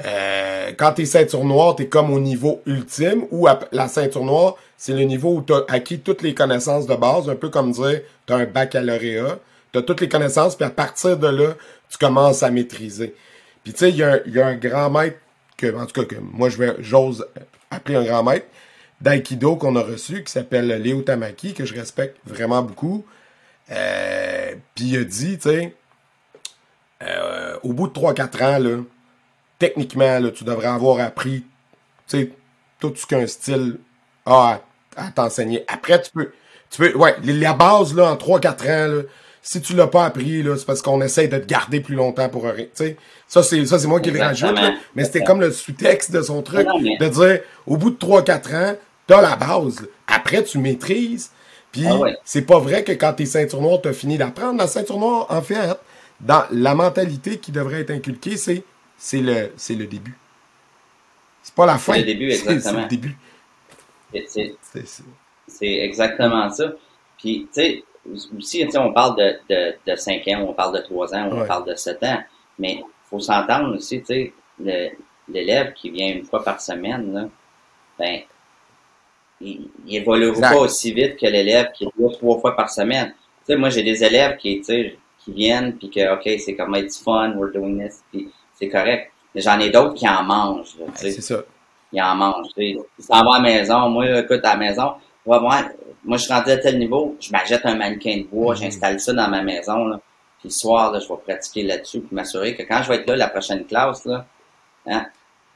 [0.05, 4.93] euh, quand t'es ceinture noire, t'es comme au niveau ultime, ou la ceinture noire, c'est
[4.93, 8.37] le niveau où t'as acquis toutes les connaissances de base, un peu comme dire, t'as
[8.37, 9.39] un baccalauréat,
[9.71, 11.55] t'as toutes les connaissances, puis à partir de là,
[11.89, 13.15] tu commences à maîtriser.
[13.63, 14.03] Puis tu sais, il y,
[14.39, 15.17] a un grand maître,
[15.57, 17.27] que, en tout cas, que moi, j'ose
[17.71, 18.45] appeler un grand maître,
[19.01, 23.05] d'aïkido qu'on a reçu, qui s'appelle Léo Tamaki, que je respecte vraiment beaucoup.
[23.71, 25.73] Euh, puis il a dit, tu sais,
[27.03, 28.77] euh, au bout de 3-4 ans, là,
[29.59, 31.43] techniquement, là, tu devrais avoir appris
[32.09, 33.77] tout ce qu'un style
[34.25, 34.59] a
[34.95, 35.63] à, t'enseigner.
[35.67, 36.31] Après, tu peux.
[36.69, 36.97] Tu peux.
[36.97, 39.01] Ouais, la base, là, en 3-4 ans, là,
[39.41, 42.27] si tu l'as pas appris, là, c'est parce qu'on essaye de te garder plus longtemps
[42.27, 42.65] pour rien.
[43.27, 44.59] Ça, c'est ça, c'est moi qui le rajoute,
[44.95, 48.75] mais c'était comme le sous-texte de son truc, de dire au bout de 3-4 ans,
[49.05, 49.87] t'as la base.
[50.07, 51.31] Après, tu maîtrises.
[51.71, 54.57] Puis ah c'est pas vrai que quand t'es ceinture noire, t'as fini d'apprendre.
[54.57, 55.57] La ceinture noire, en fait,
[56.19, 58.63] dans la mentalité qui devrait être inculquée, c'est
[58.97, 60.17] c'est le, c'est le début.
[61.41, 61.93] C'est pas la fin.
[61.93, 62.59] C'est le début, exactement.
[62.73, 63.15] C'est le début.
[65.47, 66.73] C'est exactement ça.
[67.17, 67.83] Puis, tu sais,
[68.37, 71.65] aussi, on parle de, de, de 5 ans, on parle de 3 ans, on parle
[71.65, 72.23] de 7 ans.
[72.59, 74.93] Mais il faut s'entendre aussi, tu sais,
[75.29, 77.29] l'élève qui vient une fois par semaine, là,
[77.99, 78.21] ben,
[79.41, 83.13] il, il évolue pas aussi vite que l'élève qui vient trois fois par semaine.
[83.45, 86.55] Tu sais, moi, j'ai des élèves qui, tu sais, qui viennent, puis que, OK, c'est
[86.55, 88.29] comme, it's fun, we're doing this, puis
[88.59, 89.11] c'est correct.
[89.35, 90.75] Mais j'en ai d'autres qui en mangent.
[90.95, 91.43] c'est ça.
[91.91, 92.47] Ils en mangent.
[92.57, 93.89] Ils s'en vont à la maison.
[93.89, 94.93] Moi, écoute, à la maison,
[95.25, 95.39] moi,
[96.03, 98.59] moi, je suis rentré à tel niveau, je m'achète un mannequin de bois, mm-hmm.
[98.59, 99.85] j'installe ça dans ma maison.
[99.87, 99.99] Là.
[100.39, 103.07] Puis le soir, là, je vais pratiquer là-dessus pour m'assurer que quand je vais être
[103.07, 104.25] là, la prochaine classe, là,
[104.85, 105.05] hein,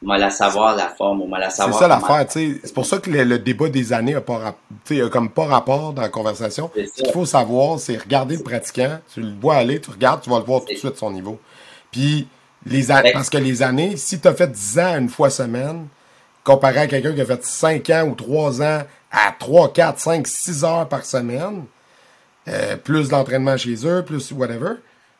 [0.02, 1.76] moi la savoir la forme, moi la savoir.
[1.76, 2.60] C'est ça l'affaire, tu sais.
[2.64, 4.56] C'est pour ça que le, débat des années a pas
[4.90, 6.72] a comme pas rapport dans la conversation.
[6.76, 10.30] Ce qu'il faut savoir, c'est regarder le pratiquant, tu le vois aller, tu regardes, tu
[10.30, 11.40] vas le voir tout de suite son niveau.
[11.92, 12.28] Puis
[12.66, 15.88] les parce que les années, si tu as fait 10 ans une fois semaine,
[16.44, 20.28] comparé à quelqu'un qui a fait 5 ans ou 3 ans à 3, 4, 5,
[20.28, 21.66] 6 heures par semaine,
[22.48, 24.76] euh, plus d'entraînement chez eux, plus whatever,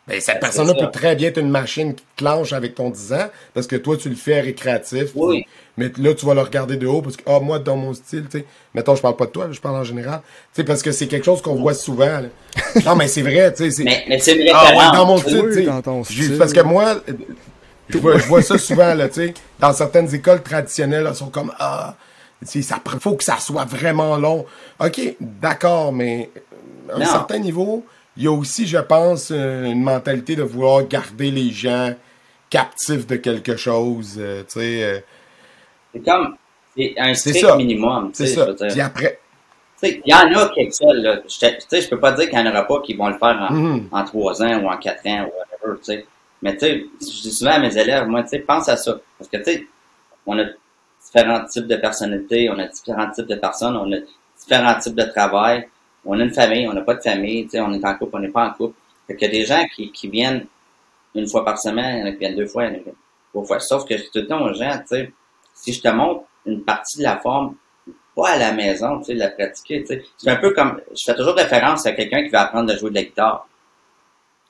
[0.08, 3.28] ben, cette personne-là peut très bien être une machine qui clenche avec ton 10 ans
[3.54, 5.10] parce que toi, tu le fais récréatif.
[5.16, 5.46] Oui.
[5.78, 8.26] Mais là, tu vas le regarder de haut parce que, ah, moi, dans mon style,
[8.30, 10.22] tu sais, mettons, je parle pas de toi, je parle en général.
[10.54, 12.22] Tu sais, parce que c'est quelque chose qu'on voit souvent.
[12.86, 13.84] non, mais c'est vrai, tu sais.
[13.84, 14.52] Mais, mais c'est vrai.
[14.54, 16.38] Ah, dans mon style, tu sais.
[16.38, 16.96] Parce que moi,
[17.88, 19.34] je vois, ça souvent, là, tu sais.
[19.60, 21.96] Dans certaines écoles traditionnelles, elles sont comme, ah,
[22.56, 22.64] il
[23.00, 24.46] faut que ça soit vraiment long.
[24.80, 26.32] OK, d'accord, mais
[26.92, 27.86] à un certain niveau,
[28.18, 31.94] il y a aussi, je pense, une mentalité de vouloir garder les gens
[32.50, 34.84] captifs de quelque chose, euh, tu sais.
[34.84, 35.00] Euh.
[35.94, 36.36] C'est comme,
[36.98, 38.48] un strict minimum, C'est ça.
[38.54, 39.20] Puis après...
[39.84, 41.22] Il y en a quelques-uns, là.
[41.28, 43.80] Je ne peux pas dire qu'il n'y en aura pas qui vont le faire en,
[43.92, 46.06] en 3 ans ou en 4 ans ou whatever, tu sais.
[46.44, 49.00] Mais tu sais, je dis souvent à mes élèves, moi, tu sais, pense à ça.
[49.18, 49.68] Parce que, tu sais,
[50.28, 50.46] on a
[51.04, 53.98] différents types de personnalités, on a différents types de personnes, on a
[54.40, 55.68] différents types de travail
[56.06, 58.30] on a une famille, on n'a pas de famille, on est en couple, on n'est
[58.30, 58.76] pas en couple.
[59.08, 60.46] Fait qu'il y a des gens qui, viennent
[61.16, 62.94] une fois par semaine, il y a qui viennent deux fois, il y en a
[63.32, 63.60] trois fois.
[63.60, 65.14] Sauf que je tout le temps aux gens, tu sais,
[65.54, 67.56] si je te montre une partie de la forme,
[68.16, 70.04] pas à la maison, tu sais, de la pratiquer, tu sais.
[70.18, 72.90] C'est un peu comme, je fais toujours référence à quelqu'un qui veut apprendre à jouer
[72.90, 73.48] de la guitare.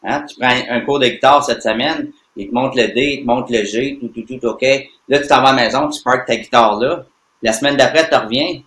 [0.04, 0.26] Hein?
[0.28, 3.28] Tu prends un cours de guitare cette semaine, il te montre le D, il te
[3.28, 4.62] montre le G, tout, tout, tout, OK.
[5.10, 7.06] Là, tu t'en vas à la maison, tu parques ta guitare là.
[7.44, 8.62] La semaine d'après, tu reviens,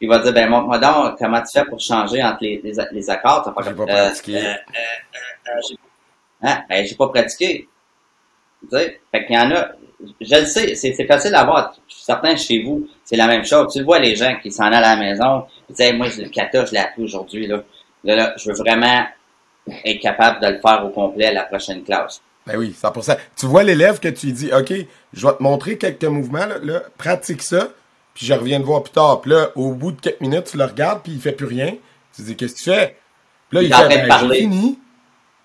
[0.00, 3.42] il va dire, ben, montre-moi donc comment tu fais pour changer entre les, les, accords.
[3.44, 4.36] T'as pas, pas pratiqué.
[4.36, 5.76] Euh, euh, euh,
[6.42, 6.62] hein?
[6.68, 7.68] Ben, j'ai pas pratiqué.
[8.62, 9.68] Tu sais, fait qu'il y en a,
[10.20, 11.74] je le sais, c'est, facile à voir.
[11.88, 13.72] Certains chez vous, c'est la même chose.
[13.72, 16.64] Tu vois, les gens qui s'en allent à la maison, tu sais, moi, le kata,
[16.64, 17.62] je l'ai appris aujourd'hui, là.
[18.04, 19.06] Là, là, je veux vraiment
[19.84, 22.20] être capable de le faire au complet à la prochaine classe.
[22.46, 23.16] Ben oui, 100%.
[23.36, 24.74] Tu vois l'élève que tu dis, OK,
[25.14, 27.68] je vais te montrer quelques mouvements, là, là, pratique ça,
[28.14, 29.20] puis je reviens te voir plus tard.
[29.20, 31.74] Puis là, au bout de quelques minutes, tu le regardes, puis il fait plus rien.
[32.14, 32.96] Tu dis, qu'est-ce que tu fais?
[33.50, 34.78] Puis là, Il il, fait, ben, j'ai fini.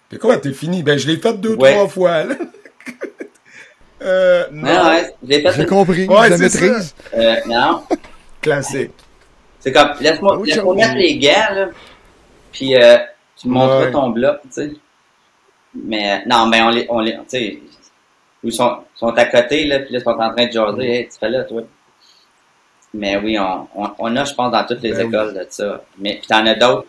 [0.10, 0.84] T'es quoi, t'es fini?
[0.84, 1.74] Ben, je l'ai fait deux, Ouais.
[1.74, 2.36] trois fois, là.
[4.02, 4.68] euh, non.
[4.74, 6.96] Non, ouais, je l'ai fait J'ai une- compris, Ouais, la c'est maîtrise.
[7.16, 7.84] euh, non.
[8.42, 8.92] Classique.
[9.60, 10.76] C'est comme, laisse-moi chose.
[10.78, 11.68] mettre les gants, là,
[12.52, 12.98] puis euh,
[13.36, 13.92] tu me montreras Ouais.
[13.92, 14.72] ton bloc, tu sais.
[15.76, 17.60] Mais, non, mais on les, on les, tu sais,
[18.44, 21.10] ils sont, sont à côté, là, puis là, ils sont en train de jaser, hey,
[21.10, 21.62] tu fais là, toi?
[22.94, 25.08] Mais oui, on, on, on a, je pense, dans toutes les Ben oui.
[25.08, 25.84] écoles de ça.
[26.00, 26.88] Mais, puis t'en as d'autres.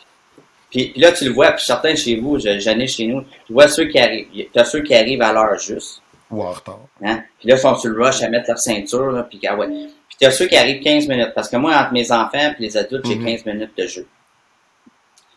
[0.70, 3.22] Puis, puis là, tu le vois, puis certains chez vous, je- j'en ai chez nous,
[3.46, 6.00] tu vois ceux qui arrivent, t'as ceux qui arrivent à l'heure juste.
[6.30, 6.78] Ou en retard.
[7.04, 7.22] Hein?
[7.40, 9.66] Puis là, ils sont sur le rush à mettre leur ceinture, là, puis ah ouais.
[9.66, 12.76] Puis t'as ceux qui arrivent 15 minutes, parce que moi, entre mes enfants et les
[12.76, 13.26] adultes, j'ai Mhm.
[13.26, 14.06] 15 minutes de jeu.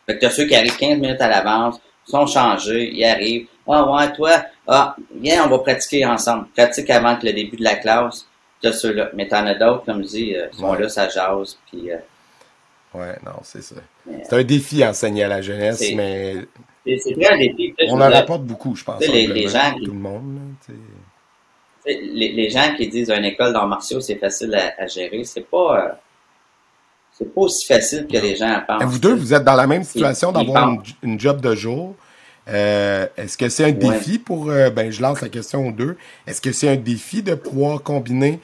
[0.06, 3.48] Fait que t'as ceux qui arrivent 15 minutes à l'avance, sont changés, ils arrivent.
[3.68, 6.48] Ah ouais, toi, ah, viens, on va pratiquer ensemble.
[6.56, 8.27] Pratique avant que le début de la classe.
[8.64, 9.10] T'as ceux-là.
[9.14, 10.80] Mais t'en as d'autres, comme je dis, euh, sont Ouais.
[10.81, 11.98] là, ça jase, puis euh,
[12.95, 13.76] Ouais, non, c'est ça.
[14.23, 16.35] C'est un défi à enseigner à la jeunesse, mais
[16.85, 17.73] c'est très un défi.
[17.90, 18.99] On en rapporte beaucoup, je pense.
[19.02, 20.73] les- les gens qui- Tout le monde, là,
[21.85, 25.41] les, les gens qui disent une école d'arts martiaux, c'est facile à, à gérer, c'est
[25.49, 25.90] pas, euh,
[27.18, 28.81] c'est pas aussi facile que les gens pensent.
[28.84, 31.95] Et vous deux, vous êtes dans la même situation d'avoir une, job de jour.
[32.48, 33.73] Euh, Est-ce que c'est un Ouais.
[33.73, 34.49] défi pour...
[34.49, 35.98] euh, ben, je lance la question aux deux.
[36.27, 38.40] Est-ce que c'est un défi de pouvoir combiner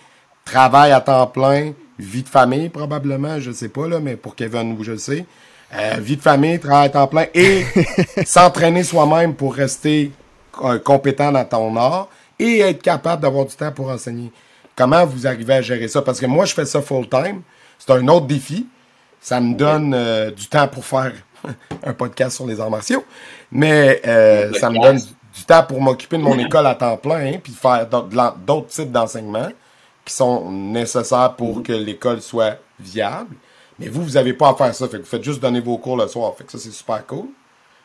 [0.50, 4.76] travail à temps plein, vie de famille probablement, je sais pas, là, mais pour Kevin,
[4.82, 5.26] je le sais.
[5.76, 7.64] Euh, vie de famille, travail à temps plein et
[8.26, 10.12] s'entraîner soi-même pour rester
[10.64, 12.08] euh, compétent dans ton art
[12.40, 14.32] et être capable d'avoir du temps pour enseigner.
[14.76, 16.02] Comment vous arrivez à gérer ça?
[16.02, 17.42] Parce que moi, je fais ça full-time.
[17.78, 18.66] C'est un autre défi.
[19.22, 21.14] Ça me donne euh, du temps pour faire
[21.84, 23.04] un podcast sur les arts martiaux.
[23.52, 24.02] Mais
[24.60, 27.54] ça me donne du temps pour m'occuper de mon école à temps plein, hein, puis
[27.54, 29.50] faire d'autres types d'enseignements
[30.06, 33.36] qui sont nécessaires pour que l'école soit viable.
[33.78, 34.88] Mais vous, vous n'avez pas à faire ça.
[34.88, 36.36] Fait que vous faites juste donner vos cours le soir.
[36.38, 37.28] Fait que ça, c'est super cool.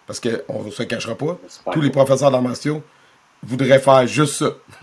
[0.07, 1.39] Parce qu'on ne se cachera pas.
[1.73, 2.83] Tous les professeurs d'arts martiaux
[3.43, 4.51] voudraient faire juste ça.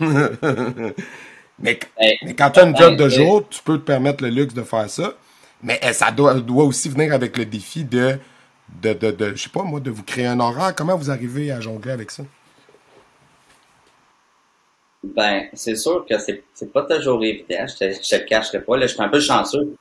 [1.58, 4.30] mais, Hey, mais quand tu as une job de jour, tu peux te permettre le
[4.30, 5.14] luxe de faire ça.
[5.62, 8.18] Mais ça doit, doit aussi venir avec le défi de,
[8.80, 10.74] de, de, de je sais pas moi, de vous créer un horaire.
[10.74, 12.24] Comment vous arrivez à jongler avec ça?
[15.04, 17.66] Ben, c'est sûr que c'est, c'est pas toujours évident.
[17.66, 18.76] Je te, je te cacherai pas.
[18.76, 19.76] Là, je suis un peu chanceux.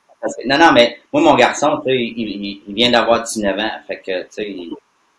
[0.46, 3.72] Non, non, mais moi, mon garçon, tu sais, il, il, vient d'avoir 19 ans.
[3.88, 4.56] Fait que, tu sais,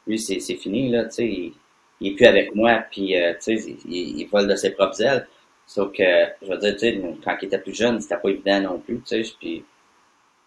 [0.07, 1.27] lui, c'est, c'est fini, là, tu sais.
[1.27, 1.53] Il,
[2.01, 5.01] il est plus avec moi, puis, euh, tu sais, il, il vole de ses propres
[5.03, 5.27] ailes.
[5.67, 6.03] Sauf que,
[6.43, 9.01] je veux dire, tu sais, quand il était plus jeune, c'était pas évident non plus,
[9.01, 9.65] tu sais, puis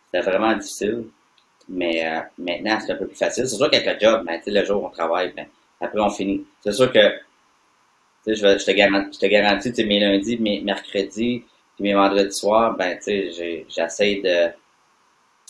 [0.06, 1.06] c'était vraiment difficile.
[1.68, 3.48] Mais euh, maintenant, c'est un peu plus facile.
[3.48, 5.48] C'est sûr qu'avec le job, ben, tu sais, le jour où on travaille, ben,
[5.82, 6.46] après, on finit.
[6.62, 7.00] C'est sûr que
[8.28, 11.44] je, vais- je te garantis, je te garantis, tu sais, mes lundis, mes mercredis,
[11.76, 14.52] puis mes vendredis soirs, ben, tu sais, j'essaie de,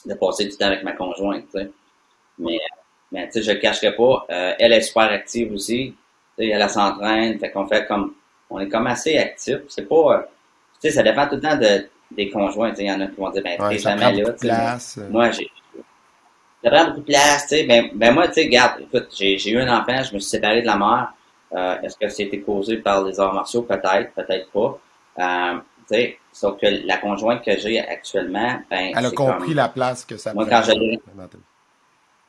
[0.05, 1.71] de passer du temps avec ma conjointe, tu sais.
[2.39, 2.59] Mais,
[3.11, 4.25] mais tu sais, je le cacherai pas.
[4.31, 5.95] euh, elle est super active aussi.
[6.37, 8.15] Tu sais, elle, s'entraîne, fait qu'on fait comme,
[8.49, 9.57] on est comme assez actif.
[9.69, 10.21] C'est pas, euh,
[10.81, 12.83] tu sais, ça dépend tout le temps de, des conjoints, tu sais.
[12.85, 14.51] Il y en a qui vont dire, ben, Ouais, t'es ça là, tu sais.
[14.51, 14.71] euh.
[15.09, 15.49] Moi, j'ai.
[16.63, 17.63] Ça prend beaucoup de place, tu sais.
[17.65, 20.29] Ben, ben moi, tu sais, regarde, écoute, j'ai j'ai eu un enfant, je me suis
[20.29, 21.13] séparé de la mère.
[21.53, 23.61] Euh, Est-ce que c'était causé par les arts martiaux?
[23.61, 24.79] Peut-être, peut-être pas.
[25.19, 28.91] Euh, tu sais, sauf que la conjointe que j'ai actuellement, ben.
[28.95, 30.71] Elle a compris comme- la place que ça Moi, quand je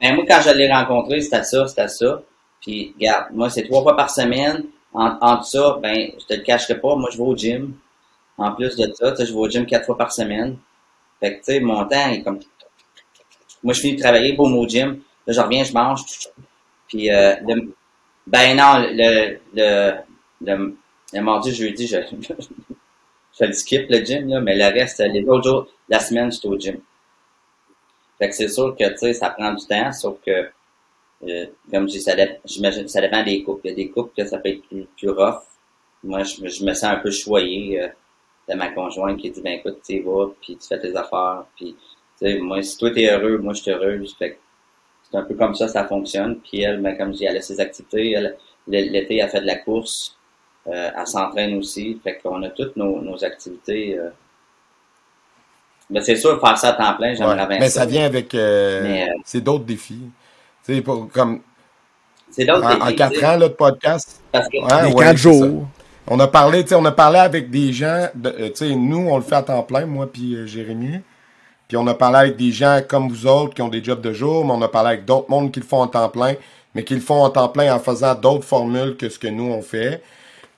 [0.00, 2.22] Ben, moi, quand je l'ai rencontré, c'était ça, c'était ça.
[2.60, 4.64] Puis, regarde, moi, c'est trois fois par semaine.
[4.92, 7.74] En, entre ça, ben, je te le cacherai pas, moi, je vais au gym.
[8.38, 10.58] En plus de ça, tu sais, je vais au gym quatre fois par semaine.
[11.20, 12.38] Fait que, tu sais, mon temps est comme...
[13.62, 15.00] Moi, je finis de travailler, boum, au gym.
[15.26, 16.00] Là, je reviens, je mange.
[16.88, 17.34] Puis, euh,
[18.26, 19.94] ben non, le, le,
[20.42, 20.76] le,
[21.12, 21.96] le mardi, jeudi, je,
[23.38, 26.38] je le skip, le gym, là, mais le reste, les autres jours la semaine, je
[26.38, 26.80] suis au gym.
[28.18, 30.48] Fait que c'est sûr que, tu sais, ça prend du temps, sauf que,
[31.28, 33.62] euh, comme je dis, ça, j'imagine, ça dépend des couples.
[33.66, 35.42] Il y a des couples que ça peut être plus, plus rough.
[36.04, 37.88] Moi, je, me- je me sens un peu choyé euh,
[38.48, 41.74] de ma conjointe qui dit, ben écoute, tu vas, puis tu fais tes affaires, puis,
[42.20, 44.14] tu sais, moi, si toi t'es heureux, moi, je suis heureuse.
[44.18, 44.38] Fait que
[45.10, 46.36] c'est un peu comme ça, ça fonctionne.
[46.40, 48.12] Puis elle, ben, comme je dis, elle a ses activités.
[48.12, 48.36] Elle,
[48.68, 50.16] l'été, elle fait de la course.
[50.68, 52.00] Euh, elle s'entraîne aussi.
[52.02, 53.96] Fait qu'on a toutes nos, nos activités.
[53.98, 54.10] euh.
[55.90, 57.46] Mais c'est sûr, faire ça à temps plein, j'aimerais Ouais.
[57.46, 58.34] bien Mais ça vient avec.
[58.34, 60.10] euh, euh, c'est d'autres défis.
[60.64, 61.40] Tu sais, pour- comme
[62.30, 65.10] C'est d'autres en, en défis, tu quatre ans là, de podcast, Parce que, ouais, quatre
[65.10, 65.66] c'est jours.
[66.08, 68.74] On a parlé, tu sais, on a parlé avec des gens, de- euh, tu sais,
[68.74, 71.00] nous, on le fait à temps plein, moi puis euh, Jérémy.
[71.68, 74.12] Puis on a parlé avec des gens comme vous autres qui ont des jobs de
[74.12, 76.34] jour, mais on a parlé avec d'autres mondes qui le font en temps plein,
[76.74, 79.44] mais qui le font en temps plein en faisant d'autres formules que ce que nous
[79.50, 80.02] on fait.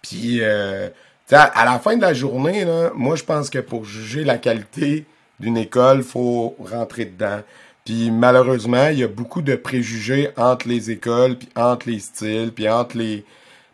[0.03, 0.89] Puis, euh,
[1.33, 5.07] à, la fin de la journée, moi, je pense que pour juger la qualité
[5.41, 7.41] d'une école, faut rentrer dedans.
[7.85, 12.53] Puis malheureusement, il y a beaucoup de préjugés entre les écoles, puis entre les styles,
[12.55, 13.25] puis entre les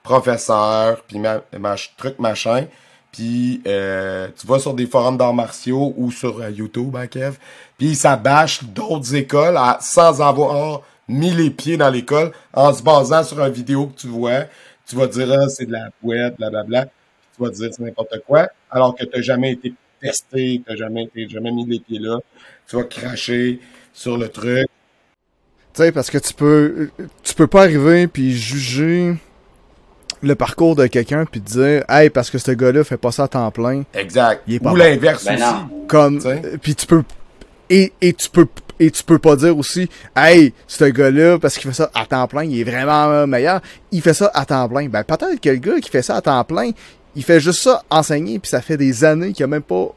[0.05, 2.66] professeurs, puis ma, mach- truc machin.
[3.15, 7.36] Puis euh, tu vas sur des forums d'arts martiaux ou sur euh, YouTube, hein, Kev.
[7.78, 12.82] Puis ça bâche d'autres écoles à- sans avoir mis les pieds dans l'école, en se
[12.82, 14.47] basant sur une vidéo que tu vois.
[14.86, 16.86] Tu vas dire, ah, c'est de la bouette, blablabla.
[16.86, 18.49] Tu vas dire, c'est n'importe quoi.
[18.69, 22.19] Alors que tu jamais été testé, tu jamais, été- jamais mis les pieds là.
[22.69, 23.61] Tu vas cracher
[23.93, 24.66] sur le truc.
[25.73, 26.91] Tu sais, parce que tu peux,
[27.23, 29.15] tu peux pas arriver puis juger
[30.26, 33.24] le parcours de quelqu'un puis te dire, hey, parce que ce gars-là fait pas ça
[33.24, 34.42] à temps plein, Exact.
[34.46, 34.78] Il est pas Ou bon.
[34.78, 35.42] l'inverse Ben aussi.
[35.42, 35.84] non.
[35.88, 36.20] comme,
[36.62, 37.02] puis tu peux,
[37.70, 38.46] et, et tu peux,
[38.80, 42.26] et tu peux pas dire aussi, hey, ce gars-là, parce qu'il fait ça à temps
[42.28, 43.60] plein, il est vraiment meilleur,
[43.92, 44.88] il fait ça à temps plein.
[44.88, 46.70] Ben, peut-être que le gars qui fait ça à temps plein,
[47.16, 49.94] il fait juste ça enseigner puis ça fait des années qu'il a même pas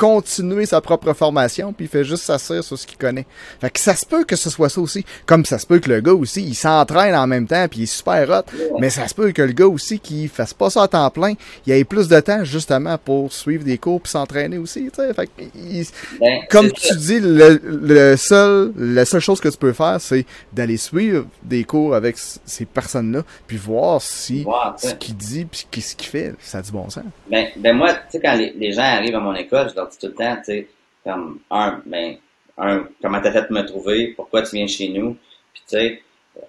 [0.00, 3.26] continué sa propre formation puis il fait juste s'asseoir sur ce qu'il connaît.
[3.60, 5.04] Fait que ça se peut que ce soit ça aussi.
[5.26, 7.82] Comme ça se peut que le gars aussi, il s'entraîne en même temps puis il
[7.82, 8.50] est super hot.
[8.78, 11.34] Mais ça se peut que le gars aussi qui fasse pas ça à temps plein,
[11.66, 14.88] il ait plus de temps justement pour suivre des cours puis s'entraîner aussi.
[15.14, 15.86] Fait que il-
[16.18, 16.94] Ben, comme ça.
[16.94, 21.26] tu dis, le, le seul, la seule chose que tu peux faire, c'est d'aller suivre
[21.42, 22.16] des cours avec
[22.46, 24.46] ces personnes-là, puis voir si
[24.78, 27.04] ce qu'il dit puis qu'est-ce qu'il fait, ça a du bon sens.
[27.30, 29.89] Ben, ben moi, tu sais, quand les, les gens arrivent à mon école, je leur
[29.98, 30.68] tout le temps, tu sais,
[31.04, 32.16] comme, un, ben,
[32.58, 35.16] un, comment t'as fait de me trouver, pourquoi tu viens chez nous,
[35.52, 36.02] puis tu sais,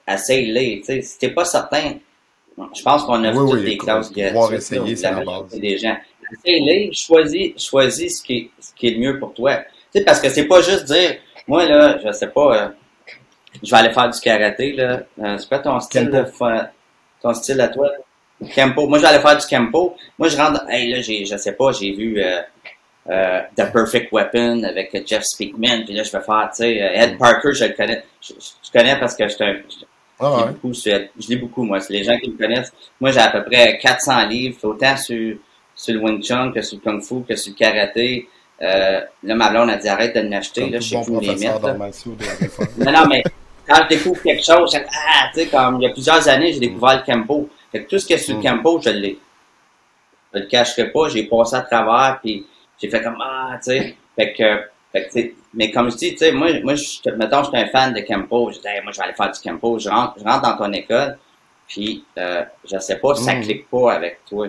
[0.07, 1.93] essaye-les, tu sais, si t'es pas certain,
[2.75, 5.49] je pense qu'on a Oui, toutes oui, écoute, classes gratuites, essayer, c'est la base.
[5.59, 5.97] des gens.
[6.33, 9.57] Essaye-les, choisis, choisis ce qui, est, ce qui est le mieux pour toi.
[9.93, 12.69] Tu sais, parce que c'est pas juste dire, moi, là, je sais pas, euh,
[13.63, 16.71] je vais aller faire du karaté, là, euh, c'est pas ton style, fa-
[17.21, 17.89] ton style à toi,
[18.55, 18.87] Kempo.
[18.87, 19.95] Moi, je vais aller faire du Kempo.
[20.17, 22.41] Moi, je rentre, hey, là, j'ai, je sais pas, j'ai vu euh,
[23.09, 27.01] euh, The Perfect Weapon avec Jeff Speakman, puis là, je vais faire, tu sais, euh,
[27.03, 28.03] Ed Parker, je le connais.
[28.21, 29.85] Je, je connais parce que je suis un, je
[30.19, 30.47] Ah lis ouais.
[30.51, 31.79] beaucoup, sur- je lis beaucoup, moi.
[31.79, 32.71] C'est les gens qui me connaissent.
[32.99, 35.35] Moi, j'ai à peu près 400 livres, autant sur,
[35.75, 38.27] sur le Wing Chun que sur le Kung Fu, que sur le karaté.
[38.61, 41.19] Euh, là, ma blonde a dit arrête de l'acheter, là, je sais bon plus où
[41.21, 41.65] les mettre.
[41.65, 41.75] là.
[42.77, 43.23] Non, non, mais
[43.67, 46.53] quand je découvre quelque chose, je ah, tu sais, comme il y a plusieurs années,
[46.53, 47.49] j'ai découvert le Kempo.
[47.71, 48.43] Fait que tout ce qui est sur le Mm.
[48.43, 49.17] Kempo, je l'ai.
[50.33, 52.45] Je le cacherai pas, j'ai passé à travers, puis
[52.81, 53.95] j'ai fait comme, ah, tu sais.
[54.15, 57.09] Fait que, fait que, tu sais, mais comme je dis, tu sais, moi, moi, je,
[57.11, 58.51] mettons, je suis un fan de Kempo.
[58.51, 59.79] Je dis, Hey, moi, je vais aller faire du Kempo.
[59.79, 61.17] Je rentre, je rentre dans ton école,
[61.67, 63.41] puis, euh, je sais pas, ça Mm.
[63.41, 64.47] clique pas avec toi.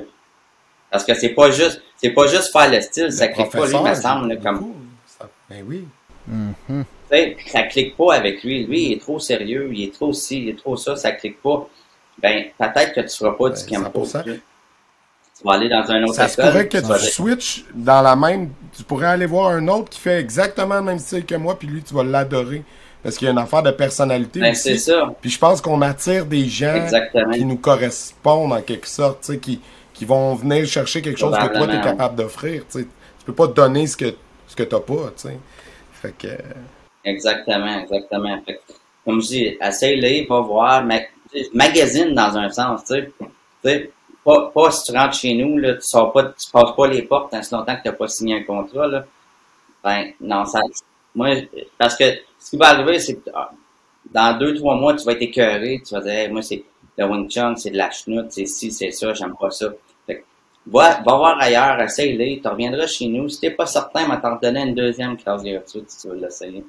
[0.90, 3.72] Parce que c'est pas juste, c'est pas juste faire le style, ça clique pas, lui,
[3.74, 4.76] me professeur, semble, là, comme, beaucoup.
[5.06, 5.86] Ça- Ben oui.
[6.26, 6.54] Mhm.
[6.68, 8.64] tu sais, ça clique pas avec lui.
[8.66, 11.40] Lui, il est trop sérieux, il est trop ci, il est trop ça, ça clique
[11.42, 11.68] pas.
[12.18, 14.06] Ben, peut-être que tu feras pas du Ben, Kempo.
[15.42, 15.44] 100%.
[15.44, 16.44] Tu vas aller dans un autre Ça école.
[16.46, 18.50] pourrait que tu vas switches dans la même.
[18.76, 21.68] Tu pourrais aller voir un autre qui fait exactement le même style que moi, puis
[21.68, 22.62] lui, tu vas l'adorer.
[23.02, 24.84] Parce qu'il y a une affaire de personnalité ben, c'est aussi.
[24.84, 25.12] ça.
[25.20, 27.32] Puis je pense qu'on attire des gens Exactement.
[27.32, 29.60] qui nous correspondent en quelque sorte, tu sais, qui,
[29.92, 32.62] qui vont venir chercher quelque chose que toi, tu es capable d'offrir.
[32.70, 32.86] tu sais.
[33.18, 34.14] Tu peux pas te donner ce que,
[34.46, 34.78] ce que tu pas.
[34.80, 34.82] tu
[35.16, 35.36] sais.
[36.00, 36.28] Fait que.
[37.04, 38.40] Exactement, exactement.
[38.46, 38.60] Fait que,
[39.04, 41.00] comme je dis, essaye-les, va voir, ma-
[41.52, 42.94] magazine dans un sens, tu
[43.64, 43.90] sais.
[44.24, 47.02] Pas, pas si tu rentres chez nous, là, tu sors pas, tu passes pas les
[47.02, 49.04] portes tant si longtemps que tu n'as pas signé un contrat, là.
[49.82, 50.60] Ben, non, ça,
[51.14, 51.34] moi,
[51.76, 52.04] parce que
[52.38, 53.50] ce qui va arriver, c'est que ah,
[54.12, 56.64] dans deux, trois mois, tu vas être écœuré, tu vas dire, moi, c'est
[56.96, 59.70] le Wing Chun, c'est de la chenoute, c'est ci, c'est ça, j'aime pas ça.
[60.06, 60.24] Fait que,
[60.66, 63.28] va, va voir ailleurs, essaye-les, tu reviendras chez nous.
[63.28, 66.64] Si t'es pas certain, va t'en donner une deuxième classe gratuite si tu veux l'essayer.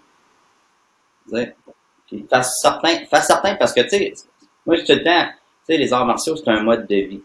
[2.07, 4.13] Puis fais certain, fais certain parce que, tu sais,
[4.65, 7.23] moi, je te temps, tu sais, les arts martiaux, c'est un mode de vie.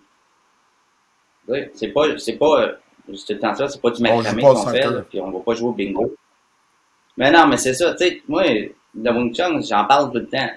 [1.75, 2.73] C'est pas, c'est pas, euh,
[3.09, 5.39] je te le temps ça, c'est pas du macramé qu'on fait, là, puis on va
[5.41, 6.15] pas jouer au bingo.
[7.17, 8.45] Mais non, mais c'est ça, tu sais, moi,
[8.95, 10.51] le Wing Chun, j'en parle tout le temps.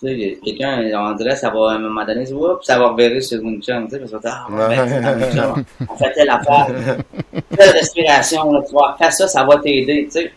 [0.00, 2.78] Tu sais, quelqu'un, on dirait, ça va, à un moment donné, ça va, puis ça
[2.78, 5.64] va reverrer sur le Wing Chun, tu sais, parce que, ah, on le Wing Chun,
[5.88, 6.66] on fait telle affaire,
[7.56, 10.32] telle respiration, là, tu vois, fais ça, ça va t'aider, tu sais.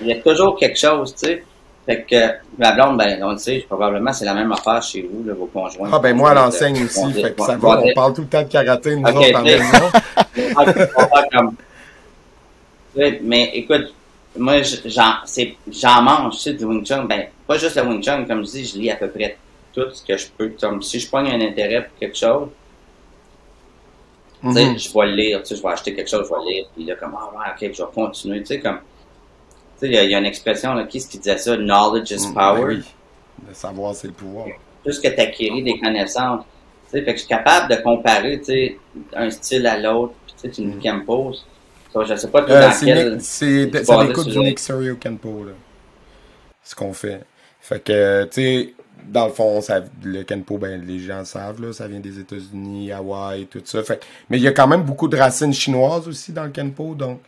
[0.00, 1.44] Il y a toujours quelque chose, tu sais.
[1.90, 5.24] Fait que, ma blonde, ben, on le sait, probablement, c'est la même affaire chez vous,
[5.26, 5.90] là, vos conjoints.
[5.92, 7.20] Ah, ben moi, elle Euh, enseigne vont aussi.
[7.20, 7.80] Fait que ça va.
[7.82, 9.90] On parle tout le temps de karaté, nous Ok, autres, en maison.
[13.22, 13.92] mais écoute,
[14.38, 17.06] moi, je- j'en, mange, tu sais, du Wing Chun.
[17.06, 19.36] Ben, pas juste le Wing Chun, comme je dis, je lis à peu près
[19.72, 20.52] tout ce que je peux.
[20.60, 22.50] Comme si je pogne un intérêt pour quelque chose,
[24.42, 24.78] tu sais, Mhm.
[24.78, 26.66] je vais le lire, tu sais, je vais acheter quelque chose, je vais le lire,
[26.72, 28.78] puis là, comme, ah, ouais, ok, je vais continuer, tu sais, comme,
[29.86, 31.56] il y, a- il y a une expression, là, qui est-ce qui disait ça?
[31.56, 32.60] Knowledge is Mm, power.
[32.60, 32.84] ben oui.
[33.48, 34.46] De savoir, c'est le pouvoir.
[34.84, 36.44] Plus que tu acquéris des connaissances,
[36.90, 38.76] sais, fait que je suis capable de comparer, tu sais,
[39.14, 41.32] un style à l'autre, puis tu sais, tu me Kempo.
[41.92, 43.20] So, je sais pas tout Euh, dans c'est quel...
[43.20, 45.52] Sur du Nick Serio Kenpo, là.
[46.64, 47.22] Ce qu'on fait.
[47.60, 48.74] Fait que, tu sais,
[49.08, 52.92] dans le fond, ça, le Kenpo, ben, les gens savent, là, ça vient des États-Unis,
[52.92, 53.82] Hawaï, tout ça.
[53.82, 56.94] Fait mais il y a quand même beaucoup de racines chinoises aussi dans le Kenpo,
[56.94, 57.20] donc,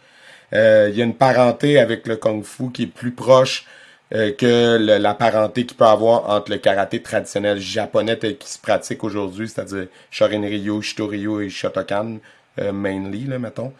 [0.53, 3.66] il y a une parenté avec le Kung Fu qui est plus proche
[4.15, 8.49] euh, que le- la parenté qu'il peut avoir entre le karaté traditionnel japonais tel qu'il
[8.51, 12.19] se pratique aujourd'hui, c'est-à-dire Shorin-ryu, Shito-ryu et Shotokan,
[12.61, 13.73] euh, mainly, là, mettons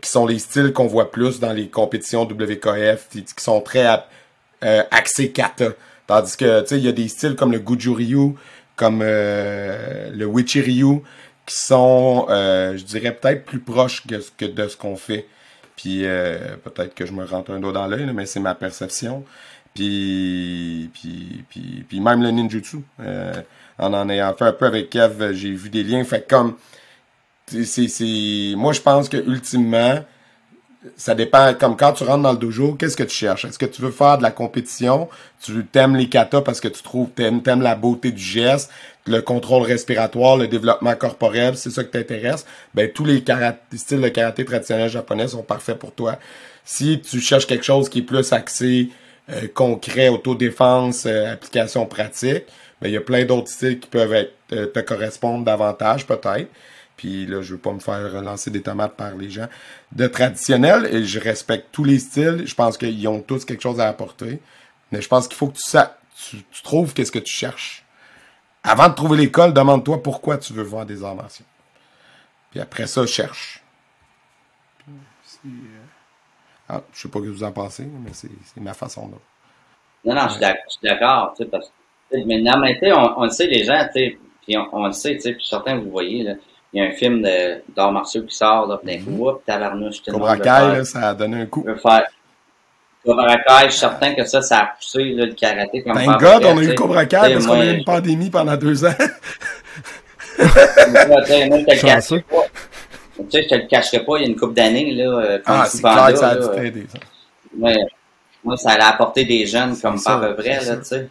[0.00, 3.86] qui sont les styles qu'on voit plus dans les compétitions WKF, qui, qui sont très
[4.64, 5.70] euh, axés kata.
[6.06, 8.34] Tandis que, tu sais, il y a des styles comme le Gujuryu,
[8.76, 11.00] comme euh, le Wichiryu,
[11.46, 15.26] qui sont, euh, je dirais, peut-être plus proches que, que de ce qu'on fait.
[15.80, 19.24] Puis euh, peut-être que je me rentre un doigt dans l'œil, mais c'est ma perception.
[19.74, 22.78] Puis, puis, puis, puis même le ninjutsu.
[23.00, 23.32] Euh,
[23.78, 26.04] en en ayant fait un peu avec Kev, j'ai vu des liens.
[26.04, 26.56] Fait comme
[27.46, 30.04] c'est- moi je pense que ultimement
[30.96, 33.44] ça dépend comme quand tu rentres dans le dojo qu'est-ce que tu cherches?
[33.44, 35.08] Est-ce que tu veux faire de la compétition?
[35.42, 38.70] Tu t'aimes les katas parce que tu trouves t'aimes, t'aimes la beauté du geste
[39.06, 42.46] le contrôle respiratoire le développement corporel c'est ça qui t'intéresse?
[42.74, 43.22] Ben tous les
[43.74, 46.18] styles de karaté traditionnels japonais sont parfaits pour toi.
[46.64, 48.88] Si tu cherches quelque chose qui est plus axé
[49.30, 52.44] euh, concret autodéfense euh, application pratique
[52.80, 56.48] ben il y a plein d'autres styles qui peuvent être, euh, te correspondre davantage peut-être
[57.00, 59.48] puis là, je veux pas me faire relancer des tomates par les gens
[59.92, 60.86] de traditionnel.
[60.94, 62.42] Et je respecte tous les styles.
[62.46, 64.38] Je pense qu'ils ont tous quelque chose à apporter.
[64.92, 67.86] Mais je pense qu'il faut que tu, sa- tu, tu trouves qu'est-ce que tu cherches.
[68.62, 71.46] Avant de trouver l'école, demande-toi pourquoi tu veux voir des arts martiaux.
[72.50, 73.62] Puis après ça, cherche.
[75.46, 75.50] Euh,
[76.68, 78.28] Ah, je sais pas ce que vous en pensez, mais c'est
[78.60, 79.14] ma façon de.
[80.04, 80.40] Non, non, je suis
[80.82, 81.72] d'accord, tu sais, parce que,
[82.18, 84.56] sais, mais non, mais tu sais, on, on le sait, les gens, tu sais, puis
[84.58, 86.34] on, on le sait, tu sais, puis certains, vous voyez, là,
[86.72, 89.10] il y a un film de- d'arts martiaux qui sort, là, d'un coup,
[89.46, 90.12] le Mhm.
[90.12, 91.62] Cobra Kai, là, ça a donné un coup.
[91.64, 92.04] veut faire
[93.04, 96.20] Cobra Kai, je suis certain que ça, ça a poussé, là, le karaté comme Thank
[96.20, 96.74] God, on a eu.
[96.74, 98.94] Cobra Kai parce qu'on a eu une pandémie pendant deux ans.
[98.98, 102.36] Tu sais, je te le cacherai pas.
[103.18, 105.38] Tu sais, je te le cacherai pas, il y a une couple d'années, là, euh,
[105.46, 106.98] Ah, c'est clair que ça a dû euh, t'aider, ça.
[107.56, 107.70] moi,
[108.44, 111.08] moi, ça allait apporter des jeunes comme par vrai, là, tu sais.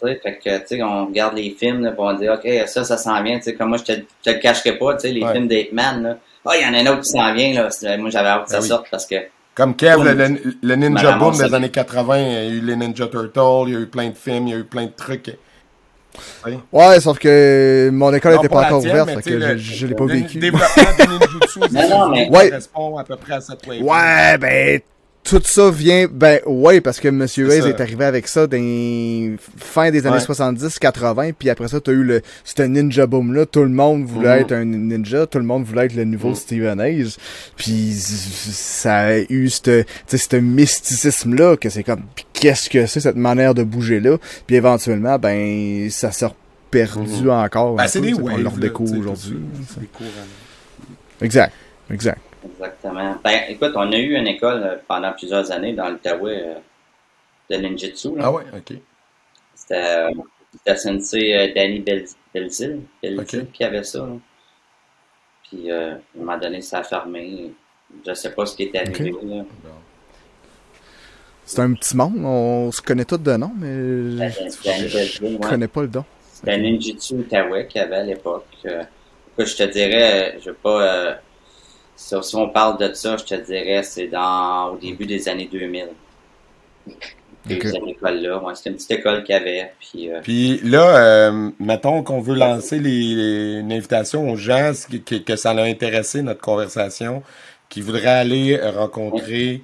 [0.00, 2.46] Tu sais, fait que, tu sais, on regarde les films, là, puis on dit, OK,
[2.66, 4.94] ça, ça s'en vient, tu sais, comme moi, je te, je te le cacherai pas,
[4.94, 5.32] tu sais, les Ouais.
[5.32, 6.18] films d'Ape Man, là.
[6.44, 7.96] Ah, il y en a un autre qui s'en vient, là.
[7.98, 8.68] Moi, j'avais hâte que ça oui.
[8.68, 9.16] sorte parce que,
[9.54, 12.76] Comme Kev, le, le- le Ninja Boom des années 80, il y a eu les
[12.76, 14.92] Ninja Turtles, il y a eu plein de films, il y a eu plein de
[14.94, 15.34] trucs.
[16.72, 19.86] Ouais, sauf que mon école Non, était pas encore ouverte, fait que je, le- je
[19.86, 20.38] l'ai pas le vécu.
[20.38, 22.48] développement du ninjutsu, c'est Non, non, mais- Ouais.
[22.48, 23.82] correspond à peu près à cette wave.
[23.82, 24.80] Ouais, ben,
[25.28, 29.90] tout ça vient, ben, ouais, parce que Monsieur Hayes est arrivé avec ça dans fin
[29.90, 30.20] des années Ouais.
[30.22, 34.04] 70, 80, puis après ça, t'as eu le, ce ninja boom là, tout le monde
[34.04, 34.40] voulait Mhm.
[34.42, 36.34] être un ninja, tout le monde voulait être le nouveau Mhm.
[36.36, 37.16] Steven Hayes,
[37.56, 43.00] puis ça a eu ce, ce mysticisme là, que c'est comme, pis qu'est-ce que c'est
[43.00, 46.26] cette manière de bouger là, puis éventuellement, ben, ça s'est
[46.70, 47.30] perdu Mhm.
[47.30, 47.74] encore.
[47.76, 48.34] Ben, c'est des waves.
[48.34, 49.38] On le redécouvre aujourd'hui.
[51.20, 51.52] Exact,
[51.90, 52.18] exact.
[52.52, 53.16] Exactement.
[53.22, 56.54] Ben, écoute, on a eu une école euh, pendant plusieurs années dans l'Outaouais euh,
[57.50, 58.24] de ninjutsu, là.
[58.24, 58.76] Ah ouais, ok.
[59.54, 60.10] C'était, euh,
[60.52, 62.82] c'était Sensei euh, Danny Bel- Belzil,
[63.52, 64.16] qui avait ça, là.
[65.48, 67.52] Puis, euh, à un moment donné, ça a fermé.
[68.04, 69.14] Je sais pas ce qui est arrivé.
[71.44, 75.24] C'est un petit monde, on se connaît tous de nom, mais Danny Danny Belzil, je
[75.24, 75.38] ouais.
[75.48, 76.04] connais pas le don.
[76.32, 78.48] C'était un ninjutsu Outaouais qu'il y avait à l'époque.
[78.64, 78.82] Euh,
[79.32, 81.20] écoute, je te dirais, euh, je veux pas...
[81.96, 85.88] si, on parle de ça, je te dirais, c'est dans au début des années 2000.
[87.48, 87.62] Ok.
[87.62, 89.72] Cette école-là, ouais, c'était une petite école qu'il y avait.
[89.78, 90.96] Puis, euh, Puis là,
[91.28, 94.72] euh, mettons qu'on veut lancer les, les- une invitation aux gens
[95.04, 97.22] qui- que ça a intéressé notre conversation,
[97.68, 99.62] qui voudraient aller rencontrer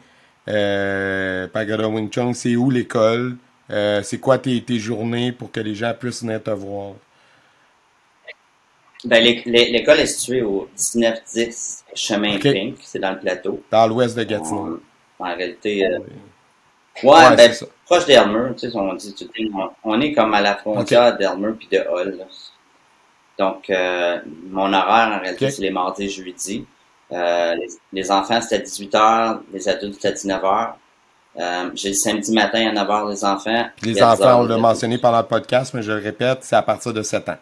[0.49, 2.35] euh, Pagoda Wing Chun.
[2.35, 3.37] C'est où l'école?
[3.71, 6.95] Euh, c'est quoi tes, tes journées pour que les gens puissent venir te voir?
[9.05, 12.39] Ben, l'é- l'é- l'école est située au 1910 Chemin.
[12.39, 13.63] Pink, c'est dans le plateau.
[13.71, 14.81] Dans l'ouest de Gatineau.
[15.19, 15.99] En, en réalité, euh,
[17.03, 17.53] Ouais, ouais, ben,
[17.87, 21.17] proche d'Elmer, tu sais, on dit, tu sais, on, on est comme à la frontière
[21.17, 22.17] d'Elmer puis de Hull.
[22.19, 22.25] là.
[23.39, 24.19] Donc, euh,
[24.51, 26.67] mon horaire, en réalité, c'est les mardis et jeudis.
[27.11, 30.73] Euh, les, les enfants, c'est à 18h, les adultes, c'est à 19h.
[31.39, 33.67] Euh, j'ai le samedi matin à 9h les enfants.
[33.83, 36.57] Les à 10 enfants, on l'a mentionné pendant le podcast, mais je le répète, c'est
[36.57, 37.39] à partir de 7 ans.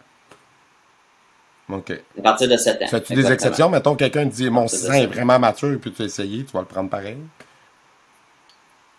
[1.79, 1.93] OK.
[2.19, 2.87] À partir de 7 ans.
[2.89, 3.69] Fais-tu des exceptions?
[3.69, 4.93] Mettons, quelqu'un te dit, mon C'est 6 ça.
[4.93, 7.17] ans est vraiment mature, puis tu veux essayer, tu vas le prendre pareil?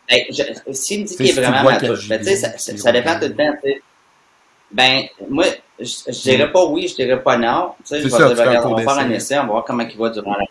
[0.09, 3.15] Ben, je- S'il me dit qu'il est si vraiment mature, ben, tu sais, ça, dépend
[3.19, 3.53] tout le temps.
[4.71, 5.45] Ben, moi,
[5.79, 7.73] je, je dirais pas oui, je dirais pas non.
[7.79, 9.83] Tu sais, je vais dire, regarde, on va faire un essai, on va voir comment
[9.89, 10.45] il va durant la.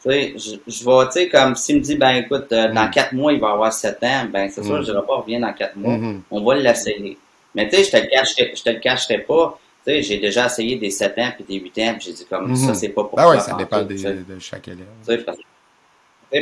[0.00, 2.86] Tu sais, je, je vais, tu sais, comme s'il me dit, ben écoute, euh, dans
[2.86, 2.90] Mm.
[2.90, 4.80] quatre mois, il va avoir sept ans, ben c'est sûr, Mm.
[4.80, 5.96] je dirais pas, reviens dans quatre mois.
[5.96, 6.22] Mhm.
[6.30, 7.18] On va l'essayer.
[7.54, 9.58] Mais tu sais, je te le cacherai, je te le cacherai pas.
[9.88, 12.48] Sais, j'ai déjà essayé des 7 ans puis des 8 ans, puis j'ai dit comme
[12.50, 12.56] Mhm.
[12.56, 13.32] ça, c'est pas pour Ben toi.
[13.32, 14.86] ouais, ça dépend des- de chaque élève.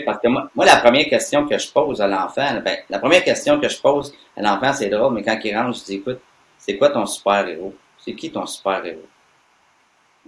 [0.05, 3.23] Parce, que moi, moi, la première question que je pose à l'enfant, ben, la première
[3.23, 6.19] question que je pose à l'enfant, c'est drôle, mais quand il rentre, je dis, écoute,
[6.59, 7.73] c'est quoi ton super-héros?
[8.05, 9.07] C'est qui ton super-héros?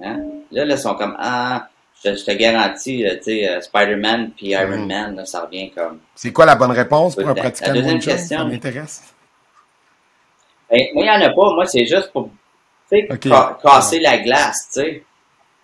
[0.01, 0.21] Hein?
[0.53, 1.69] Là, là, ils sont comme, ah,
[2.05, 4.87] je, je te garantis, tu sais, euh, Spider-Man puis Iron Mhm.
[4.87, 5.99] Man, là, ça revient comme...
[6.15, 8.39] C'est quoi la bonne réponse pour un La- pratiquant de question.
[8.39, 9.13] Ça m'intéresse.
[10.71, 11.55] Ben, moi, il n'y en a pas.
[11.55, 12.31] Moi, c'est juste pour,
[12.91, 15.05] tu sais, ca- casser la glace, tu sais.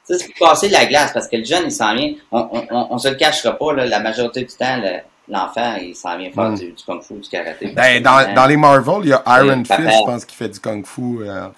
[0.06, 2.12] Tu sais, casser la glace, parce que le jeune, il s'en vient.
[2.30, 5.76] On, on, on, on se le cachera pas, là, la majorité du temps, le- l'enfant,
[5.80, 6.54] il s'en vient faire Mm.
[6.58, 7.68] du, du kung-fu, du karaté.
[7.68, 9.82] Ben, dans, dans les Marvel, il y a Iron papa.
[9.82, 11.20] Fist, je pense, qui fait du kung fu.
[11.22, 11.48] euh,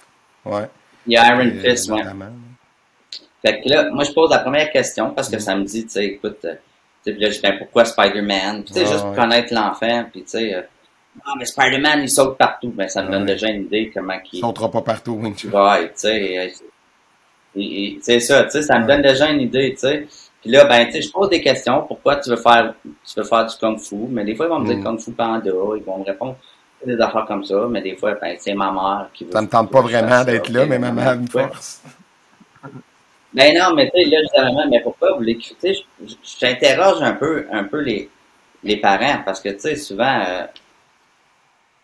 [0.45, 0.69] ouais.
[1.05, 2.01] Il y a Iron Euh, Fist, ouais.
[3.45, 5.89] Fait que là, moi, je pose la première question, parce que ça me dit, tu
[5.91, 6.55] sais, écoute, euh,
[7.05, 8.63] tu sais, là, je dis, ben, pourquoi Spider-Man?
[8.63, 9.15] Puis, tu sais, Ah, juste pour ouais.
[9.17, 10.67] connaître l'enfant, puis, tu sais,
[11.25, 12.69] ah, mais Spider-Man, il saute partout.
[12.75, 13.33] Ben, ça me Ah, donne ouais.
[13.33, 15.49] déjà une idée comment Il il, sautera pas partout Chun.
[15.49, 16.47] Ouais, tu sais, euh,
[18.01, 20.07] c'est ça, tu sais, ça me donne déjà une idée, tu sais.
[20.41, 21.81] Puis là, ben, tu sais, je pose des questions.
[21.87, 23.95] Pourquoi tu veux faire, tu veux faire du kung fu?
[24.09, 24.83] Mais des fois, ils vont me dire Mm.
[24.83, 25.41] kung fu panda.
[25.45, 26.35] Ils vont me répondre
[26.85, 27.65] des affaires comme ça.
[27.69, 29.31] Mais des fois, ben, c'est ma mère qui veut.
[29.31, 31.81] Ça me tente pas vraiment d'être là, mais ma mère me force.
[33.33, 35.73] Ben non, mais tu sais, là, justement, mais pourquoi vous l'écoutez?
[35.73, 38.09] Je- je- J'interroge un peu, un peu les,
[38.63, 40.43] les parents, parce que, tu sais, souvent, euh,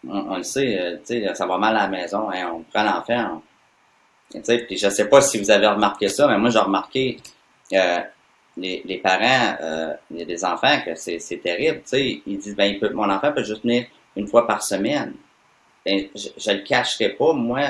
[0.07, 2.63] on, on le sait, euh, tu sais, ça va mal à la maison, hein, on
[2.63, 3.41] prend l'enfant,
[4.33, 6.59] on- tu sais, puis je sais pas si vous avez remarqué ça, mais moi, j'ai
[6.59, 7.17] remarqué,
[7.73, 7.99] euh,
[8.57, 12.65] les, les parents, euh, des enfants que c'est, c'est terrible, tu sais, ils disent, ben,
[12.65, 13.85] il peut, mon enfant peut juste venir
[14.15, 15.13] une fois par semaine.
[15.85, 17.61] Ben, je, je le cacherai pas, moi,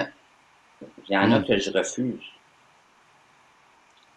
[1.09, 1.45] il y en a Mm.
[1.45, 2.23] que je refuse.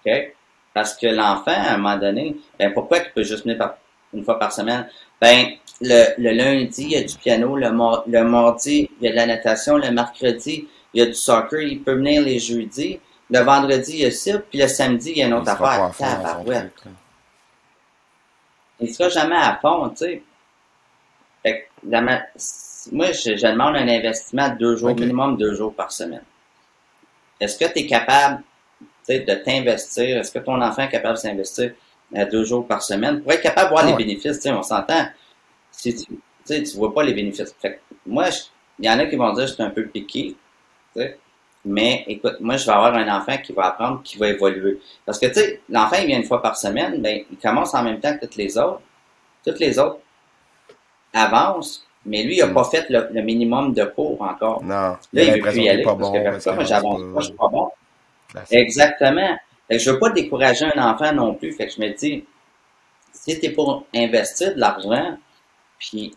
[0.05, 0.35] OK?
[0.75, 3.77] Parce que l'enfant, à un moment donné, ben pourquoi il peut juste venir par-
[4.13, 4.89] une fois par semaine?
[5.21, 7.69] Ben, le, le lundi, il y a du piano, le,
[8.07, 11.61] le mardi, il y a de la natation, le mercredi, il y a du soccer,
[11.61, 12.99] il peut venir les jeudis,
[13.31, 15.81] le vendredi, il y a ça, puis le samedi, il y a une autre affaire.
[16.23, 16.35] là.
[18.81, 20.23] Il sera jamais à fond, tu sais.
[21.43, 22.23] Fait que, la ma-
[22.93, 26.23] moi, je, je demande un investissement de deux jours, minimum deux jours par semaine.
[27.41, 28.43] Est-ce que tu es capable
[28.79, 30.19] tu sais, de t'investir?
[30.19, 31.73] Est-ce que ton enfant est capable de s'investir
[32.15, 33.23] à deux jours par semaine?
[33.23, 34.37] Pour être capable de voir Ah les bénéfices?
[34.37, 35.07] tu sais, On s'entend.
[35.77, 37.55] Si tu, tu tu vois pas les bénéfices.
[37.61, 38.27] Fait que moi,
[38.79, 40.37] il y en a qui vont dire que je suis un peu piqué.
[40.97, 41.03] tu.
[41.69, 44.81] Mais écoute, moi, je vais avoir un enfant qui va apprendre, qui va évoluer.
[45.05, 47.83] Parce que, tu sais, l'enfant, il vient une fois par semaine, ben, il commence en
[47.83, 48.81] même temps que toutes les autres.
[49.45, 49.99] Toutes les autres
[51.13, 52.55] avancent, mais lui, il n'a Mm.
[52.55, 54.63] pas fait le, le minimum de cours encore.
[54.63, 56.13] Non, Là, il il veut plus y aller, pas parce bon.
[56.13, 57.71] que parce moi, j'avance pas, je suis pas bon.
[58.29, 58.59] classique.
[58.59, 59.37] Exactement.
[59.69, 61.53] Fait que je veux pas décourager un enfant non plus.
[61.53, 62.25] Fait que je me dis,
[63.13, 65.19] si t'es pour investir de l'argent,
[65.79, 66.15] puis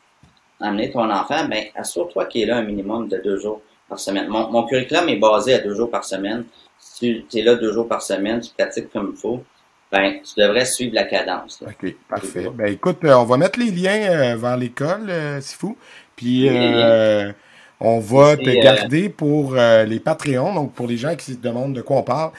[0.59, 4.27] amener ton enfant, ben, assure-toi qu'il est là un minimum de deux jours par semaine.
[4.27, 6.45] Mon, mon curriculum est basé à deux jours par semaine.
[6.77, 9.43] Si tu es là deux jours par semaine, tu pratiques comme il faut,
[9.91, 11.61] ben, tu devrais suivre la cadence.
[11.61, 11.69] là.
[11.69, 12.49] OK, parfait.
[12.53, 15.77] Ben écoute, euh, on va mettre les liens euh, vers l'école, euh, c'est fou.
[16.15, 17.31] Puis euh,
[17.79, 21.73] on va te euh, garder pour les Patreons, donc pour les gens qui se demandent
[21.73, 22.31] de quoi on parle.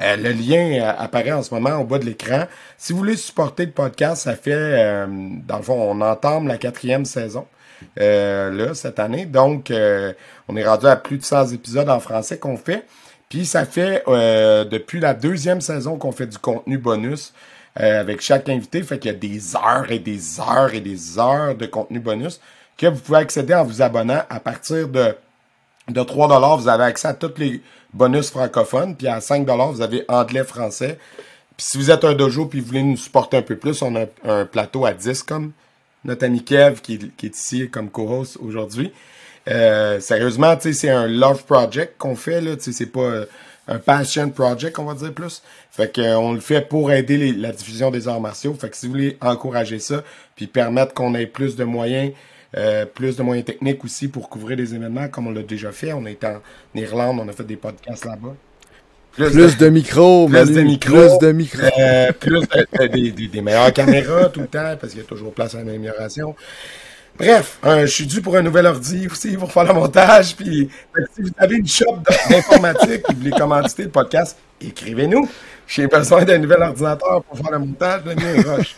[0.00, 2.44] Euh, le lien euh, apparaît en ce moment au bas de l'écran.
[2.76, 5.06] Si vous voulez supporter le podcast, ça fait, euh,
[5.46, 7.46] dans le fond, on entame la quatrième saison
[7.96, 9.26] là cette année.
[9.26, 9.70] Donc,
[10.48, 12.86] on est rendu à plus de 100 épisodes en français qu'on fait.
[13.28, 14.02] Puis ça fait
[14.70, 17.34] depuis la deuxième saison qu'on fait du contenu bonus
[17.74, 18.82] avec chaque invité.
[18.82, 22.40] Fait qu'il y a des heures et des heures et des heures de contenu bonus
[22.78, 25.14] que vous pouvez accéder en vous abonnant à partir de,
[25.88, 27.60] de 3 Vous avez accès à tous les
[27.96, 28.96] bonus francophones.
[28.96, 30.98] Puis à 5 vous avez anglais-français.
[31.56, 33.96] Puis si vous êtes un dojo puis vous voulez nous supporter un peu plus, on
[33.96, 35.52] a un plateau à 10 comme
[36.04, 38.92] notre ami Kev qui, est ici comme co-host aujourd'hui.
[39.48, 43.26] Euh, sérieusement, c'est un love project qu'on fait, là, c'est pas euh,
[43.68, 45.42] un passion project, on va dire plus.
[45.70, 48.54] Fait que, euh, on le fait pour aider la diffusion des arts martiaux.
[48.54, 50.02] Fait que si vous voulez encourager ça,
[50.34, 52.12] puis permettre qu'on ait plus de moyens,
[52.56, 55.92] euh, plus de moyens techniques aussi pour couvrir des événements, comme on l'a déjà fait.
[55.92, 56.40] On est en
[56.74, 58.34] Irlande, on a fait des podcasts là-bas.
[59.12, 61.18] Plus de micros, Plus de micros.
[61.18, 61.66] Plus de micros.
[61.78, 65.04] Euh, plus de- de- des, des- des meilleures caméras tout le temps, parce qu'il y
[65.04, 66.34] a toujours place à l'amélioration.
[67.18, 70.36] Bref, euh, je suis dû pour un nouvel ordi aussi pour faire le montage.
[70.36, 70.68] Puis
[71.14, 71.96] si vous avez une shop
[72.28, 75.26] d'informatique et vous voulez commanditer le podcast, écrivez-nous.
[75.66, 78.76] J'ai besoin d'un nouvel ordinateur pour faire le montage de mes roches.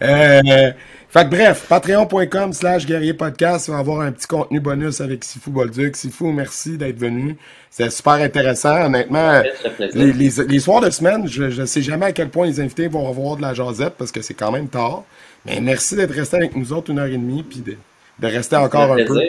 [0.00, 0.72] euh,
[1.14, 5.50] fait que bref, patreon.com slash guerrier podcast va avoir un petit contenu bonus avec Sifu
[5.50, 5.94] Bolduc.
[5.94, 7.36] Sifu, merci d'être venu.
[7.70, 8.86] C'est super intéressant.
[8.86, 9.40] Honnêtement,
[9.78, 12.88] les, les, les, soirs de semaine, je ne sais jamais à quel point les invités
[12.88, 15.04] vont revoir de la jasette parce que c'est quand même tard.
[15.46, 17.76] Mais merci d'être resté avec nous autres une heure et demie puis de,
[18.18, 19.20] de rester encore un peu.